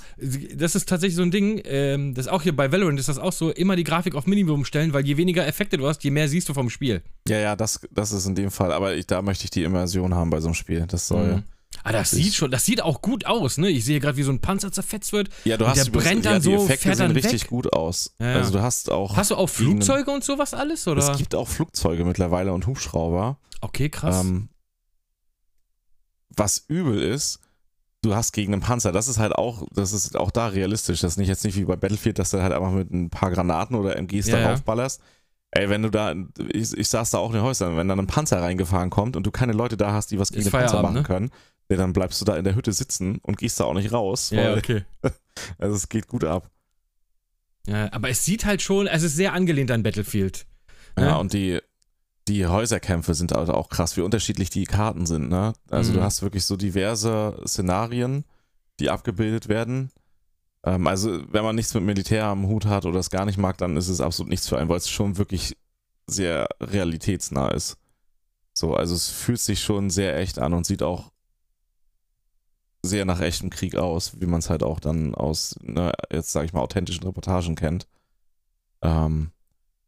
[0.55, 3.31] das ist tatsächlich so ein Ding, ähm, das auch hier bei Valorant ist das auch
[3.33, 6.27] so, immer die Grafik auf Minimum stellen, weil je weniger Effekte du hast, je mehr
[6.27, 7.01] siehst du vom Spiel.
[7.27, 10.15] ja, ja, das, das ist in dem Fall, aber ich, da möchte ich die Immersion
[10.15, 10.85] haben bei so einem Spiel.
[10.87, 11.35] Das soll.
[11.37, 11.43] Mhm.
[11.83, 13.69] Ah, das Ich- sieht schon, das sieht auch gut aus, ne?
[13.69, 15.29] Ich sehe gerade, wie so ein Panzer zerfetzt wird.
[15.45, 17.49] Ja, du hast der brennt ja, dann die so, Effekte fährt sehen dann richtig weg.
[17.49, 18.15] gut aus.
[18.19, 18.35] Ja, ja.
[18.37, 19.15] Also du hast auch.
[19.15, 21.11] Hast du auch einen- Flugzeuge und sowas alles, oder?
[21.11, 23.37] Es gibt auch Flugzeuge mittlerweile und Hubschrauber.
[23.61, 24.21] okay, krass.
[24.25, 24.49] Ähm,
[26.37, 27.39] was übel ist,
[28.03, 31.01] du hast gegen einen Panzer, das ist halt auch, das ist auch da realistisch.
[31.01, 33.31] Das ist nicht jetzt nicht wie bei Battlefield, dass du halt einfach mit ein paar
[33.31, 34.43] Granaten oder MGs Ja, ja.
[34.45, 35.01] darauf ballerst.
[35.51, 36.13] Ey, wenn du da,
[36.53, 39.25] ich, ich saß da auch in den Häusern, wenn dann ein Panzer reingefahren kommt und
[39.25, 41.07] du keine Leute da hast, die was gegen Ist den Panzer Feierabend, machen ne?
[41.07, 41.31] können,
[41.69, 44.29] ja, dann bleibst du da in der Hütte sitzen und gehst da auch nicht raus.
[44.29, 44.83] ja, okay.
[45.57, 46.49] Also es geht gut ab.
[47.67, 50.45] Ja, aber es sieht halt schon, es ist sehr angelehnt an Battlefield.
[50.97, 51.17] Ja, Ne?
[51.19, 51.59] und die,
[52.27, 55.53] die Häuserkämpfe sind halt auch krass, wie unterschiedlich die Karten sind, ne?
[55.69, 56.03] Also du Mhm.
[56.03, 58.25] hast wirklich so diverse Szenarien,
[58.79, 59.91] die abgebildet werden.
[60.63, 63.57] Ähm, also wenn man nichts mit Militär am Hut hat oder es gar nicht mag,
[63.57, 65.57] dann ist es absolut nichts für einen, weil es schon wirklich
[66.07, 67.77] sehr realitätsnah ist.
[68.53, 71.11] So, also es fühlt sich schon sehr echt an und sieht auch
[72.83, 76.45] sehr nach echtem Krieg aus, wie man es halt auch dann aus, ne, jetzt sage
[76.45, 77.87] ich mal, authentischen Reportagen kennt.
[78.81, 79.31] Ähm,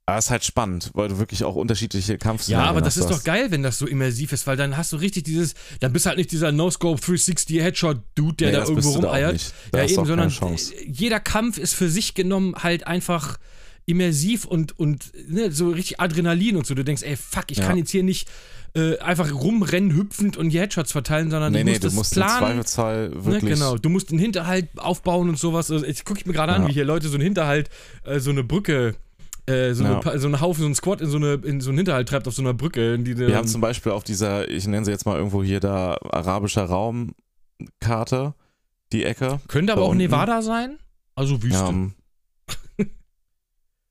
[0.10, 3.04] aber es ist halt spannend, weil du wirklich auch unterschiedliche Ja, Kampfszenarien aber das hast.
[3.04, 5.54] ist Du doch geil, wenn das so immersiv ist, weil dann hast du richtig dieses,
[5.80, 9.54] dann bist du halt nicht dieser No-Scope 360 Headshot-Dude, der Nee, da irgendwo du rumeiert.
[9.72, 10.56] Da Ja, hast du eben, sondern äh,
[10.88, 13.38] jeder Kampf ist für sich genommen halt einfach
[13.86, 16.76] immersiv und, und ne, so richtig Adrenalin und so.
[16.76, 17.66] Du denkst, ey, fuck, ich Ja.
[17.68, 18.28] kann jetzt hier nicht
[18.76, 21.94] äh, einfach rumrennen, hüpfend und die Headshots verteilen, sondern Nee, du nee, musst du das
[21.96, 22.58] musst im planen.
[22.60, 23.54] Ne, wirklich.
[23.56, 25.72] genau, du musst einen Hinterhalt aufbauen und sowas.
[25.72, 26.68] Also, jetzt gucke ich mir gerade an, Ja.
[26.68, 27.70] wie hier Leute so einen Hinterhalt,
[28.04, 28.96] äh, so eine Brücke,
[29.50, 30.00] äh, so, Ja.
[30.00, 32.28] eine, so einen Haufen, so einen Squad in so, eine, in so einen Hinterhalt treibt
[32.28, 32.94] auf so einer Brücke.
[32.94, 35.60] In die Wir haben zum Beispiel auf dieser, ich nenne sie jetzt mal irgendwo hier
[35.60, 38.34] da arabischer Raumkarte,
[38.94, 39.40] die Ecke.
[39.48, 40.04] könnte aber auch unten.
[40.04, 40.80] Nevada sein.
[41.16, 41.64] Also Wüste.
[41.68, 41.94] Ähm,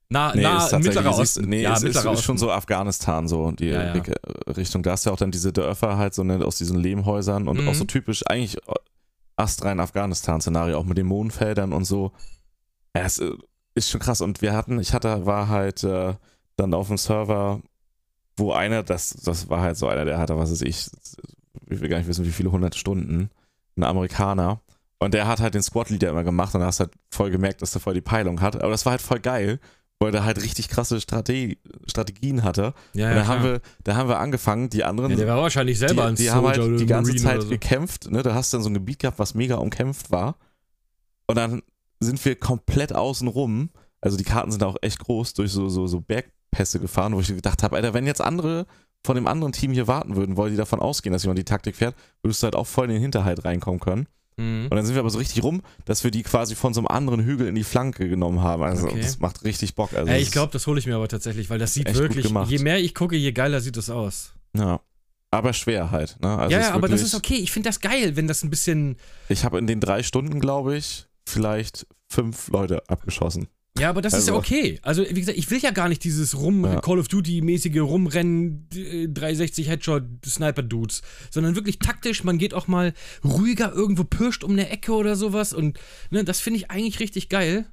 [0.09, 1.49] nah, nee, ist tatsächlich, mittlerer Osten.
[1.49, 3.95] nee, ja, es ist, ist schon so Afghanistan, so die Ja, ja.
[3.95, 4.15] Ecke-
[4.57, 4.83] Richtung.
[4.83, 7.61] Da hast du ja auch dann diese Dörfer halt so ne, aus diesen Lehmhäusern und
[7.61, 7.69] Mhm.
[7.69, 8.57] auch so typisch eigentlich
[9.37, 12.13] astrein Afghanistan-Szenario, auch mit den Mondfeldern und so.
[12.95, 13.31] Es äh,
[13.79, 14.21] ist schon krass.
[14.21, 16.15] Und wir hatten, ich hatte, war halt äh,
[16.57, 17.61] dann auf dem Server,
[18.37, 20.91] wo einer, das, das war halt so einer, der hatte, was weiß ich,
[21.71, 23.31] ich will gar nicht wissen, wie viele hundert Stunden,
[23.77, 24.61] ein Amerikaner.
[24.99, 27.71] Und der hat halt den Squad-Leader immer gemacht und da hast halt voll gemerkt, dass
[27.71, 28.57] der voll die Peilung hat.
[28.61, 29.61] Aber das war halt voll geil,
[30.01, 31.57] weil der halt richtig krasse Strate
[31.87, 32.75] Strategien hatte.
[32.95, 35.79] Ja, und da haben, wir, da haben wir angefangen, die anderen, ja, der war wahrscheinlich
[35.79, 37.49] selber ein die, die haben halt die ganze Marine Zeit so.
[37.49, 38.11] gekämpft.
[38.11, 38.23] Ne?
[38.23, 40.37] Da hast du dann so ein Gebiet gehabt, was mega umkämpft war.
[41.27, 41.63] Und dann
[42.01, 43.71] sind wir komplett außen rum.
[44.01, 47.29] Also die Karten sind auch echt groß, durch so, so, so Bergpässe gefahren, wo ich
[47.29, 48.67] gedacht habe, Alter, wenn jetzt andere
[49.05, 51.77] von dem anderen Team hier warten würden, weil die davon ausgehen, dass jemand die Taktik
[51.77, 54.07] fährt, würdest du halt auch voll in den Hinterhalt reinkommen können.
[54.37, 54.65] Mhm.
[54.71, 56.89] Und dann sind wir aber so richtig rum, dass wir die quasi von so einem
[56.89, 58.63] anderen Hügel in die Flanke genommen haben.
[58.63, 59.01] Also Okay.
[59.01, 59.93] das macht richtig Bock.
[59.93, 62.59] Also Ey, ich glaube, das hole ich mir aber tatsächlich, weil das sieht wirklich, je
[62.59, 64.33] mehr ich gucke, je geiler sieht das aus.
[64.57, 64.81] Ja.
[65.31, 66.17] Aber schwer halt.
[66.23, 66.39] Ne?
[66.39, 67.35] Also ja, ja, aber das ist okay.
[67.35, 68.97] Ich finde das geil, wenn das ein bisschen.
[69.29, 73.49] Ich habe in den drei Stunden, glaube ich, vielleicht fünf Leute abgeschossen.
[73.79, 74.81] Ja, aber das ist ja Also- okay.
[74.83, 76.81] Also, wie gesagt, ich will ja gar nicht dieses Rum Ja.
[76.81, 82.25] Call of Duty-mäßige Rumrennen, äh, 360 Headshot Sniper-Dudes, sondern wirklich taktisch.
[82.25, 82.93] Man geht auch mal
[83.25, 85.53] ruhiger irgendwo pirscht um eine Ecke oder sowas.
[85.53, 85.79] Und
[86.11, 87.67] ne, das finde ich eigentlich richtig geil.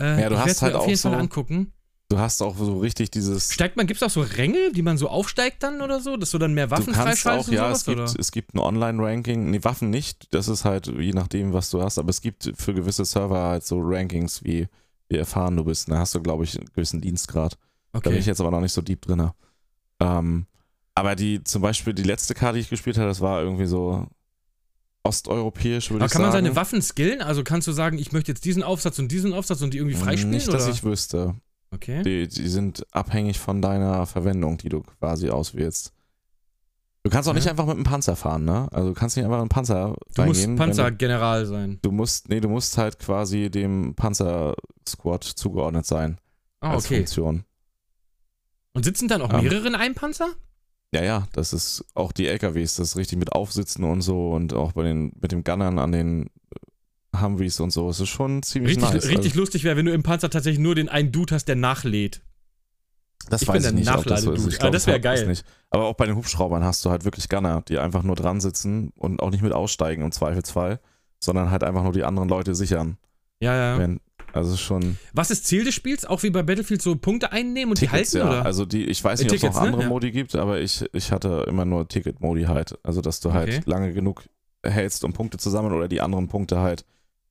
[0.00, 1.72] Äh, Ja, du ich hast halt mir auf auch jeden Fall so- angucken.
[2.10, 3.52] Du hast auch so richtig dieses.
[3.52, 6.30] Steigt man, gibt es auch so Ränge, die man so aufsteigt dann oder so, dass
[6.30, 7.84] du dann mehr Waffen freischaltest auch, ja, und es sowas?
[7.84, 8.20] gibt, oder?
[8.20, 9.50] es gibt ein Online-Ranking.
[9.50, 10.26] Nee, Waffen nicht.
[10.32, 11.98] Das ist halt je nachdem, was du hast.
[11.98, 14.68] Aber es gibt für gewisse Server halt so Rankings, wie,
[15.10, 15.90] wie erfahren du bist.
[15.90, 17.58] Da hast du, glaube ich, einen gewissen Dienstgrad.
[17.92, 18.18] Da bin Okay.
[18.20, 19.30] ich jetzt aber noch nicht so deep drin.
[20.00, 20.46] Ähm,
[20.94, 24.06] aber die, zum Beispiel die letzte Karte, die ich gespielt habe, das war irgendwie so
[25.04, 26.44] osteuropäisch, würde Aber ich kann man sagen.
[26.46, 27.20] seine Waffen skillen?
[27.20, 29.96] Also kannst du sagen, ich möchte jetzt diesen Aufsatz und diesen Aufsatz und die irgendwie
[29.96, 30.30] freispielen?
[30.30, 30.72] Nicht, dass oder?
[30.72, 31.34] ich wüsste.
[31.72, 32.02] Okay.
[32.02, 35.92] Die, die sind abhängig von deiner Verwendung, die du quasi auswählst.
[37.04, 37.38] Du kannst auch Ja.
[37.38, 38.68] nicht einfach mit einem Panzer fahren, ne?
[38.72, 41.78] Also du kannst nicht einfach in einen Panzer Du musst Panzergeneral sein.
[41.82, 46.18] Du, musst, nee, du musst halt quasi dem Panzer-Squad zugeordnet sein
[46.60, 46.96] Ah, als okay.
[46.96, 47.44] Funktion.
[48.74, 49.42] Und sitzen dann auch Ähm.
[49.42, 50.28] mehrere in einem Panzer?
[50.92, 54.54] Ja, ja, das ist auch die LKWs, das ist richtig mit Aufsitzen und so und
[54.54, 56.30] auch bei den, mit dem Gunnern an den
[57.20, 57.88] Humvees und so.
[57.90, 59.04] Es ist schon ziemlich Richtig, nice.
[59.08, 61.56] richtig also, lustig wäre, wenn du im Panzer tatsächlich nur den einen Dude hast, der
[61.56, 62.20] nachlädt.
[63.30, 64.06] das ich weiß bin ich nicht, das so ist.
[64.24, 64.48] Nachladedude.
[64.50, 65.26] Ich Ah, glaub, das wär ich hab geil.
[65.26, 65.44] Nicht.
[65.70, 68.92] Aber auch bei den Hubschraubern hast du halt wirklich Gunner, die einfach nur dran sitzen
[68.96, 70.80] und auch nicht mit aussteigen im Zweifelsfall,
[71.20, 72.96] sondern halt einfach nur die anderen Leute sichern.
[73.40, 73.78] Ja, ja.
[73.78, 74.00] Wenn,
[74.32, 76.04] also schon Was ist Ziel des Spiels?
[76.04, 78.38] Auch wie bei Battlefield so Punkte einnehmen und Tickets, die halten, ja.
[78.38, 78.46] oder?
[78.46, 79.66] Also die, ich weiß Äh, nicht, ob es noch ne?
[79.68, 79.88] andere Ja.
[79.88, 82.78] Modi gibt, aber ich, ich hatte immer nur Ticket-Modi halt.
[82.82, 83.62] Also dass du halt Okay.
[83.66, 84.24] lange genug
[84.64, 86.84] hältst, um Punkte zu sammeln oder die anderen Punkte halt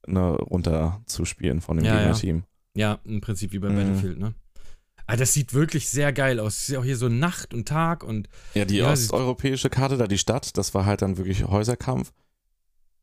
[0.07, 1.97] ne, runter zu spielen von dem Ja, ja.
[1.99, 2.43] Gegnerteam.
[2.75, 3.75] ja, im Prinzip wie bei Mhm.
[3.75, 4.33] Battlefield, ne?
[5.09, 6.55] Ah, das sieht wirklich sehr geil aus.
[6.57, 9.95] Es ist ja auch hier so Nacht und Tag und Ja, die Ja, osteuropäische Karte,
[9.97, 12.11] da die Stadt, das war halt dann wirklich Häuserkampf.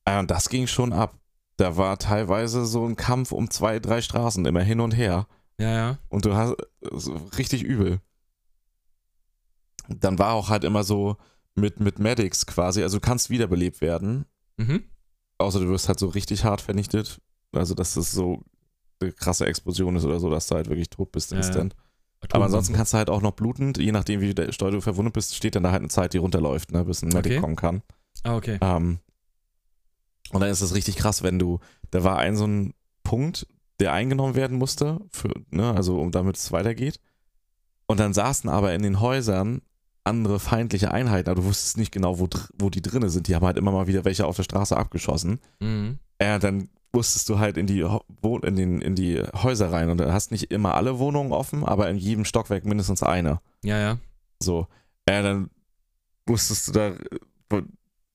[0.05, 1.18] Äh, Und das ging schon ab.
[1.57, 5.26] Da war teilweise so ein Kampf um zwei, drei Straßen, immer hin und her.
[5.59, 5.98] ja, ja.
[6.11, 6.57] Und du hast
[7.38, 8.00] richtig übel.
[9.88, 11.16] Dann war auch halt immer so
[11.55, 14.26] mit, mit Medics quasi, also du kannst wiederbelebt werden,
[14.57, 14.84] Mhm.
[15.45, 17.20] Außer du wirst halt so richtig hart vernichtet.
[17.53, 18.42] Also, dass das so
[19.01, 21.45] eine krasse Explosion ist oder so, dass du halt wirklich tot bist Ja, ja.
[21.47, 21.74] instant.
[22.32, 25.12] Aber ansonsten kannst du halt auch noch blutend, je nachdem, wie der Steuer du verwundet
[25.12, 27.40] bist, steht dann da halt eine Zeit, die runterläuft, ne, bis ein Medic Okay.
[27.40, 27.82] kommen kann.
[28.22, 28.59] Ah, okay.
[28.62, 28.99] Ähm,
[30.32, 32.72] und dann ist es richtig krass, wenn du, da war ein so ein
[33.03, 33.47] Punkt,
[33.78, 36.99] der eingenommen werden musste, für, ne, also um damit es weitergeht.
[37.86, 39.61] Und dann saßen aber in den Häusern
[40.05, 42.28] andere feindliche Einheiten, aber du wusstest nicht genau, wo,
[42.59, 43.26] wo die drinne sind.
[43.26, 45.40] Die haben halt immer mal wieder welche auf der Straße abgeschossen.
[45.61, 45.98] Mhm.
[46.20, 50.12] Ja, dann musstest du halt in die, in, den, in die Häuser rein und du
[50.12, 53.40] hast nicht immer alle Wohnungen offen, aber in jedem Stockwerk mindestens eine.
[53.64, 53.98] Ja, ja.
[54.40, 54.68] So.
[55.09, 55.50] Ja, dann
[56.26, 56.88] musstest du da
[57.57, 57.62] äh,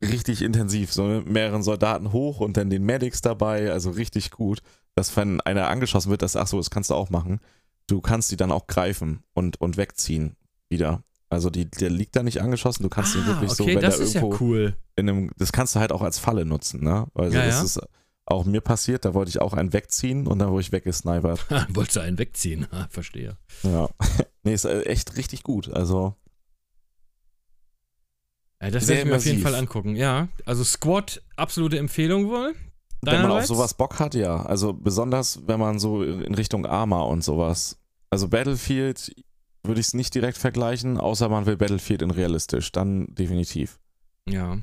[0.02, 4.62] richtig intensiv, so mit mehreren Soldaten hoch und dann den Medics dabei, also richtig gut,
[4.96, 7.40] dass wenn einer angeschossen wird, das, ach so, das kannst du auch machen.
[7.88, 10.36] Du kannst die dann auch greifen und, und wegziehen
[10.70, 11.04] wieder.
[11.30, 13.82] Also die, der liegt da nicht angeschossen, du kannst ihn ah, wirklich so, okay, wenn
[13.82, 14.76] das da ist ja irgendwo cool.
[14.96, 17.08] in einem, das kannst du halt auch als Falle nutzen, ne?
[17.14, 17.64] Also Ja, das ja.
[17.64, 17.82] ist
[18.26, 21.46] auch mir passiert, da wollte ich auch einen wegziehen und dann wurde ich weggesnipert.
[21.70, 22.68] Wolltest du einen wegziehen?
[22.90, 23.38] Verstehe.
[23.64, 23.90] Ja.
[24.44, 25.72] nee, ist äh, echt richtig gut.
[25.72, 26.16] Also
[28.62, 29.42] Ja, das werde ich mir auf jeden.
[29.42, 29.96] Fall angucken.
[29.96, 32.56] Ja, also Squad, absolute Empfehlung wohl.
[33.02, 33.48] Wenn man auf Deinerseits?
[33.48, 34.44] sowas Bock hat, ja.
[34.46, 37.78] Also besonders, wenn man so in Richtung Arma und sowas.
[38.10, 39.16] Also Battlefield
[39.70, 42.74] würde ich es nicht direkt vergleichen, außer man will Battlefield in realistisch.
[42.74, 43.80] Dann definitiv.
[44.28, 44.58] Ja.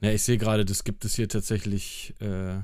[0.00, 2.14] Ja, ich sehe gerade, das gibt es hier tatsächlich.
[2.20, 2.58] Äh,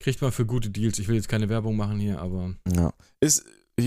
[0.00, 0.98] kriegt man für gute Deals.
[0.98, 2.54] Ich will jetzt keine Werbung machen hier, aber.
[2.74, 2.94] Ja.
[3.20, 3.44] Ist,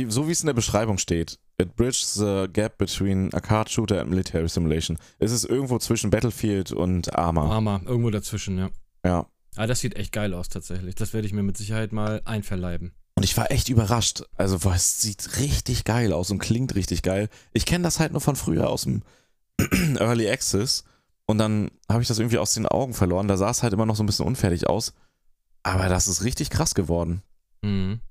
[0.08, 4.00] so wie es in der Beschreibung steht, it bridges the gap between a card shooter
[4.00, 4.98] and military simulation.
[5.20, 7.50] Es ist irgendwo zwischen Battlefield und Arma.
[7.50, 8.70] Arma, irgendwo dazwischen, ja.
[9.04, 9.28] Ja.
[9.56, 10.96] Ah, das sieht echt geil aus tatsächlich.
[10.96, 12.94] Das werde ich mir mit Sicherheit mal einverleiben.
[13.16, 14.24] Und ich war echt überrascht.
[14.36, 17.30] Also, boah, es sieht richtig geil aus und klingt richtig geil.
[17.54, 19.04] Ich kenne das halt nur von früher aus dem
[19.98, 20.84] Early Access.
[21.26, 23.28] Und dann habe ich das irgendwie aus den Augen verloren.
[23.28, 24.94] Da sah es halt immer noch so ein bisschen unfertig aus.
[25.64, 27.24] Aber das ist richtig krass geworden.
[27.62, 28.02] Mhm.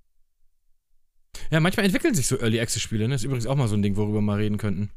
[1.51, 3.15] Ja, manchmal entwickeln sich so Early Access Spiele, ne?
[3.15, 4.91] Ist übrigens auch mal so ein Ding, worüber wir mal reden könnten.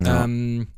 [0.00, 0.24] Ja.
[0.24, 0.68] Ähm,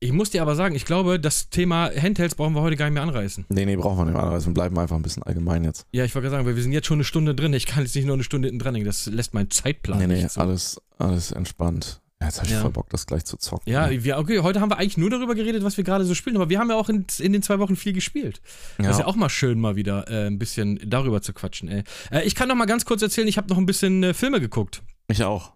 [0.00, 2.94] ich muss dir aber sagen, ich glaube, das Thema Handhelds brauchen wir heute gar nicht
[2.94, 3.46] mehr anreißen.
[3.48, 4.50] nee, nee, brauchen wir nicht mehr anreißen.
[4.50, 5.86] Wir bleiben einfach ein bisschen allgemein jetzt.
[5.92, 7.52] Ja, ich wollte gerade sagen, weil wir sind jetzt schon eine Stunde drin.
[7.54, 8.86] Ich kann jetzt nicht nur eine Stunde hinten dran hängen.
[8.86, 12.00] Das lässt meinen Zeitplan nee, nee, nicht alles, alles entspannt.
[12.20, 12.62] Ja, jetzt habe ich Ja.
[12.62, 13.70] voll Bock, das gleich zu zocken.
[13.70, 16.36] Ja, wir, okay, heute haben wir eigentlich nur darüber geredet, was wir gerade so spielen,
[16.36, 18.40] aber wir haben ja auch in, in den zwei Wochen viel gespielt.
[18.78, 21.84] Das ist ja auch mal schön, mal wieder äh, ein bisschen darüber zu quatschen, ey.
[22.10, 24.40] Äh, ich kann noch mal ganz kurz erzählen, ich habe noch ein bisschen äh, Filme
[24.40, 24.82] geguckt.
[25.08, 25.52] Ich auch.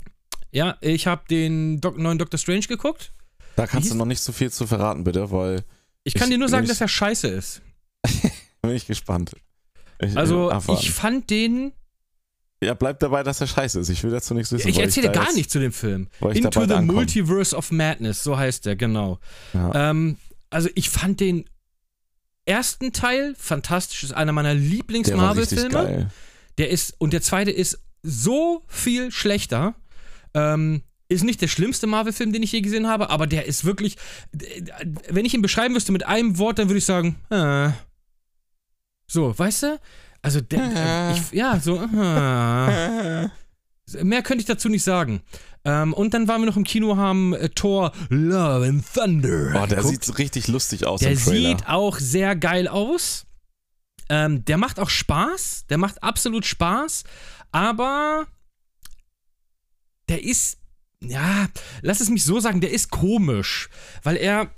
[0.50, 3.12] Ja, ich habe den Doc neuen Doctor Strange geguckt.
[3.56, 5.62] Da kannst du noch nicht so viel zu verraten, bitte, weil
[6.04, 7.60] Ich kann Ich- dir nur sagen, ich- dass er scheiße ist.
[8.62, 9.32] bin ich gespannt.
[10.00, 11.72] Ich, Also, ich fand den.
[12.62, 13.90] ja, bleib dabei, dass er scheiße ist.
[13.90, 14.68] Ich will dazu nichts wissen.
[14.68, 16.08] Ich erzähle da gar jetzt- nichts zu dem Film.
[16.30, 16.92] ich Into the ankomme.
[16.94, 19.18] Multiverse of Madness, so heißt der, genau.
[19.52, 19.90] Ja.
[19.90, 20.16] Ähm,
[20.48, 21.44] also, ich fand den
[22.46, 26.10] ersten Teil fantastisch, ist einer meiner Lieblings-Marvel-Filme.
[26.58, 29.74] Der ist, und der zweite ist so viel schlechter.
[30.34, 33.96] Ähm, ist nicht der schlimmste Marvel-Film, den ich je gesehen habe, aber der ist wirklich.
[35.08, 37.70] Wenn ich ihn beschreiben müsste mit einem Wort, dann würde ich sagen, äh.
[39.06, 39.80] So, weißt du?
[40.22, 43.28] Also, der, ich, ja, so, äh.
[44.04, 45.20] Mehr könnte ich dazu nicht sagen.
[45.64, 49.50] Ähm, und dann waren wir noch im Kino, haben äh, Thor Love and Thunder.
[49.56, 50.04] Oh, der geguckt.
[50.04, 53.26] sieht richtig lustig aus Der sieht auch sehr geil aus.
[54.08, 55.66] Ähm, der macht auch Spaß.
[55.68, 57.02] Der macht absolut Spaß.
[57.52, 58.26] Aber
[60.08, 60.59] der ist,
[61.02, 61.48] ja,
[61.82, 63.68] lass es mich so sagen, der ist komisch.
[64.02, 64.50] Weil er,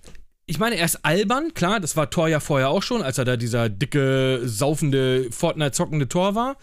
[0.47, 3.24] ich meine, er ist albern, klar, das war Thor ja vorher auch schon, als er
[3.24, 6.57] da dieser dicke, saufende, Fortnite-zockende Thor war.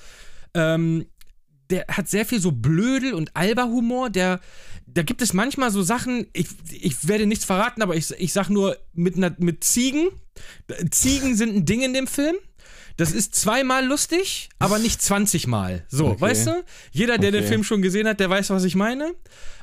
[0.54, 1.06] Ähm,
[1.70, 4.10] der hat sehr viel so Blödel und Alberhumor.
[4.10, 4.40] Der,
[4.88, 8.50] da gibt es manchmal so Sachen, ich, ich werde nichts verraten, aber ich, ich sag
[8.50, 10.10] nur mit, mit Ziegen.
[10.90, 12.36] Ziegen sind ein Ding in dem Film.
[13.00, 15.86] Das ist zweimal lustig, aber nicht 20 Mal.
[15.88, 16.22] So, Okay.
[16.22, 16.64] weißt du?
[16.92, 17.48] Jeder, der den Okay.
[17.50, 19.14] Film schon gesehen hat, der weiß, was ich meine.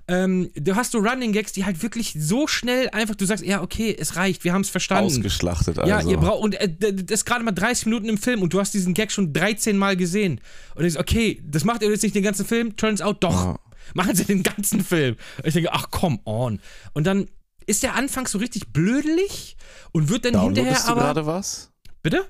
[0.08, 3.60] Ähm, du hast so Running Gags, die halt wirklich so schnell einfach, du sagst, ja,
[3.60, 5.06] okay, es reicht, wir haben es verstanden.
[5.10, 5.90] Ausgeschlachtet, also.
[5.90, 8.60] Ja, ihr braucht, und äh, das ist gerade mal 30 Minuten im Film und du
[8.60, 10.40] hast diesen Gag schon 13 Mal gesehen.
[10.74, 12.76] Und du denkst, okay, das macht ihr jetzt nicht den ganzen Film?
[12.76, 13.44] Turns out doch.
[13.44, 13.58] Ja.
[13.94, 15.16] Machen sie den ganzen Film.
[15.38, 16.60] Und ich denke, ach, come on.
[16.94, 17.26] Und dann
[17.66, 19.56] ist der Anfang so richtig blödelig
[19.92, 21.00] und wird dann hinterher Downloadest du aber.
[21.02, 21.70] gerade was?
[22.02, 22.24] Bitte?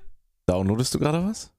[0.46, 1.50] Downloadest du gerade was?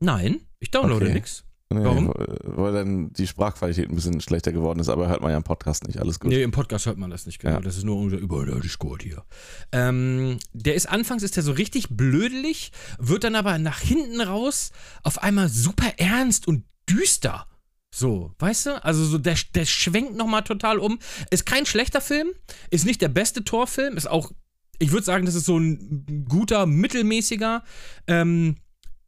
[0.00, 1.14] Nein, ich downloade Okay.
[1.14, 1.44] nix.
[1.72, 2.08] Nee, Warum?
[2.08, 5.44] Weil, weil dann die Sprachqualität ein bisschen schlechter geworden ist, aber hört man ja im
[5.44, 6.00] Podcast nicht.
[6.00, 6.30] Alles gut.
[6.30, 7.54] Nee, im Podcast hört man das nicht genau.
[7.54, 7.60] Ja.
[7.60, 9.22] Das ist nur unser über der Discord hier.
[9.70, 14.72] Ähm, der ist anfangs ist der so richtig blödelig, wird dann aber nach hinten raus
[15.04, 17.46] auf einmal super ernst und düster.
[17.94, 18.84] So, weißt du?
[18.84, 20.98] Also so der, der schwenkt nochmal total um.
[21.30, 22.28] Ist kein schlechter Film,
[22.70, 24.32] ist nicht der beste Torfilm, ist auch,
[24.80, 27.62] ich würde sagen, das ist so ein guter, mittelmäßiger,
[28.06, 28.56] ähm,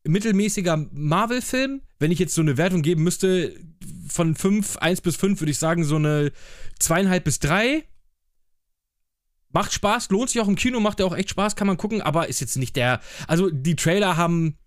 [0.05, 1.81] mittelmäßiger Marvel-Film.
[1.99, 3.55] Wenn ich jetzt so eine Wertung geben müsste,
[4.07, 6.31] von 5, 1 bis 5, würde ich sagen, so eine
[6.79, 7.85] zweieinhalb bis drei.
[9.51, 12.03] Macht Spaß, lohnt sich auch im Kino, macht ja auch echt Spaß, kann man gucken,
[12.03, 13.01] aber ist jetzt nicht der.
[13.27, 14.59] Also, die Trailer haben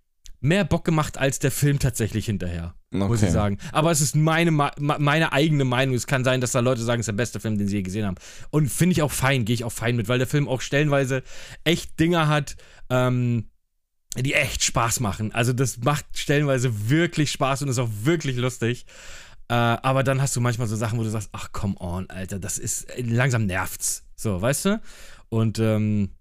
[0.46, 3.26] mehr Bock gemacht als der Film tatsächlich hinterher, muss Okay.
[3.28, 3.58] ich sagen.
[3.72, 5.96] Aber es ist meine, meine eigene Meinung.
[5.96, 7.82] Es kann sein, dass da Leute sagen, es ist der beste Film, den sie je
[7.82, 8.16] gesehen haben.
[8.52, 11.24] Und finde ich auch fein, gehe ich auch fein mit, weil der Film auch stellenweise
[11.64, 12.56] echt Dinger hat,
[12.90, 13.50] ähm,
[14.18, 15.34] die echt Spaß machen.
[15.34, 18.86] Also, das macht stellenweise wirklich Spaß und ist auch wirklich lustig.
[19.50, 22.40] Äh, aber dann hast du manchmal so Sachen, wo du sagst, ach come on, Alter,
[22.40, 24.04] das ist langsam nervt's.
[24.16, 24.82] So, weißt du?
[25.30, 26.12] Und ähm,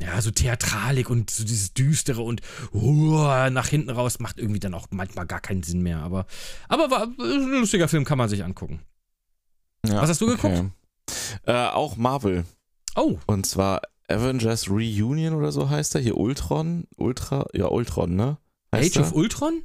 [0.00, 2.40] ja, so Theatralik und so dieses Düstere und
[2.72, 5.98] uh, nach hinten raus macht irgendwie dann auch manchmal gar keinen Sinn mehr.
[5.98, 6.26] Aber,
[6.68, 8.80] aber war ein lustiger Film, kann man sich angucken.
[9.86, 10.58] Ja, Was hast du geguckt?
[10.58, 10.70] okay.
[11.46, 12.44] Äh, auch Marvel.
[12.96, 16.00] Oh, Und zwar Avengers Reunion oder so heißt er.
[16.00, 16.84] Hier Ultron.
[16.96, 18.38] Ultra, ja, Ultron, ne?
[18.74, 19.02] Heißt Age er?
[19.02, 19.62] of Ultron?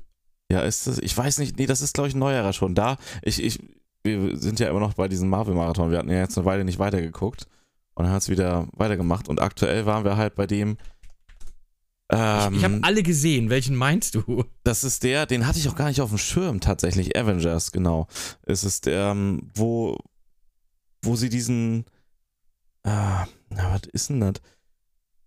[0.51, 2.75] Ja, ist das, ich weiß nicht, nee, das ist glaube ich ein neuerer schon.
[2.75, 3.59] Da, ich, ich,
[4.03, 5.91] wir sind ja immer noch bei diesem Marvel-Marathon.
[5.91, 7.47] Wir hatten ja jetzt eine Weile nicht weitergeguckt.
[7.95, 9.29] Und dann hat es wieder weitergemacht.
[9.29, 10.77] Und aktuell waren wir halt bei dem.
[12.11, 13.49] Ähm, ich ich habe alle gesehen.
[13.49, 14.45] Welchen meinst du?
[14.63, 17.17] das ist der, den hatte ich auch gar nicht auf dem Schirm tatsächlich.
[17.17, 18.07] Avengers, genau.
[18.43, 19.97] Es ist der, ähm, wo,
[21.01, 21.85] wo sie diesen.
[22.83, 24.33] Ah, na, was ist denn das?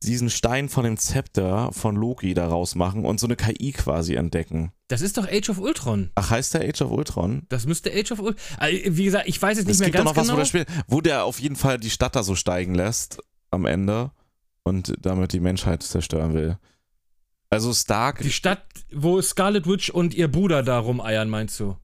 [0.02, 4.72] Diesen Stein von dem Zepter von Loki daraus machen und so eine KI quasi entdecken.
[4.88, 6.10] Das ist doch Age of Ultron.
[6.14, 7.42] Ach, heißt der Age of Ultron?
[7.48, 8.36] Das müsste Age of Ultron.
[8.58, 10.58] Also, wie gesagt, ich weiß jetzt nicht Es mehr gibt doch ganz noch was, genau.
[10.58, 13.18] wo der spielt, wo der auf jeden Fall die Stadt da so steigen lässt
[13.50, 14.10] am Ende
[14.64, 16.58] und damit die Menschheit zerstören will.
[17.48, 21.76] Also Stark, die Stadt, wo Scarlet Witch und ihr Bruder da rumeiern, meinst du?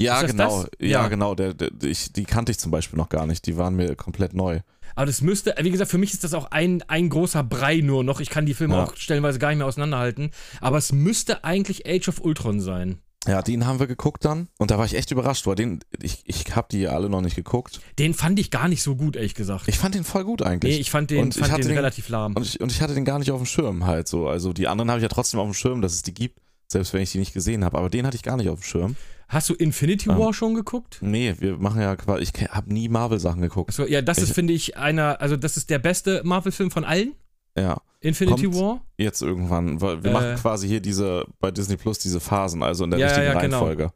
[0.00, 1.08] ja genau, ja, Ja.
[1.08, 3.94] genau, der, der, ich, die kannte ich zum Beispiel noch gar nicht, die waren mir
[3.94, 4.60] komplett neu.
[4.94, 8.04] Aber das müsste, wie gesagt, für mich ist das auch ein, ein großer Brei nur
[8.04, 8.20] noch.
[8.20, 8.84] Ich kann die Filme Ja.
[8.84, 10.30] auch stellenweise gar nicht mehr auseinanderhalten.
[10.60, 12.98] Aber es müsste eigentlich Age of Ultron sein.
[13.28, 16.22] Ja, den haben wir geguckt dann und da war ich echt überrascht, weil den, ich,
[16.26, 17.80] ich habe die alle noch nicht geguckt.
[18.00, 19.68] Den fand ich gar nicht so gut, ehrlich gesagt.
[19.68, 20.74] Ich fand den voll gut eigentlich.
[20.74, 22.34] nee, ich fand den, Und ich fand hatte den den- relativ lahm.
[22.34, 24.26] Und ich, und ich hatte den gar nicht auf dem Schirm halt so.
[24.26, 26.92] Also die anderen habe ich ja trotzdem auf dem Schirm, dass es die gibt, selbst
[26.94, 27.78] wenn ich die nicht gesehen habe.
[27.78, 28.96] Aber den hatte ich gar nicht auf dem Schirm.
[29.28, 30.98] Hast du Infinity Ähm, War schon geguckt?
[31.00, 33.70] Nee, wir machen ja quasi, ich habe nie Marvel-Sachen geguckt.
[33.70, 36.84] Achso, ja, das ist, Ich- finde ich, einer, also das ist der beste Marvel-Film von
[36.84, 37.14] allen.
[37.56, 38.80] Ja, Infinity Kommt- War.
[38.98, 39.80] jetzt irgendwann.
[39.80, 40.14] weil Wir Äh.
[40.14, 43.40] machen quasi hier diese, bei Disney Plus diese Phasen, also in der Ja, richtigen ja,
[43.40, 43.58] genau.
[43.58, 43.92] Reihenfolge.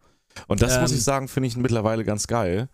[0.48, 0.96] Und das muss Ähm.
[0.98, 2.68] ich sagen, finde ich mittlerweile ganz geil.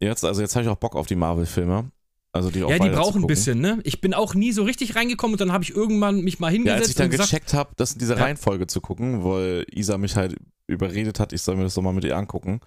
[0.00, 1.90] Jetzt, also jetzt habe ich auch Bock auf die Marvel-Filme.
[2.32, 3.78] Also die auch Ja, die brauchen ein bisschen, ne?
[3.84, 6.52] Ich bin auch nie so richtig reingekommen und dann habe ich irgendwann mich mal Ja,
[6.52, 8.20] hingesetzt als ich dann und gesagt, gecheckt habe, das in diese Ja.
[8.22, 10.36] Reihenfolge zu gucken, weil Isa mich halt
[10.66, 12.60] überredet hat, ich soll mir das doch mal mit ihr angucken.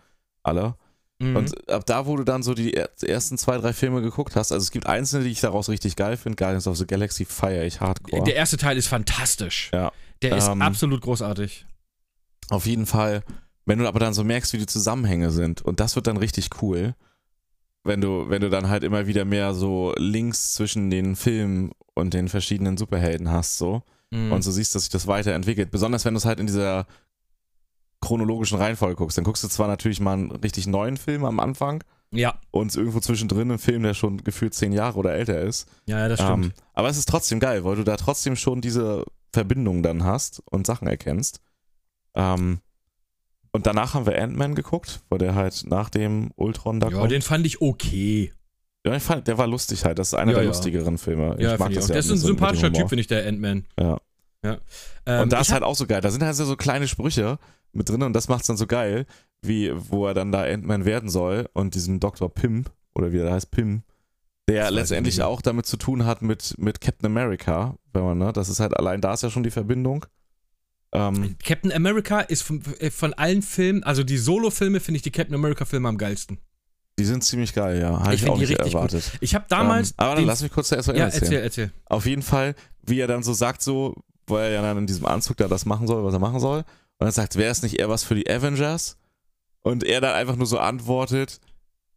[0.43, 0.75] Alle.
[1.19, 1.35] mhm.
[1.35, 4.51] Und ab da, wo du dann so die er- ersten zwei, drei Filme geguckt hast,
[4.51, 6.35] also es gibt einzelne, die ich daraus richtig geil finde.
[6.37, 8.23] Guardians of the Galaxy feiere ich hardcore.
[8.23, 9.69] der erste Teil ist fantastisch.
[9.73, 9.91] Ja.
[10.23, 11.67] Der ist Ähm, absolut großartig.
[12.49, 13.23] Auf jeden Fall,
[13.67, 16.49] wenn du aber dann so merkst, wie die Zusammenhänge sind, und das wird dann richtig
[16.63, 16.95] cool,
[17.83, 22.13] wenn du, wenn du dann halt immer wieder mehr so Links zwischen den Filmen und
[22.13, 23.83] den verschiedenen Superhelden hast, so.
[24.11, 24.31] Mhm.
[24.31, 25.71] Und so siehst, dass sich das weiterentwickelt.
[25.71, 26.85] Besonders wenn du es halt in dieser
[28.01, 29.17] chronologischen Reihenfolge guckst.
[29.17, 31.83] Dann guckst du zwar natürlich mal einen richtig neuen Film am Anfang
[32.13, 35.69] ja, und irgendwo zwischendrin einen Film, der schon gefühlt zehn Jahre oder älter ist.
[35.85, 36.45] ja, ja, das stimmt.
[36.45, 40.41] Ähm, aber es ist trotzdem geil, weil du da trotzdem schon diese Verbindung dann hast
[40.49, 41.39] und Sachen erkennst.
[42.13, 42.59] Ähm,
[43.51, 47.11] und danach haben wir Ant-Man geguckt, weil der halt nach dem Ultron da ja, kommt.
[47.11, 48.31] den fand ich okay.
[48.85, 49.99] ja, ich fand, der war lustig halt.
[49.99, 50.49] Das ist einer Ja, der ja.
[50.49, 51.35] lustigeren Filme.
[51.39, 51.89] Ja, ich mag finde ich das auch.
[51.89, 51.93] ja.
[51.93, 52.71] Der ist ein sympathischer.
[52.73, 53.65] Typ, finde ich, der Ant-Man.
[53.79, 53.97] Ja.
[54.43, 54.57] Ja.
[55.05, 56.01] Ähm, Und da ist halt auch so geil.
[56.01, 57.37] Da sind halt so kleine Sprüche
[57.73, 59.05] mit drin und das macht's dann so geil,
[59.41, 62.33] wie wo er dann da Ant-Man werden soll und diesen Dr.
[62.33, 63.83] Pimp oder wie er da heißt, Pim,
[64.49, 68.33] der ich letztendlich auch damit zu tun hat mit, mit Captain America, wenn man, ne,
[68.33, 70.05] das ist halt allein da ist ja schon die Verbindung.
[70.93, 75.11] Ähm, Captain America ist von, äh, von allen Filmen, also die Solo-Filme, finde ich die
[75.11, 76.37] Captain America-Filme am geilsten.
[76.99, 77.99] die sind ziemlich geil, ja.
[77.99, 79.03] Habe Ich ich, auch die nicht richtig erwartet.
[79.21, 79.91] Ich habe damals.
[79.91, 81.23] ähm, aber dann lass mich kurz erst mal ja, erzählen.
[81.23, 81.71] erzähl, erzähl.
[81.85, 83.95] Auf jeden Fall, wie er dann so sagt, so,
[84.27, 86.59] wo er ja dann in diesem Anzug da das machen soll, was er machen soll.
[86.59, 86.65] Und
[87.05, 88.97] dann sagt, wäre es nicht eher was für die Avengers?
[89.61, 91.39] Und er dann einfach nur so antwortet,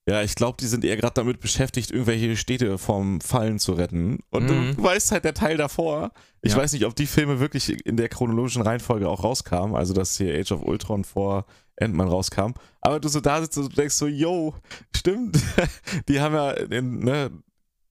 [0.08, 4.20] ja, ich glaube, die sind eher gerade damit beschäftigt, irgendwelche Städte vom Fallen zu retten.
[4.30, 4.76] Und Mhm.
[4.76, 6.12] du weißt halt der Teil davor.
[6.42, 6.58] Ich Ja.
[6.58, 9.74] weiß nicht, ob die Filme wirklich in der chronologischen Reihenfolge auch rauskamen.
[9.74, 11.46] Also, dass hier Age of Ultron vor
[11.80, 12.52] Ant-Man rauskam.
[12.82, 14.54] Aber du so da sitzt und du denkst so, yo,
[14.94, 15.36] stimmt.
[16.08, 17.30] die haben ja, in, ne,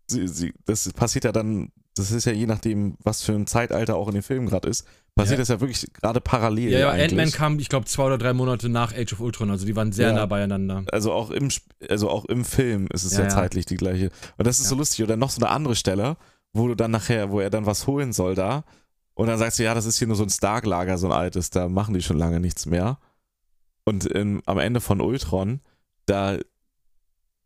[0.07, 3.95] sie, sie, das passiert ja dann, das ist ja je nachdem, was für ein Zeitalter
[3.95, 5.41] auch in dem Film gerade ist, passiert Ja.
[5.41, 6.71] das ja wirklich gerade parallel.
[6.71, 6.89] Ja, ja.
[6.91, 9.91] Ant-Man kam, ich glaube, zwei oder drei Monate nach Age of Ultron, also die waren
[9.91, 10.13] sehr Ja.
[10.13, 10.83] nah beieinander.
[10.91, 11.49] Also auch im,
[11.89, 14.09] also auch im Film ist es ja, Ja, zeitlich die gleiche.
[14.37, 15.03] Und das ist so lustig.
[15.03, 16.17] Oder noch so eine andere Stelle,
[16.53, 18.63] wo du dann nachher, wo er dann was holen soll da.
[19.15, 21.51] Und dann sagst du, ja, das ist hier nur so ein Stark-Lager, so ein altes,
[21.51, 22.97] da machen die schon lange nichts mehr.
[23.85, 25.61] Und ähm, am Ende von Ultron,
[26.07, 26.37] da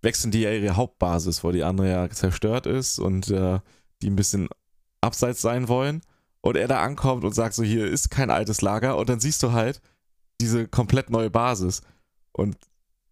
[0.02, 3.60] wechseln die ja ihre Hauptbasis, wo die andere ja zerstört ist und äh,
[4.02, 4.50] die ein bisschen
[5.02, 6.02] abseits sein wollen.
[6.42, 8.98] Und er da ankommt und sagt so, hier ist kein altes Lager.
[8.98, 9.82] Und dann siehst du halt
[10.40, 11.82] diese komplett neue Basis.
[12.32, 12.56] Und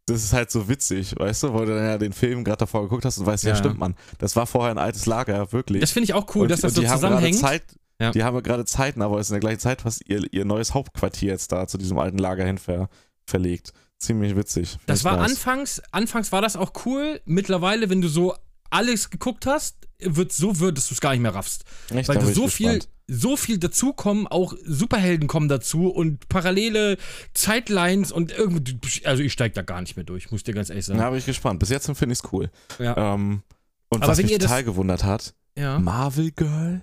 [0.05, 2.83] das ist halt so witzig, weißt du, weil du dann ja den Film gerade davor
[2.83, 3.55] geguckt hast und weißt, ja, Ja.
[3.55, 5.81] stimmt man, das war vorher ein altes Lager, wirklich.
[5.81, 7.39] Das finde ich auch cool, und, dass das so die haben zusammenhängt.
[7.39, 7.63] Zeit,
[7.99, 8.11] Ja.
[8.11, 10.45] Die haben ja gerade Zeiten, aber es ist in der gleichen Zeit fast ihr, ihr
[10.45, 12.87] neues Hauptquartier jetzt da zu diesem alten Lager hin ver,
[13.25, 13.73] verlegt.
[13.97, 14.77] Ziemlich witzig.
[14.85, 15.31] Das war nice.
[15.31, 17.19] anfangs, anfangs war das auch cool.
[17.25, 18.35] Mittlerweile, wenn du so
[18.69, 21.63] alles geguckt hast, wird so wird, dass du es gar nicht mehr raffst.
[21.93, 22.89] Echt, Weil da so viel, gespannt.
[23.07, 26.97] so viel dazukommen, auch Superhelden kommen dazu und parallele
[27.33, 30.69] Zeitlines und irgendwie, also ich steig da gar nicht mehr durch, muss ich dir ganz
[30.69, 30.99] ehrlich sagen.
[30.99, 31.59] Da bin ich gespannt.
[31.59, 32.49] Bis jetzt finde ich es cool.
[32.79, 33.13] Ja.
[33.13, 33.43] Ähm,
[33.89, 35.79] und Aber was mich total gewundert hat, ja.
[35.79, 36.81] Marvel Girl?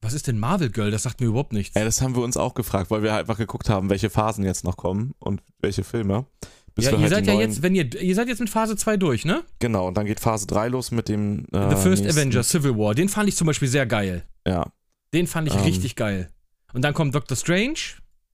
[0.00, 0.90] Was ist denn Marvel Girl?
[0.90, 1.74] Das sagt mir überhaupt nichts.
[1.74, 4.44] Ja, das haben wir uns auch gefragt, weil wir halt einfach geguckt haben, welche Phasen
[4.44, 6.26] jetzt noch kommen und welche Filme.
[6.74, 8.96] Bis Ja, ihr halt seid ja jetzt, wenn ihr, ihr seid jetzt in Phase 2
[8.96, 9.44] durch, ne?
[9.60, 11.46] Genau, und dann geht Phase 3 los mit dem.
[11.52, 12.94] Äh, The First nächsten- Avenger, Civil War.
[12.94, 14.24] Den fand ich zum Beispiel sehr geil.
[14.46, 14.66] Ja,
[15.12, 15.60] Den fand ich Ähm.
[15.62, 16.28] richtig geil.
[16.72, 17.74] Und dann kommt Doctor Strange.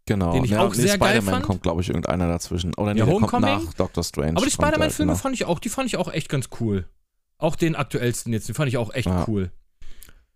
[0.06, 0.32] genau.
[0.32, 1.44] Den ich auch sehr geil Spider-Man fand.
[1.46, 2.72] kommt, glaube ich, irgendeiner dazwischen.
[2.76, 4.36] Oder nee, Ja, der kommt nach Doctor Strange.
[4.36, 5.22] Aber die Spider-Man-Filme genau.
[5.22, 6.86] fand ich auch, die fand ich auch echt ganz cool.
[7.36, 9.24] Auch den aktuellsten jetzt, den fand ich auch echt Ja.
[9.28, 9.50] cool.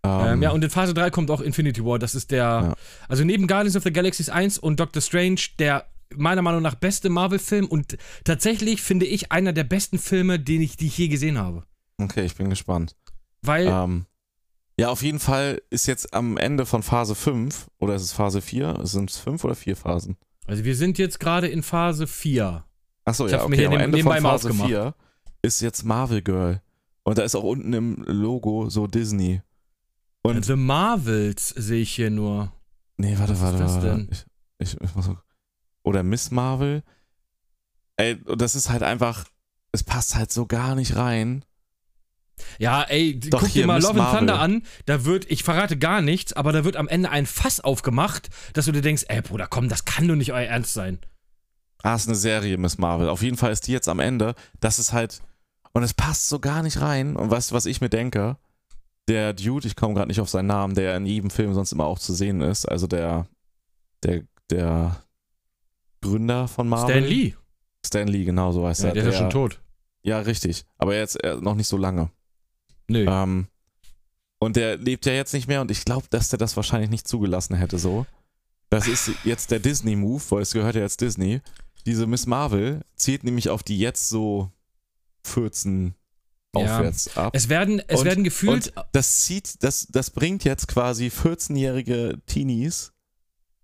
[0.03, 1.97] Ähm, Ähm, ja, und in Phase 3 kommt auch Infinity War.
[1.97, 2.75] Das ist der, Ja.
[3.09, 7.09] also neben Guardians of the Galaxies 1 und Doctor Strange, der meiner Meinung nach beste
[7.09, 11.37] Marvel-Film und tatsächlich finde ich einer der besten Filme, den ich, die ich je gesehen
[11.37, 11.63] habe.
[11.97, 12.95] okay, ich bin gespannt.
[13.41, 14.05] Weil, Ähm,
[14.79, 18.41] ja, auf jeden Fall ist jetzt am Ende von Phase 5, oder ist es Phase
[18.41, 18.79] 4?
[18.83, 20.17] Sind es 5 oder 4 Phasen?
[20.47, 22.63] also wir sind jetzt gerade in Phase 4.
[23.05, 23.61] Achso, Ich ja, hab's mir okay.
[23.61, 24.69] hier Am neben- Ende von Phase aufgemacht.
[24.69, 24.95] 4
[25.41, 26.61] ist jetzt Marvel Girl.
[27.03, 29.41] Und da ist auch unten im Logo so Disney.
[30.23, 32.51] Und The Marvels sehe ich hier nur.
[32.97, 33.87] Nee, warte, Was ist warte, das warte.
[33.87, 34.09] denn?
[34.11, 34.25] Ich,
[34.73, 35.17] ich, ich muss mal,
[35.85, 36.83] oder Miss Marvel.
[37.97, 39.25] Ey, das ist halt einfach,
[39.71, 41.45] es passt halt so gar nicht rein.
[42.59, 44.17] Ja, ey, Doch, guck dir hier, mal Miss Love and.
[44.17, 44.63] Thunder an.
[44.85, 48.65] Da wird, ich verrate gar nichts, aber da wird am Ende ein Fass aufgemacht, dass
[48.65, 50.99] du dir denkst, ey Bruder, komm, das kann doch nicht euer Ernst sein.
[51.83, 53.07] Ah, ist eine Serie, Miss Marvel.
[53.07, 54.35] Auf jeden Fall ist die jetzt am Ende.
[54.59, 55.21] Das ist halt,
[55.71, 57.15] und es passt so gar nicht rein.
[57.15, 58.37] Und weißt du, was ich mir denke?
[59.07, 61.85] Der Dude, ich komme gerade nicht auf seinen Namen, der in jedem Film sonst immer
[61.85, 63.27] auch zu sehen ist, also der,
[64.03, 65.04] der, der
[66.09, 66.95] Gründer von Marvel.
[66.97, 67.33] Stan Lee.
[67.85, 68.93] Stan Lee, genau so heißt Ja, er.
[68.95, 69.59] der ist ja schon tot.
[70.03, 70.65] Ja, richtig.
[70.77, 72.09] Aber jetzt noch nicht so lange.
[72.87, 73.05] Nö.
[73.09, 73.47] Ähm,
[74.39, 77.07] und der lebt ja jetzt nicht mehr und ich glaube, dass der das wahrscheinlich nicht
[77.07, 78.05] zugelassen hätte so.
[78.69, 81.41] Das ist jetzt der Disney-Move, weil es gehört ja jetzt Disney.
[81.85, 84.51] Diese Miss Marvel zielt nämlich auf die jetzt so
[85.23, 85.95] 14
[86.55, 86.61] Ja.
[86.77, 87.33] aufwärts ab.
[87.35, 88.73] Es werden, es Und- werden gefühlt.
[88.91, 92.91] Das zieht, das, das bringt jetzt quasi 14-jährige Teenies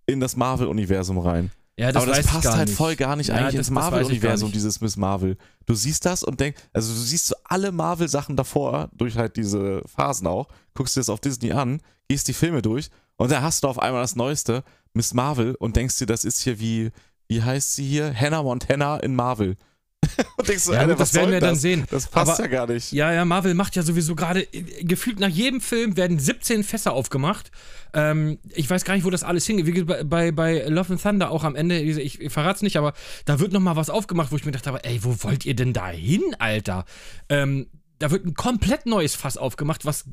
[0.06, 1.52] in das Marvel-Universum rein.
[1.78, 2.78] Ja, das Aber das passt halt nicht.
[2.78, 5.38] voll gar nicht Ja, eigentlich das- ins Marvel-Universum, dieses Miss Marvel.
[5.66, 9.82] Du siehst das und denkst, also du siehst so alle Marvel-Sachen davor, durch halt diese
[9.88, 13.64] Phasen auch, guckst dir das auf Disney an, gehst die Filme durch und da hast
[13.64, 16.92] du auf einmal das Neueste, Miss Marvel, und denkst dir, das ist hier wie,
[17.28, 18.14] wie heißt sie hier?
[18.14, 19.56] Hannah Montana in Marvel.
[20.38, 21.62] und denkst so, Ja, Alter, das werden wir dann das?
[21.62, 21.86] sehen.
[21.90, 22.92] Das passt Aber- ja gar nicht.
[22.92, 26.94] Ja, ja, Marvel macht ja sowieso gerade, äh, gefühlt nach jedem Film werden 17 Fässer
[26.94, 27.52] aufgemacht.
[27.94, 29.66] Ähm, ich weiß gar nicht, wo das alles hingeht.
[29.68, 32.94] Wie bei, bei, bei Love and Thunder auch am Ende, ich, ich verrat's nicht, aber
[33.26, 35.74] da wird nochmal was aufgemacht, wo ich mir gedacht habe, ey, wo wollt ihr denn
[35.74, 36.86] da hin, Alter?
[37.30, 37.68] Ähm,
[38.00, 40.06] da wird ein komplett neues Fass aufgemacht, was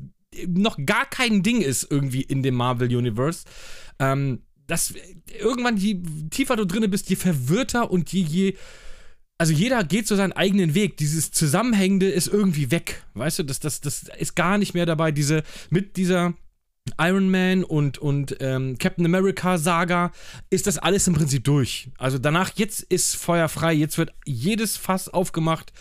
[0.47, 3.45] noch gar kein Ding ist irgendwie in dem Marvel Universe.
[3.97, 4.93] Ähm, das
[5.41, 5.99] irgendwann, je
[6.29, 8.53] tiefer du drinne bist, je verwirrter und je, je
[9.39, 10.97] also jeder geht so seinen eigenen Weg.
[10.97, 13.03] Dieses Zusammenhängende ist irgendwie weg.
[13.13, 15.11] Weißt du, das, das, das ist gar nicht mehr dabei.
[15.11, 16.33] Diese, mit dieser
[16.99, 20.11] Iron Man und, und ähm, Captain America Saga
[20.49, 21.89] ist das alles im Prinzip durch.
[21.97, 25.71] Also danach, jetzt ist Feuer frei, jetzt wird jedes Fass aufgemacht.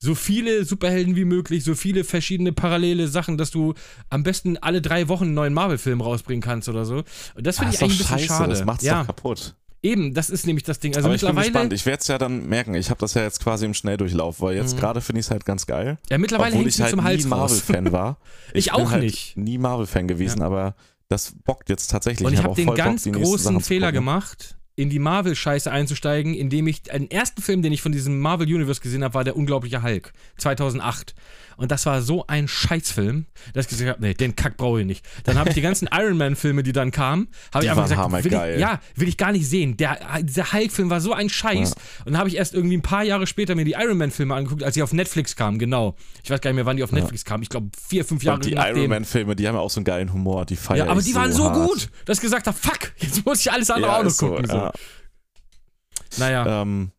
[0.00, 3.74] So viele Superhelden wie möglich, so viele verschiedene parallele Sachen, dass du
[4.10, 7.02] am besten alle drei Wochen einen neuen Marvel-Film rausbringen kannst oder so.
[7.34, 8.50] Und das finde Ah, ich eigentlich ein bisschen scheiße, schade.
[8.50, 9.56] das macht's ja, doch kaputt.
[9.82, 10.94] Eben, das ist nämlich das Ding.
[10.96, 11.72] Also Aber ich bin gespannt.
[11.72, 12.74] Ich werde es ja dann merken.
[12.74, 14.80] Ich habe das ja jetzt quasi im Schnelldurchlauf, weil jetzt Mhm.
[14.80, 15.98] gerade finde ich es halt ganz geil.
[16.10, 17.30] ja, mittlerweile hängt ich halt zum nie Hals raus.
[17.30, 18.18] Marvel-Fan war.
[18.52, 19.36] Ich bin auch halt nicht.
[19.36, 20.74] nie Marvel-Fan gewesen, aber
[21.08, 22.26] das bockt jetzt tatsächlich.
[22.26, 25.72] Und ich hab habe auch den Bock, ganz nächsten großen Fehler gemacht, in die Marvel-Scheiße
[25.72, 29.36] einzusteigen, indem ich den ersten Film, den ich von diesem Marvel-Universe gesehen habe, war der
[29.36, 31.16] unglaubliche Hulk 2008.
[31.56, 34.86] Und das war so ein Scheißfilm, dass ich gesagt habe, nee, den Kack brauche ich
[34.86, 35.04] nicht.
[35.24, 38.32] Dann habe ich die ganzen Iron Man-Filme, die dann kamen, habe ich einfach gesagt, will
[38.32, 39.76] ich, ja, will ich gar nicht sehen.
[39.76, 41.72] Der, dieser Hulk-Film war so ein Scheiß.
[42.04, 44.62] Und dann habe ich erst irgendwie ein paar Jahre später mir die Iron Man-Filme angeguckt,
[44.62, 45.96] als sie auf Netflix kamen, genau.
[46.22, 47.42] Ich weiß gar nicht mehr, wann die auf Netflix kamen.
[47.42, 48.76] Ich glaube, vier, fünf Jahre Und die nachdem.
[48.76, 51.14] Iron Man-Filme, die haben ja auch so einen geilen Humor, die feiern Ja, aber die
[51.16, 51.66] waren so hart.
[51.70, 54.18] gut, dass ich gesagt habe, fuck, jetzt muss ich alles andere Ja, auch noch ist
[54.18, 54.46] so, gucken.
[54.46, 54.67] So.
[54.74, 56.18] Ja.
[56.18, 56.62] Naja.
[56.62, 56.92] Ähm,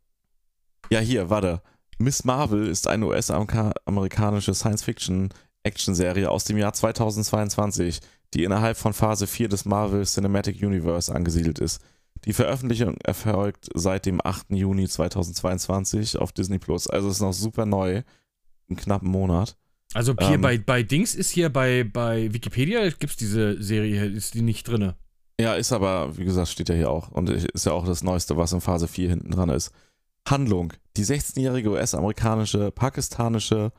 [0.90, 1.62] ja, hier, warte.
[1.98, 8.00] Miss Marvel ist eine US-amerikanische Science-Fiction-Action-Serie aus dem Jahr 2022,
[8.34, 11.82] die innerhalb von Phase 4 des Marvel Cinematic Universe angesiedelt ist.
[12.26, 14.52] Die Veröffentlichung erfolgt seit dem 8.
[14.52, 16.88] Juni 2022 auf Disney Plus.
[16.88, 18.04] Also ist noch super neu.
[18.70, 19.58] Einen knappen Monat.
[19.94, 24.06] Also hier Ähm, bei, bei Dings ist hier bei, bei Wikipedia gibt es diese Serie,
[24.06, 24.96] ist die nicht drinne.
[25.40, 27.12] Ja, ist aber, wie gesagt, steht ja hier auch.
[27.12, 29.72] Und ist ja auch das Neueste, was in Phase 4 hinten dran ist.
[30.28, 30.74] Handlung.
[30.98, 33.72] Die 16-jährige US-amerikanische, pakistanische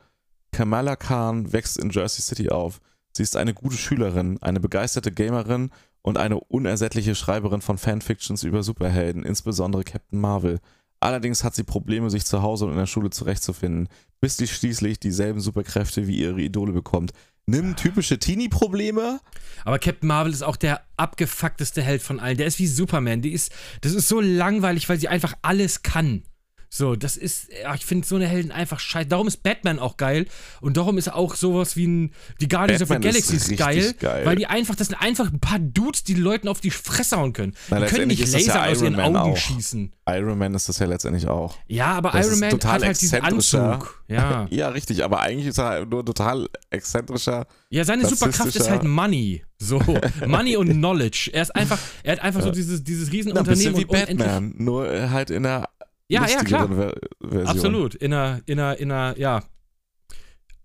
[0.51, 2.81] Kamala Khan wächst in Jersey City auf.
[3.15, 5.69] Sie ist eine gute Schülerin, eine begeisterte Gamerin
[6.01, 10.59] und eine unersättliche Schreiberin von Fanfictions über Superhelden, insbesondere Captain Marvel.
[10.99, 13.87] Allerdings hat sie Probleme, sich zu Hause und in der Schule zurechtzufinden,
[14.19, 17.11] bis sie schließlich dieselben Superkräfte wie ihre Idole bekommt.
[17.47, 19.19] Nimm typische Teenie-Probleme
[19.65, 22.37] Aber Captain Marvel ist auch der abgefuckteste Held von allen.
[22.37, 23.21] Der ist wie Superman.
[23.21, 23.51] Die ist,
[23.81, 26.23] das ist so langweilig, weil sie einfach alles kann.
[26.73, 29.09] So, das ist, ja, ich finde so eine Helden einfach scheiße.
[29.09, 30.25] Darum ist Batman auch geil
[30.61, 34.25] und darum ist auch sowas wie ein, die Guardians Batman of the Galaxy geil, geil.
[34.25, 37.33] weil die einfach, das sind einfach ein paar Dudes, die Leuten auf die Fresse hauen
[37.33, 37.55] können.
[37.69, 39.37] Na, die können nicht das ja Laser aus ihren Man Augen auch.
[39.37, 39.91] schießen.
[40.07, 41.57] Iron Man ist das ja letztendlich auch.
[41.67, 43.21] Ja, aber Das Iron Man total hat halt diesen.
[43.21, 43.97] Anzug.
[44.11, 44.45] Ja.
[44.49, 47.47] Ja, richtig, aber eigentlich ist er nur total exzentrischer.
[47.69, 49.41] Ja, seine Superkraft ist halt Money.
[49.57, 49.81] So,
[50.27, 51.29] Money und Knowledge.
[51.31, 53.85] Er ist einfach, er hat einfach so dieses, dieses Na, ein bisschen Riesenunternehmen wie.
[53.85, 55.69] Batman, nur halt in einer
[56.11, 56.67] Ja, ja, klar.
[56.67, 57.47] Ver Version.
[57.47, 57.95] Absolut.
[57.95, 59.43] In einer, in einer, in einer, ja.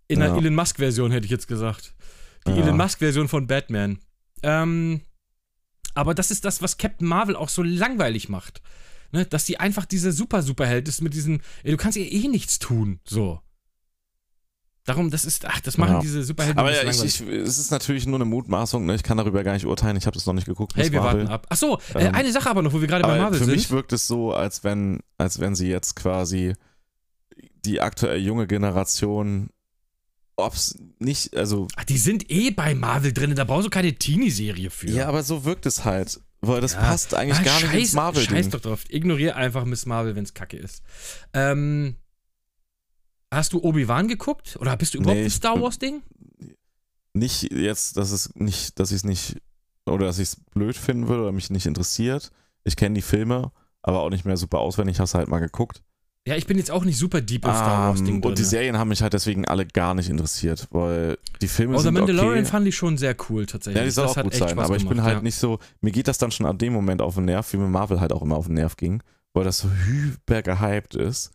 [0.09, 0.39] In einer Ja.
[0.41, 1.95] Elon Musk-Version hätte ich jetzt gesagt.
[2.47, 2.59] Die Ja.
[2.59, 3.99] Elon Musk-Version von Batman.
[4.43, 5.01] Ähm,
[5.95, 8.61] aber das ist das, was Captain Marvel auch so langweilig macht.
[9.13, 9.25] Ne?
[9.25, 13.01] Dass die einfach diese Super-Superheld ist mit diesen, ey, du kannst ihr eh nichts tun.
[13.05, 13.41] So.
[14.87, 16.01] Darum, das ist, ach, das machen Ja.
[16.01, 18.95] diese Superhelden Aber ja, ich, ich, es ist natürlich nur eine Mutmaßung, ne?
[18.95, 20.75] ich kann darüber gar nicht urteilen, ich habe das noch nicht geguckt.
[20.77, 21.23] Hey, wir Marvel.
[21.23, 21.47] warten ab.
[21.51, 23.55] Achso, äh, Ähm, eine Sache aber noch, wo wir gerade bei Marvel für sind.
[23.55, 26.55] mich wirkt es so, als wenn, als wenn sie jetzt quasi
[27.65, 29.51] die aktuell junge Generation,
[30.37, 34.71] ob's nicht, also Ach, die sind eh bei Marvel drin, da brauchst du keine Teenie-Serie
[34.71, 34.89] für.
[34.89, 36.81] ja, aber so wirkt es halt, weil das Ja.
[36.81, 38.37] passt eigentlich Ah, gar nicht ins scheiß, Marvel-Ding.
[38.37, 38.85] Scheiß doch drauf.
[38.89, 40.83] Ignoriere einfach Miss Marvel, wenn es kacke ist.
[41.33, 41.97] Ähm,
[43.33, 44.57] hast du Obi-Wan geguckt?
[44.61, 46.03] Oder bist du überhaupt Nee, ein Star Wars-Ding?
[47.15, 49.37] Nicht jetzt, dass es nicht, dass ich es nicht
[49.87, 52.31] oder dass ich es blöd finden würde oder mich nicht interessiert.
[52.65, 55.83] Ich kenne die Filme, aber auch nicht mehr super auswendig, hast halt mal geguckt.
[56.27, 58.31] Ja, ich bin jetzt auch nicht super deep im Star Wars-Ding Ähm, drin.
[58.31, 61.79] und die Serien haben mich halt deswegen alle gar nicht interessiert, weil die Filme Oh,
[61.79, 62.45] sind Mandalorian okay.
[62.51, 63.79] fand ich schon sehr cool tatsächlich.
[63.79, 65.23] Ja, die soll das auch gut sein, Spaß aber ich bin halt ja.
[65.23, 67.69] nicht so, mir geht das dann schon an dem Moment auf den Nerv, wie mir
[67.69, 69.03] Marvel halt auch immer auf den Nerv ging,
[69.35, 71.31] weil das so hyper gehypt ist.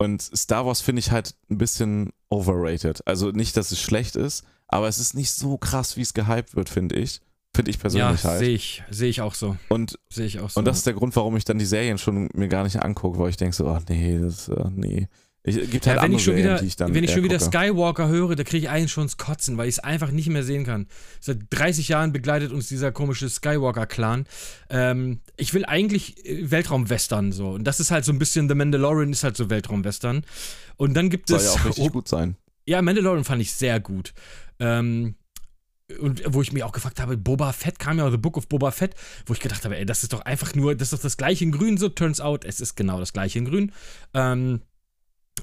[0.00, 3.06] Und Star Wars finde ich halt ein bisschen overrated.
[3.06, 6.56] Also nicht, dass es schlecht ist, aber es ist nicht so krass, wie es gehypt
[6.56, 7.20] wird, finde ich.
[7.54, 8.38] Finde ich Ja, persönlich halt.
[8.38, 9.56] sehe ich, sehe ich auch so.
[9.68, 10.58] Und, Sehe ich auch so.
[10.58, 13.18] und das ist der Grund, warum ich dann die Serien schon mir gar nicht angucke,
[13.18, 15.08] weil ich denke so, ach nee, das, äh, nee.
[15.42, 17.12] Ich, es gibt halt ja, wenn andere ich schon wieder, die ich dann wenn ich
[17.12, 17.50] schon wieder gucke.
[17.50, 20.42] Skywalker höre, da kriege ich eigentlich schon ins Kotzen, weil ich es einfach nicht mehr
[20.42, 20.86] sehen kann.
[21.18, 24.26] Seit 30 Jahren begleitet uns dieser komische Skywalker-Clan.
[24.68, 27.52] Ähm, ich will eigentlich äh, Weltraum-Western so.
[27.52, 30.26] Und das ist halt so ein bisschen, The Mandalorian ist halt so Weltraum-Western.
[30.76, 31.46] Und dann gibt Soll es.
[31.46, 32.36] ja auch richtig oh, gut sein.
[32.66, 34.12] ja, Mandalorian fand ich sehr gut.
[34.58, 35.14] Ähm,
[35.98, 38.70] und wo ich mich auch gefragt habe, Boba Fett kam ja, The Book of Boba
[38.70, 38.94] Fett,
[39.26, 41.44] wo ich gedacht habe, ey, das ist doch einfach nur, das ist doch das gleiche
[41.44, 43.72] in Grün, so turns out, es ist genau das gleiche in Grün.
[44.14, 44.60] Ähm,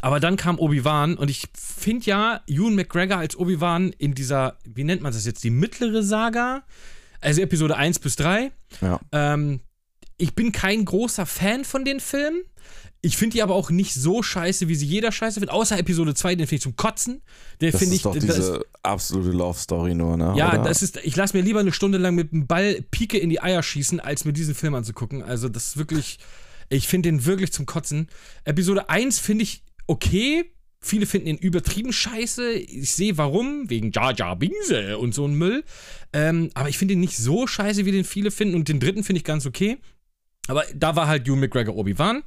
[0.02, 4.84] aber dann kam Obi-Wan und ich finde ja Ewan McGregor als Obi-Wan in dieser, wie
[4.84, 6.64] nennt man das jetzt, die mittlere Saga,
[7.22, 8.52] also Episode 1 bis 3.
[8.82, 9.00] Ja.
[9.12, 9.62] Ähm,
[10.18, 12.42] ich bin kein großer Fan von den Filmen.
[13.02, 16.16] Ich finde die aber auch nicht so scheiße, wie sie jeder scheiße findet, außer Episode
[16.16, 17.22] 2, den finde ich zum Kotzen.
[17.62, 18.04] Der Das finde ist ich.
[18.04, 20.34] doch das- diese absolute Love Story nur, ne?
[20.36, 20.64] ja, Oder?
[20.64, 23.40] das ist, ich lasse mir lieber eine Stunde lang mit dem Ball Pike in die
[23.42, 25.22] Eier schießen, als mir diesen Film anzugucken.
[25.22, 26.18] Also, das ist wirklich,
[26.70, 28.08] ich finde den wirklich zum Kotzen.
[28.46, 30.52] Episode 1 finde ich okay.
[30.80, 32.54] Viele finden ihn übertrieben scheiße.
[32.54, 35.64] Ich sehe warum, wegen Jar Jar Binse und so ein Müll.
[36.14, 38.56] Ähm, aber ich finde ihn nicht so scheiße, wie den viele finden.
[38.56, 39.78] Und den dritten finde ich ganz okay.
[40.48, 42.24] Aber da war halt Ewan McGregor Obi-Wan.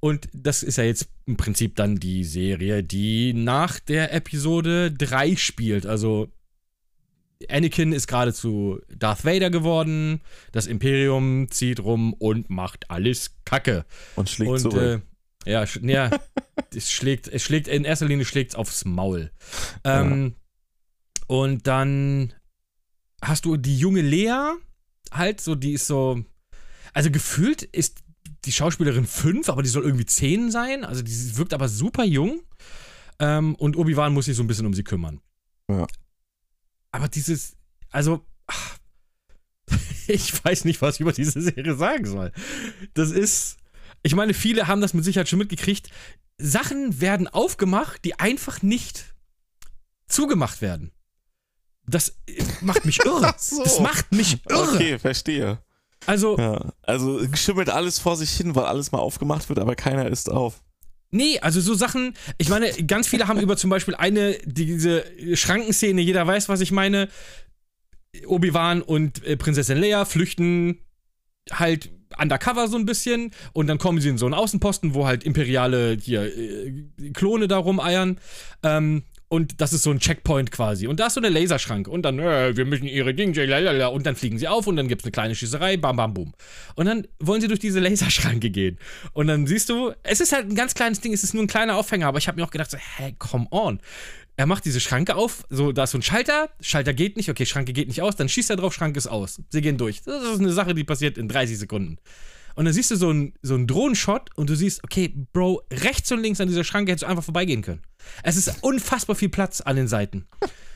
[0.00, 5.34] Und das ist ja jetzt im Prinzip dann die Serie, die nach der Episode 3
[5.36, 5.86] spielt.
[5.86, 6.28] Also
[7.48, 10.20] Anakin ist gerade zu Darth Vader geworden.
[10.52, 13.84] Das Imperium zieht rum und macht alles Kacke.
[14.16, 14.76] und schlägt und zurück.
[14.76, 15.00] äh,
[15.44, 16.10] ja, sch ja
[16.74, 19.30] es schlägt, es schlägt in erster Linie schlägt's aufs Maul.
[19.84, 20.34] Ähm,
[21.26, 22.32] Und dann
[23.22, 24.52] hast du die junge Lea,
[25.10, 26.24] halt so, die ist so,
[26.92, 27.98] also gefühlt ist
[28.44, 30.84] die Schauspielerin fünf, aber die soll irgendwie zehn sein.
[30.84, 32.42] Also die wirkt aber super jung.
[33.18, 35.20] Ähm, und Obi-Wan muss sich so ein bisschen um sie kümmern.
[35.68, 35.86] Ja.
[36.92, 37.56] Aber dieses,
[37.90, 38.78] also, ach,
[40.06, 42.32] ich weiß nicht, was ich über diese Serie sagen soll.
[42.94, 43.58] Das ist,
[44.02, 45.90] ich meine, viele haben das mit Sicherheit schon mitgekriegt.
[46.38, 49.14] Sachen werden aufgemacht, die einfach nicht
[50.06, 50.92] zugemacht werden.
[51.86, 53.34] Das äh, macht mich irre.
[53.38, 53.62] So.
[53.62, 54.74] Das macht mich irre.
[54.74, 55.58] Okay, verstehe.
[56.06, 60.06] Also, Ja, also schimmelt alles vor sich hin, weil alles mal aufgemacht wird, aber keiner
[60.08, 60.62] isst auf.
[61.10, 65.04] Nee, also so Sachen, ich meine, ganz viele haben über zum Beispiel eine, diese
[65.34, 67.08] Schrankenszene, jeder weiß, was ich meine.
[68.26, 70.78] Obi-Wan und äh, Prinzessin Leia flüchten
[71.50, 71.90] halt
[72.20, 75.96] undercover so ein bisschen und dann kommen sie in so einen Außenposten, wo halt imperiale
[76.00, 76.72] hier äh,
[77.12, 78.18] Klone da rumeiern.
[78.62, 80.86] Ähm, und das ist so ein Checkpoint quasi.
[80.86, 81.90] Und da ist so eine Laserschranke.
[81.90, 83.88] Und dann, äh, wir müssen ihre Dinge, lalala.
[83.88, 86.32] Und dann fliegen sie auf und dann gibt es eine kleine Schießerei, bam, bam, boom.
[86.76, 88.78] Und dann wollen sie durch diese Laserschranke gehen.
[89.12, 91.46] Und dann siehst du, es ist halt ein ganz kleines Ding, es ist nur ein
[91.46, 93.80] kleiner Aufhänger, aber ich habe mir auch gedacht, so, hä, come on.
[94.38, 97.44] Er macht diese Schranke auf, so, da ist so ein Schalter, Schalter geht nicht, okay,
[97.44, 99.42] Schranke geht nicht aus, dann schießt er drauf, Schranke ist aus.
[99.48, 100.02] Sie gehen durch.
[100.02, 101.98] Das ist eine Sache, die passiert in 30 Sekunden.
[102.54, 106.12] Und dann siehst du so einen so einen Drohnenshot und du siehst, okay, Bro, rechts
[106.12, 107.82] und links an dieser Schranke hättest du einfach vorbeigehen können.
[108.22, 110.28] Es ist unfassbar viel Platz an den Seiten.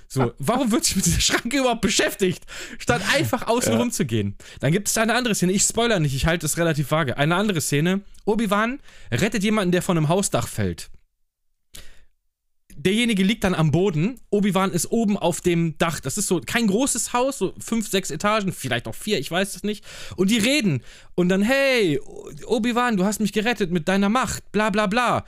[0.09, 2.45] So, warum wird sich mit dieser Schranke überhaupt beschäftigt,
[2.81, 4.35] statt einfach außen rum zu gehen?
[4.59, 7.17] Dann gibt es eine andere Szene, ich spoiler nicht, ich halte es relativ vage.
[7.17, 8.81] Eine andere Szene, Obi-Wan
[9.13, 10.91] rettet jemanden, der von einem Hausdach fällt.
[12.77, 16.01] Derjenige liegt dann am Boden, Obi-Wan ist oben auf dem Dach.
[16.01, 19.57] Das ist so kein großes Haus, so fünf, sechs Etagen, vielleicht auch vier, ich weiß
[19.57, 19.85] es nicht.
[20.17, 20.83] Und die reden.
[21.15, 22.01] Und dann, hey,
[22.47, 25.25] Obi-Wan, du hast mich gerettet mit deiner Macht, bla bla bla.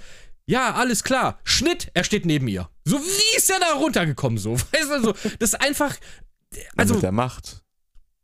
[0.46, 1.38] Ja, alles klar.
[1.44, 2.68] Schnitt, er steht neben ihr.
[2.84, 4.54] So, wie ist er da runtergekommen so?
[4.72, 5.96] Weißt du, so, das ist einfach.
[6.76, 7.62] Also, mit der Macht.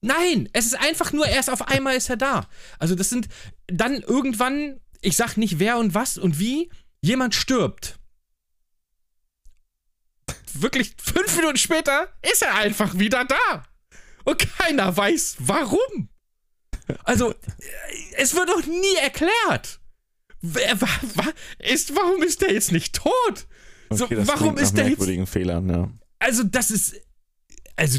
[0.02, 2.46] nein, es ist einfach nur, erst auf einmal ist er da.
[2.78, 3.28] Also, das sind
[3.66, 6.70] dann irgendwann, ich sag nicht wer und was und wie,
[7.00, 7.99] jemand stirbt.
[10.54, 13.64] Wirklich fünf Minuten später ist er einfach wieder da.
[14.24, 16.08] Und keiner weiß warum.
[17.04, 17.34] Also,
[18.16, 19.80] es wird doch nie erklärt.
[20.42, 21.24] Wer, wa, wa,
[21.58, 23.46] ist, warum ist der jetzt nicht tot?
[23.90, 25.30] So, Okay, das warum ist der jetzt.
[25.30, 25.90] Fehlern, ja.
[26.18, 26.94] Also, das ist.
[27.76, 27.98] Also.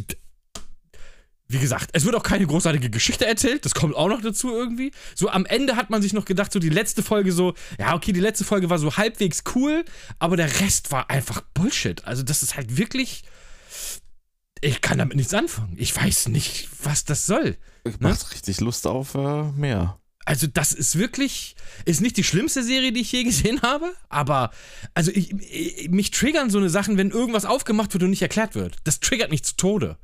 [1.52, 3.66] Wie gesagt, es wird auch keine großartige Geschichte erzählt.
[3.66, 4.92] Das kommt auch noch dazu irgendwie.
[5.16, 8.14] So am Ende hat man sich noch gedacht, so die letzte Folge so, ja, okay,
[8.14, 9.84] die letzte Folge war so halbwegs cool,
[10.20, 12.06] aber der Rest war einfach Bullshit.
[12.06, 13.24] Also, das ist halt wirklich.
[14.62, 15.76] Ich kann damit nichts anfangen.
[15.78, 17.58] Ich weiß nicht, was das soll.
[18.00, 20.00] Macht richtig Lust auf äh, mehr.
[20.24, 24.52] Also, das ist wirklich, ist nicht die schlimmste Serie, die ich je gesehen habe, aber,
[24.94, 28.56] also, ich, ich, mich triggern so eine Sachen, wenn irgendwas aufgemacht wird und nicht erklärt
[28.56, 28.78] wird.
[28.84, 29.98] Das triggert mich zu Tode.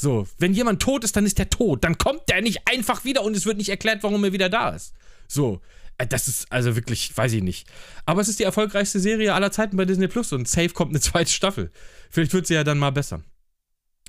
[0.00, 1.82] So, wenn jemand tot ist, dann ist der tot.
[1.82, 4.70] Dann kommt der nicht einfach wieder und es wird nicht erklärt, warum er wieder da
[4.70, 4.94] ist.
[5.26, 5.60] So,
[5.98, 7.66] äh, das ist also wirklich, weiß ich nicht.
[8.06, 11.00] Aber es ist die erfolgreichste Serie aller Zeiten bei Disney Plus und safe kommt eine
[11.00, 11.72] zweite Staffel.
[12.10, 13.22] Vielleicht wird sie ja dann mal besser.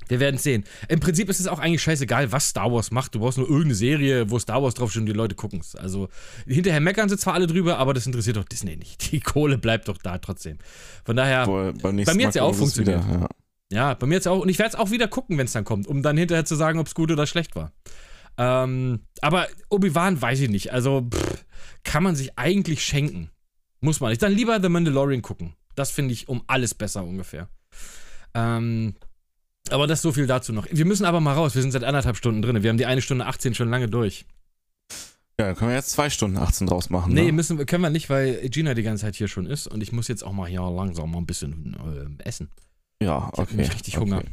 [0.09, 0.63] Wir werden es sehen.
[0.89, 3.15] Im Prinzip ist es auch eigentlich scheißegal, was Star Wars macht.
[3.15, 5.75] Du brauchst nur irgendeine Serie, wo Star Wars draufsteht und die Leute gucken es.
[5.75, 6.07] Also,
[6.45, 9.11] hinterher meckern sie zwar alle drüber, aber das interessiert doch Disney nicht.
[9.11, 10.59] Die Kohle bleibt doch da trotzdem.
[11.03, 13.29] Von daher, beim nächsten mir Mal hat's ja auch es wieder, funktioniert.
[13.71, 14.39] Ja, bei mir jetzt auch.
[14.39, 16.55] Und ich werde es auch wieder gucken, wenn es dann kommt, um dann hinterher zu
[16.55, 17.71] sagen, ob es gut oder schlecht war.
[18.37, 20.73] Ähm, aber Obi-Wan weiß ich nicht.
[20.73, 21.45] Also, pff,
[21.83, 23.29] kann man sich eigentlich schenken.
[23.81, 24.21] Muss man nicht.
[24.21, 25.55] Dann lieber The Mandalorian gucken.
[25.75, 27.47] Das finde ich um alles besser ungefähr.
[28.33, 28.95] Ähm,
[29.69, 30.67] aber das so viel dazu noch.
[30.71, 31.55] Wir müssen aber mal raus.
[31.55, 32.63] Wir sind seit anderthalb Stunden drin.
[32.63, 34.25] Wir haben die eine Stunde 18 schon lange durch.
[35.39, 37.13] Ja, dann können wir jetzt zwei Stunden 18 draus machen.
[37.13, 37.31] Nee, ne?
[37.31, 40.09] müssen, können wir nicht, weil Gina die ganze Zeit hier schon ist und ich muss
[40.09, 42.49] jetzt auch mal hier langsam mal ein bisschen äh, essen.
[43.01, 43.51] Ja, hab okay.
[43.51, 44.11] nämlich richtig okay.
[44.11, 44.23] Hunger.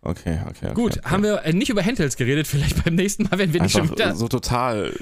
[0.00, 0.74] Okay, okay, okay.
[0.74, 3.76] Gut, haben wir äh, nicht über Handhelds geredet, vielleicht beim nächsten Mal, wenn wir nicht
[3.76, 4.14] Einfach schon wieder.
[4.14, 4.94] so total.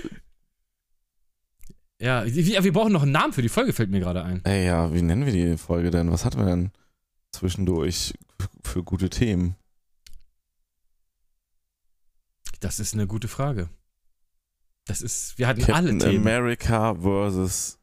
[1.98, 4.44] Ja, wir, wir brauchen noch einen Namen für die Folge, fällt mir gerade ein.
[4.44, 6.10] Ey, ja, wie nennen wir die Folge denn?
[6.10, 6.72] Was hatten wir denn
[7.32, 8.14] zwischendurch
[8.64, 9.56] für gute Themen?
[12.60, 13.68] Das ist eine gute Frage.
[14.86, 16.26] Das ist, wir hatten alle Captain Themen.
[16.26, 17.78] America versus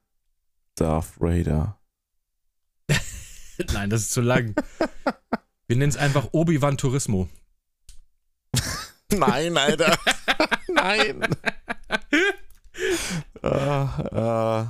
[0.75, 1.77] Darth Vader.
[3.73, 4.55] Nein, das ist zu lang.
[5.67, 7.29] wir nennen es einfach Obi-Wan Turismo.
[9.11, 9.95] Nein, Alter.
[10.73, 11.21] Nein.
[13.43, 14.65] äh, äh,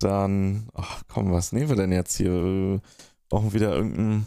[0.00, 2.30] dann, ach komm, was nehmen wir denn jetzt hier?
[2.32, 2.80] Wir
[3.28, 4.26] brauchen wieder irgendein.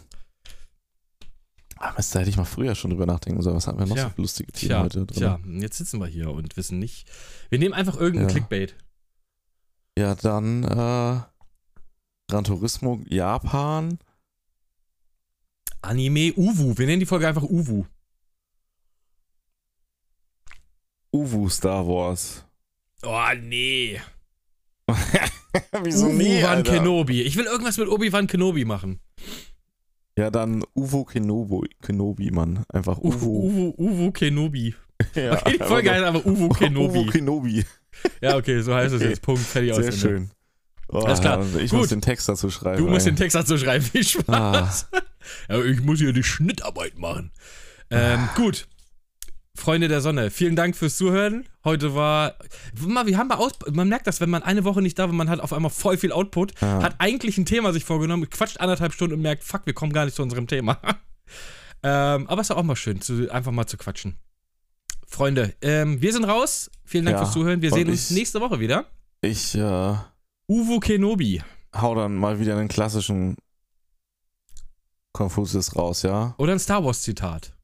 [1.78, 3.56] Ah, Mist, da hätte ich mal früher schon drüber nachdenken sollen.
[3.56, 4.04] Was haben wir noch Tja.
[4.04, 5.16] so für lustige Themen Tja, heute drin?
[5.18, 7.08] tja, jetzt sitzen wir hier und wissen nicht.
[7.48, 8.32] Wir nehmen einfach irgendein Ja.
[8.34, 8.76] Clickbait.
[9.98, 11.20] Ja, dann äh,
[12.32, 13.98] Gran Turismo Japan.
[15.82, 16.78] Anime Uwu.
[16.78, 17.84] Wir nennen die Folge einfach Uwu.
[21.12, 22.46] Uwu Star Wars.
[23.02, 24.00] Oh, nee.
[25.82, 26.72] Wieso nie, Obi-Wan Alter?
[26.72, 27.20] Kenobi.
[27.20, 29.00] Ich will irgendwas mit Obi-Wan Kenobi machen.
[30.16, 32.64] Ja, dann Uwo Kenobi, Kenobi, Mann.
[32.70, 33.44] Einfach Uwu, Uwu.
[33.48, 34.74] Uwu, Uwu Kenobi.
[35.14, 37.06] Ja, Okay, die Folge heißt aber Uwu Kenobi.
[37.10, 37.64] Kenobi.
[38.22, 39.20] Ja, okay, so heißt es jetzt.
[39.20, 39.84] Punkt, fertig aus.
[39.84, 40.30] Sehr schön.
[40.92, 41.42] Oh, Alles klar.
[41.56, 41.80] Ich Gut.
[41.80, 42.84] muss den Text dazu schreiben.
[42.84, 43.12] Du musst ey.
[43.12, 43.84] den Text dazu schreiben.
[43.84, 44.88] Viel Spaß.
[45.48, 47.30] Ja, ich muss hier die Schnittarbeit machen.
[47.90, 48.66] Ähm, gut.
[49.54, 51.44] Freunde der Sonne, vielen Dank fürs Zuhören.
[51.62, 52.34] Heute war.
[52.84, 53.52] Mal, wir haben mal aus.
[53.70, 55.96] Man merkt das, wenn man eine Woche nicht da war, man hat auf einmal voll
[55.96, 56.82] viel Output, Ja.
[56.82, 60.06] hat eigentlich ein Thema sich vorgenommen, quatscht anderthalb Stunden und merkt, fuck, wir kommen gar
[60.06, 60.78] nicht zu unserem Thema.
[61.84, 64.16] ähm, aber es ist auch mal schön, zu, einfach mal zu quatschen.
[65.06, 66.68] Freunde, ähm, wir sind raus.
[66.84, 67.62] Vielen Dank Ja, fürs Zuhören.
[67.62, 68.86] Wir sehen uns ich- nächste Woche wieder.
[69.20, 69.94] Ich äh,
[70.52, 71.42] Uwu Kenobi.
[71.74, 73.36] hau dann mal wieder einen klassischen
[75.12, 76.34] Konfuzius raus, ja?
[76.36, 77.54] Oder ein Star Wars Zitat.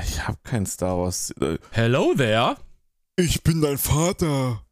[0.00, 1.32] Ich hab kein Star Wars.
[1.40, 2.56] äh, Hello there.
[3.16, 4.62] Ich bin dein Vater.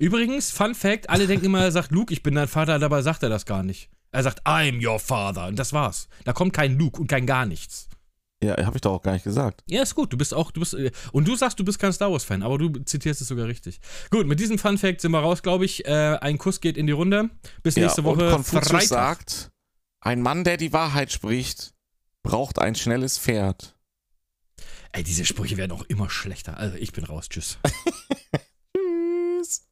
[0.00, 3.22] Übrigens, Fun Fact: alle denken immer, er sagt Luke, ich bin dein Vater, dabei sagt
[3.22, 3.88] er das gar nicht.
[4.10, 5.46] Er sagt, I'm your father.
[5.46, 6.08] Und das war's.
[6.24, 7.88] Da kommt kein Luke und kein gar nichts.
[8.42, 9.62] Ja, habe ich doch auch gar nicht gesagt.
[9.68, 10.12] Ja, ist gut.
[10.12, 12.58] Du bist auch, du bist, äh, und du sagst, du bist kein Star Wars-Fan, aber
[12.58, 13.80] du zitierst es sogar richtig.
[14.10, 15.84] Gut, mit diesem Fun Fact sind wir raus, glaube ich.
[15.86, 17.30] Äh, ein Kuss geht in die Runde.
[17.62, 18.26] Bis nächste ja, Woche.
[18.26, 18.88] Und Konfuzius Freitag.
[18.88, 19.52] sagt,
[20.00, 21.72] ein Mann, der die Wahrheit spricht,
[22.22, 23.76] braucht ein schnelles Pferd.
[24.90, 26.56] Ey, diese Sprüche werden auch immer schlechter.
[26.58, 27.28] Also, ich bin raus.
[27.28, 27.58] Tschüss.